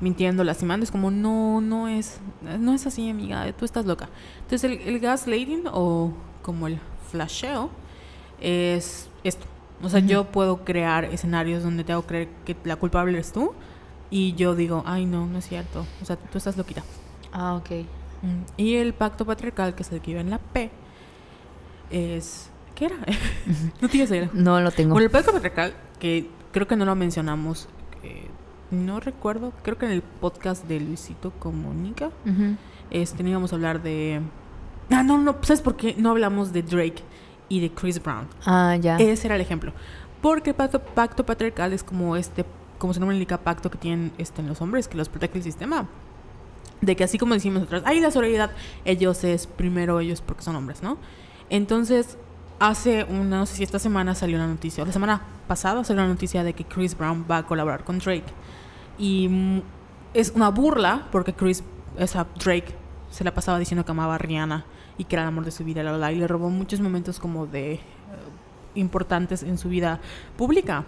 [0.00, 2.20] mintiendo, lastimando, es como no, no es,
[2.60, 4.10] no es así, amiga, tú estás loca.
[4.42, 6.12] Entonces el, el gaslighting o
[6.42, 6.78] como el
[7.10, 7.70] flasheo
[8.40, 9.46] es esto.
[9.82, 13.54] O sea, yo puedo crear escenarios donde te hago creer que la culpable eres tú
[14.10, 15.86] y yo digo, ay no, no es cierto.
[16.02, 16.82] O sea, tú estás loquita.
[17.32, 17.70] Ah, ok.
[18.20, 20.70] Mm, Y el pacto patriarcal, que es el que iba en la P,
[21.90, 22.96] es ¿Qué era?
[23.82, 24.30] no tienes idea.
[24.32, 24.92] No lo tengo.
[24.92, 27.68] Bueno, el pacto patriarcal, que creo que no lo mencionamos,
[28.04, 28.28] eh,
[28.70, 32.54] no recuerdo, creo que en el podcast de Luisito Comunica, Ujú.
[32.92, 34.20] este, no íbamos a hablar de...
[34.90, 37.02] Ah, no, no, ¿sabes por qué no hablamos de Drake
[37.48, 38.28] y de Chris Brown?
[38.46, 38.96] Ah, ya.
[38.98, 39.72] Ese era el ejemplo.
[40.22, 42.44] Porque el pacto, pacto patriarcal es como este,
[42.78, 45.88] como su nombre indica, pacto que tienen este, los hombres, que los protege el sistema.
[46.80, 48.52] De que así como decimos nosotros, hay la solidaridad,
[48.84, 50.96] ellos es primero ellos porque son hombres, ¿no?
[51.50, 52.16] Entonces,
[52.58, 56.02] hace una, no sé si esta semana salió una noticia, o la semana pasada salió
[56.02, 58.32] una noticia de que Chris Brown va a colaborar con Drake.
[58.98, 59.62] Y mm,
[60.14, 61.62] es una burla porque Chris,
[61.96, 62.74] esa Drake,
[63.10, 64.64] se la pasaba diciendo que amaba a Rihanna
[64.98, 67.46] y que era el amor de su vida, la, y le robó muchos momentos como
[67.46, 67.80] de eh,
[68.74, 70.00] importantes en su vida
[70.36, 70.84] pública.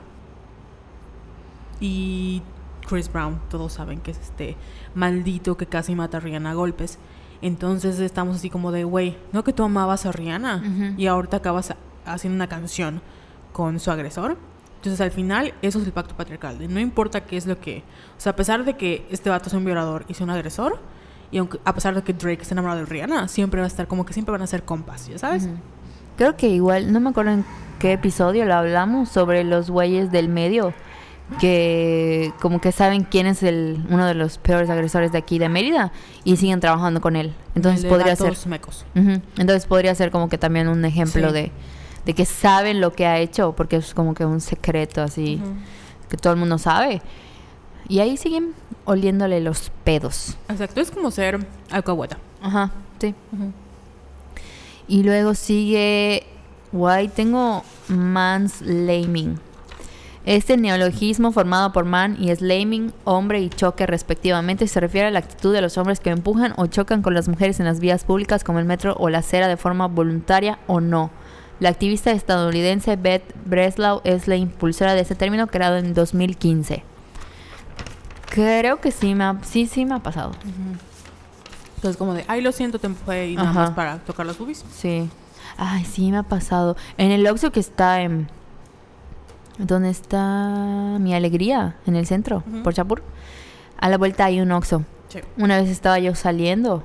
[1.80, 2.42] Y
[2.86, 4.56] Chris Brown, todos saben que es este
[4.94, 6.98] maldito que casi mata a Rihanna a golpes.
[7.42, 11.74] Entonces estamos así como de, güey, no que tú amabas a Rihanna y ahorita acabas
[12.04, 13.00] haciendo una canción
[13.52, 14.36] con su agresor.
[14.76, 16.58] Entonces al final eso es el pacto patriarcal.
[16.58, 17.82] de no importa qué es lo que...
[18.16, 20.78] O sea, a pesar de que este vato sea un violador y sea un agresor,
[21.30, 23.86] y aunque, a pesar de que Drake esté enamorado de Rihanna, siempre va a estar
[23.86, 25.48] como que siempre van a ser compas, ¿ya sabes?
[26.16, 27.44] Creo que igual, no me acuerdo en
[27.78, 30.74] qué episodio lo hablamos sobre los güeyes del medio
[31.38, 35.48] que como que saben quién es el uno de los peores agresores de aquí de
[35.48, 35.92] Mérida
[36.24, 37.32] y siguen trabajando con él.
[37.54, 38.84] Entonces podría ser mecos.
[38.96, 39.20] Ujú.
[39.38, 41.34] Entonces podría ser como que también un ejemplo Sí.
[41.34, 41.52] de,
[42.06, 45.40] de que saben lo que ha hecho, porque es como que un secreto así,
[46.08, 47.00] que todo el mundo sabe.
[47.88, 48.52] Y ahí siguen
[48.84, 50.36] oliéndole los pedos.
[50.48, 52.18] Exacto, es como ser alcahueta.
[52.42, 52.70] Ajá,
[53.00, 53.14] sí.
[54.88, 56.24] Y luego sigue,
[56.72, 59.38] guay, tengo manslaming.
[60.26, 65.20] Este neologismo formado por man y slaming, hombre y choque respectivamente, se refiere a la
[65.20, 68.44] actitud de los hombres que empujan o chocan con las mujeres en las vías públicas
[68.44, 71.10] como el metro o la acera de forma voluntaria o no.
[71.58, 76.84] La activista estadounidense Beth Breslau es la impulsora de este término creado en 2015.
[78.30, 80.32] Creo que sí me ha, sí, sí me ha pasado.
[81.76, 83.60] Entonces como de, ay, lo siento, te empujé y nada Ajá.
[83.60, 84.64] más para tocar las boobies.
[84.74, 85.08] Sí.
[85.56, 86.76] Ay, sí, me ha pasado.
[86.98, 88.28] En el Oxxo que está en...
[89.66, 91.76] ¿Dónde está mi alegría?
[91.86, 93.02] En el centro, por Chapur.
[93.78, 94.84] A la vuelta hay un Oxxo.
[95.08, 95.20] Sí.
[95.38, 96.82] Una vez estaba yo saliendo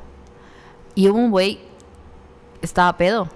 [0.96, 1.60] y hubo un güey,
[2.62, 3.28] estaba pedo,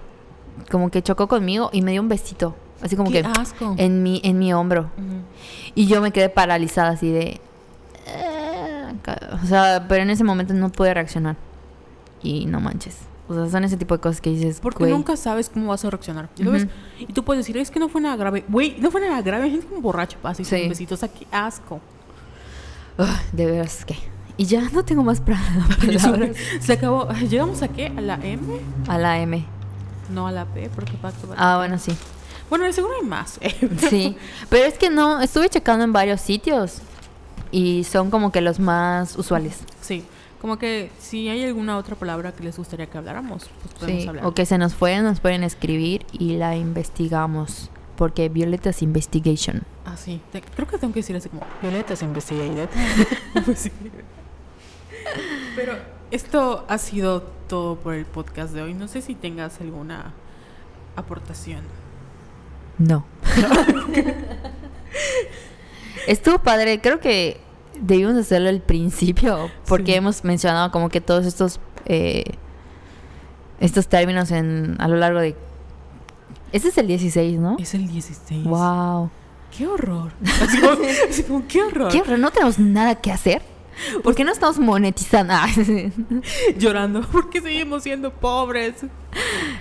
[0.71, 3.75] como que chocó conmigo y me dio un besito, así como Qué que asco.
[3.77, 4.89] en mi, en mi hombro.
[5.75, 7.39] Y yo me quedé paralizada así de...
[8.07, 8.93] "Eh",
[9.43, 11.35] O sea, pero en ese momento no pude reaccionar.
[12.21, 12.97] Y no manches.
[13.29, 15.89] O sea, son ese tipo de cosas que dices, Porque nunca sabes cómo vas a
[15.91, 16.29] reaccionar.
[16.37, 16.65] Y, ves,
[16.97, 18.43] y tú puedes decir, es que no fue nada grave.
[18.49, 19.43] Güey, no fue nada grave.
[19.45, 20.87] Hay gente como borracho pasa y se Sí.
[20.91, 21.79] O sea, qué asco.
[23.31, 23.95] De veras que...
[24.35, 25.19] Y ya no tengo más
[25.83, 26.35] Y palabras.
[26.59, 27.07] se acabó.
[27.29, 27.87] ¿Llegamos a qué?
[27.95, 28.39] ¿A la M?
[28.87, 29.45] A la M.
[30.09, 31.27] No a la P, porque pacto.
[31.27, 31.91] va- Ah, bueno, sí.
[32.49, 33.37] Bueno, de seguro hay más.
[33.41, 33.69] eh.
[33.89, 34.17] Sí.
[34.49, 36.79] Pero es que no, estuve checando en varios sitios.
[37.51, 39.59] Y son como que los más usuales.
[39.81, 40.03] Sí.
[40.41, 44.07] Como que si hay alguna otra palabra que les gustaría que habláramos, pues podemos Sí.
[44.07, 44.25] hablar.
[44.25, 47.69] O que se nos fue, nos pueden escribir y la investigamos.
[47.97, 49.63] Porque Violetas Investigation.
[49.85, 50.21] Ah, sí.
[50.31, 52.69] Te- creo que tengo que decir así como Violetas Investigated.
[53.45, 53.71] Pues sí.
[55.57, 55.73] Pero
[56.11, 58.73] esto ha sido todo por el podcast de hoy.
[58.73, 60.13] No sé si tengas alguna
[60.95, 61.63] aportación.
[62.77, 63.05] No.
[66.07, 67.39] Estuvo padre, creo que
[67.81, 69.97] debimos hacerlo al principio, porque Sí.
[69.97, 72.23] hemos mencionado como que todos estos eh,
[73.59, 75.35] estos términos en a lo largo de
[76.51, 77.57] Este es el 16, ¿no?
[77.59, 78.43] Es el 16.
[78.45, 79.09] Wow.
[79.55, 80.11] ¡Qué horror!
[80.41, 80.77] Así como,
[81.09, 81.91] así como, ¡qué horror!
[81.91, 83.41] ¿Qué horror, no tenemos nada que hacer.
[84.03, 85.33] ¿Por qué no estamos monetizando?
[85.35, 85.47] Ah,
[86.57, 87.01] Llorando.
[87.01, 88.75] ¿Por qué seguimos siendo pobres?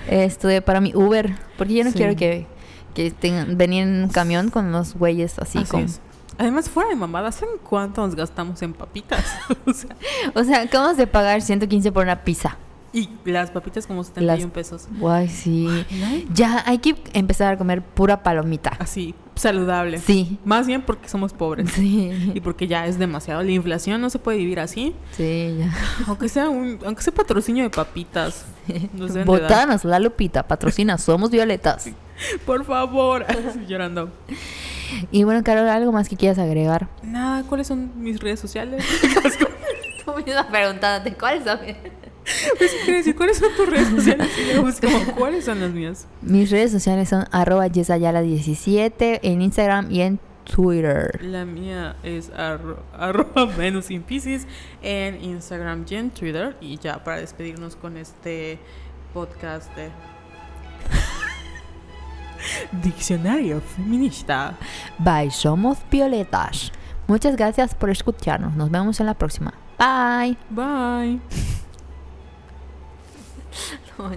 [0.08, 1.96] Esto de para mi Uber, porque yo no Sí.
[1.96, 2.46] quiero que
[2.94, 6.00] que tengan, venir en un camión con los güeyes así, Así como es.
[6.38, 9.24] Además, fuera de mamadas, ¿saben cuánto nos gastamos en papitas?
[9.66, 9.96] o sea,
[10.34, 12.56] O sea, acabamos de pagar 115 por una pizza.
[12.92, 14.88] y las papitas como 71 Las- pesos.
[14.98, 15.66] Guay, sí.
[16.04, 18.70] Ay, Ya hay que empezar a comer pura palomita.
[18.78, 19.98] Así, saludable.
[19.98, 20.38] Sí.
[20.44, 21.70] Más bien porque somos pobres.
[21.72, 22.32] Sí.
[22.34, 23.42] Y porque ya es demasiado.
[23.42, 24.94] La inflación no se puede vivir así.
[25.16, 25.74] Sí, ya.
[26.06, 28.46] Aunque sea un, aunque sea patrocinio de papitas.
[29.24, 31.88] Botanas, la Lupita, patrocina, somos violetas.
[32.46, 33.24] Por favor.
[33.68, 34.10] Llorando.
[35.10, 36.88] Y bueno, Carol, ¿algo más que quieras agregar?
[37.02, 38.84] Nada, ¿cuáles son mis redes sociales?
[40.04, 41.58] Tú misma preguntándote, ¿cuáles son?
[42.58, 43.14] Pues, ¿qué quiere decir?
[43.16, 44.28] ¿Cuáles son tus redes sociales?
[44.38, 46.06] Y ¿cuáles son las mías?
[46.22, 51.22] Mis redes sociales son arroba yesayala17 en Instagram y en Twitter.
[51.22, 53.90] La mía es arro- arroba menos
[54.82, 56.56] en Instagram y en Twitter.
[56.60, 58.58] Y ya para despedirnos con este
[59.12, 59.90] podcast de...
[62.72, 64.56] Diccionario feminista.
[64.98, 66.72] Bye, somos violetas.
[67.06, 68.54] Muchas gracias por escucharnos.
[68.54, 69.54] Nos vemos en la próxima.
[69.78, 70.36] Bye.
[70.50, 71.20] Bye.
[73.98, 74.10] No,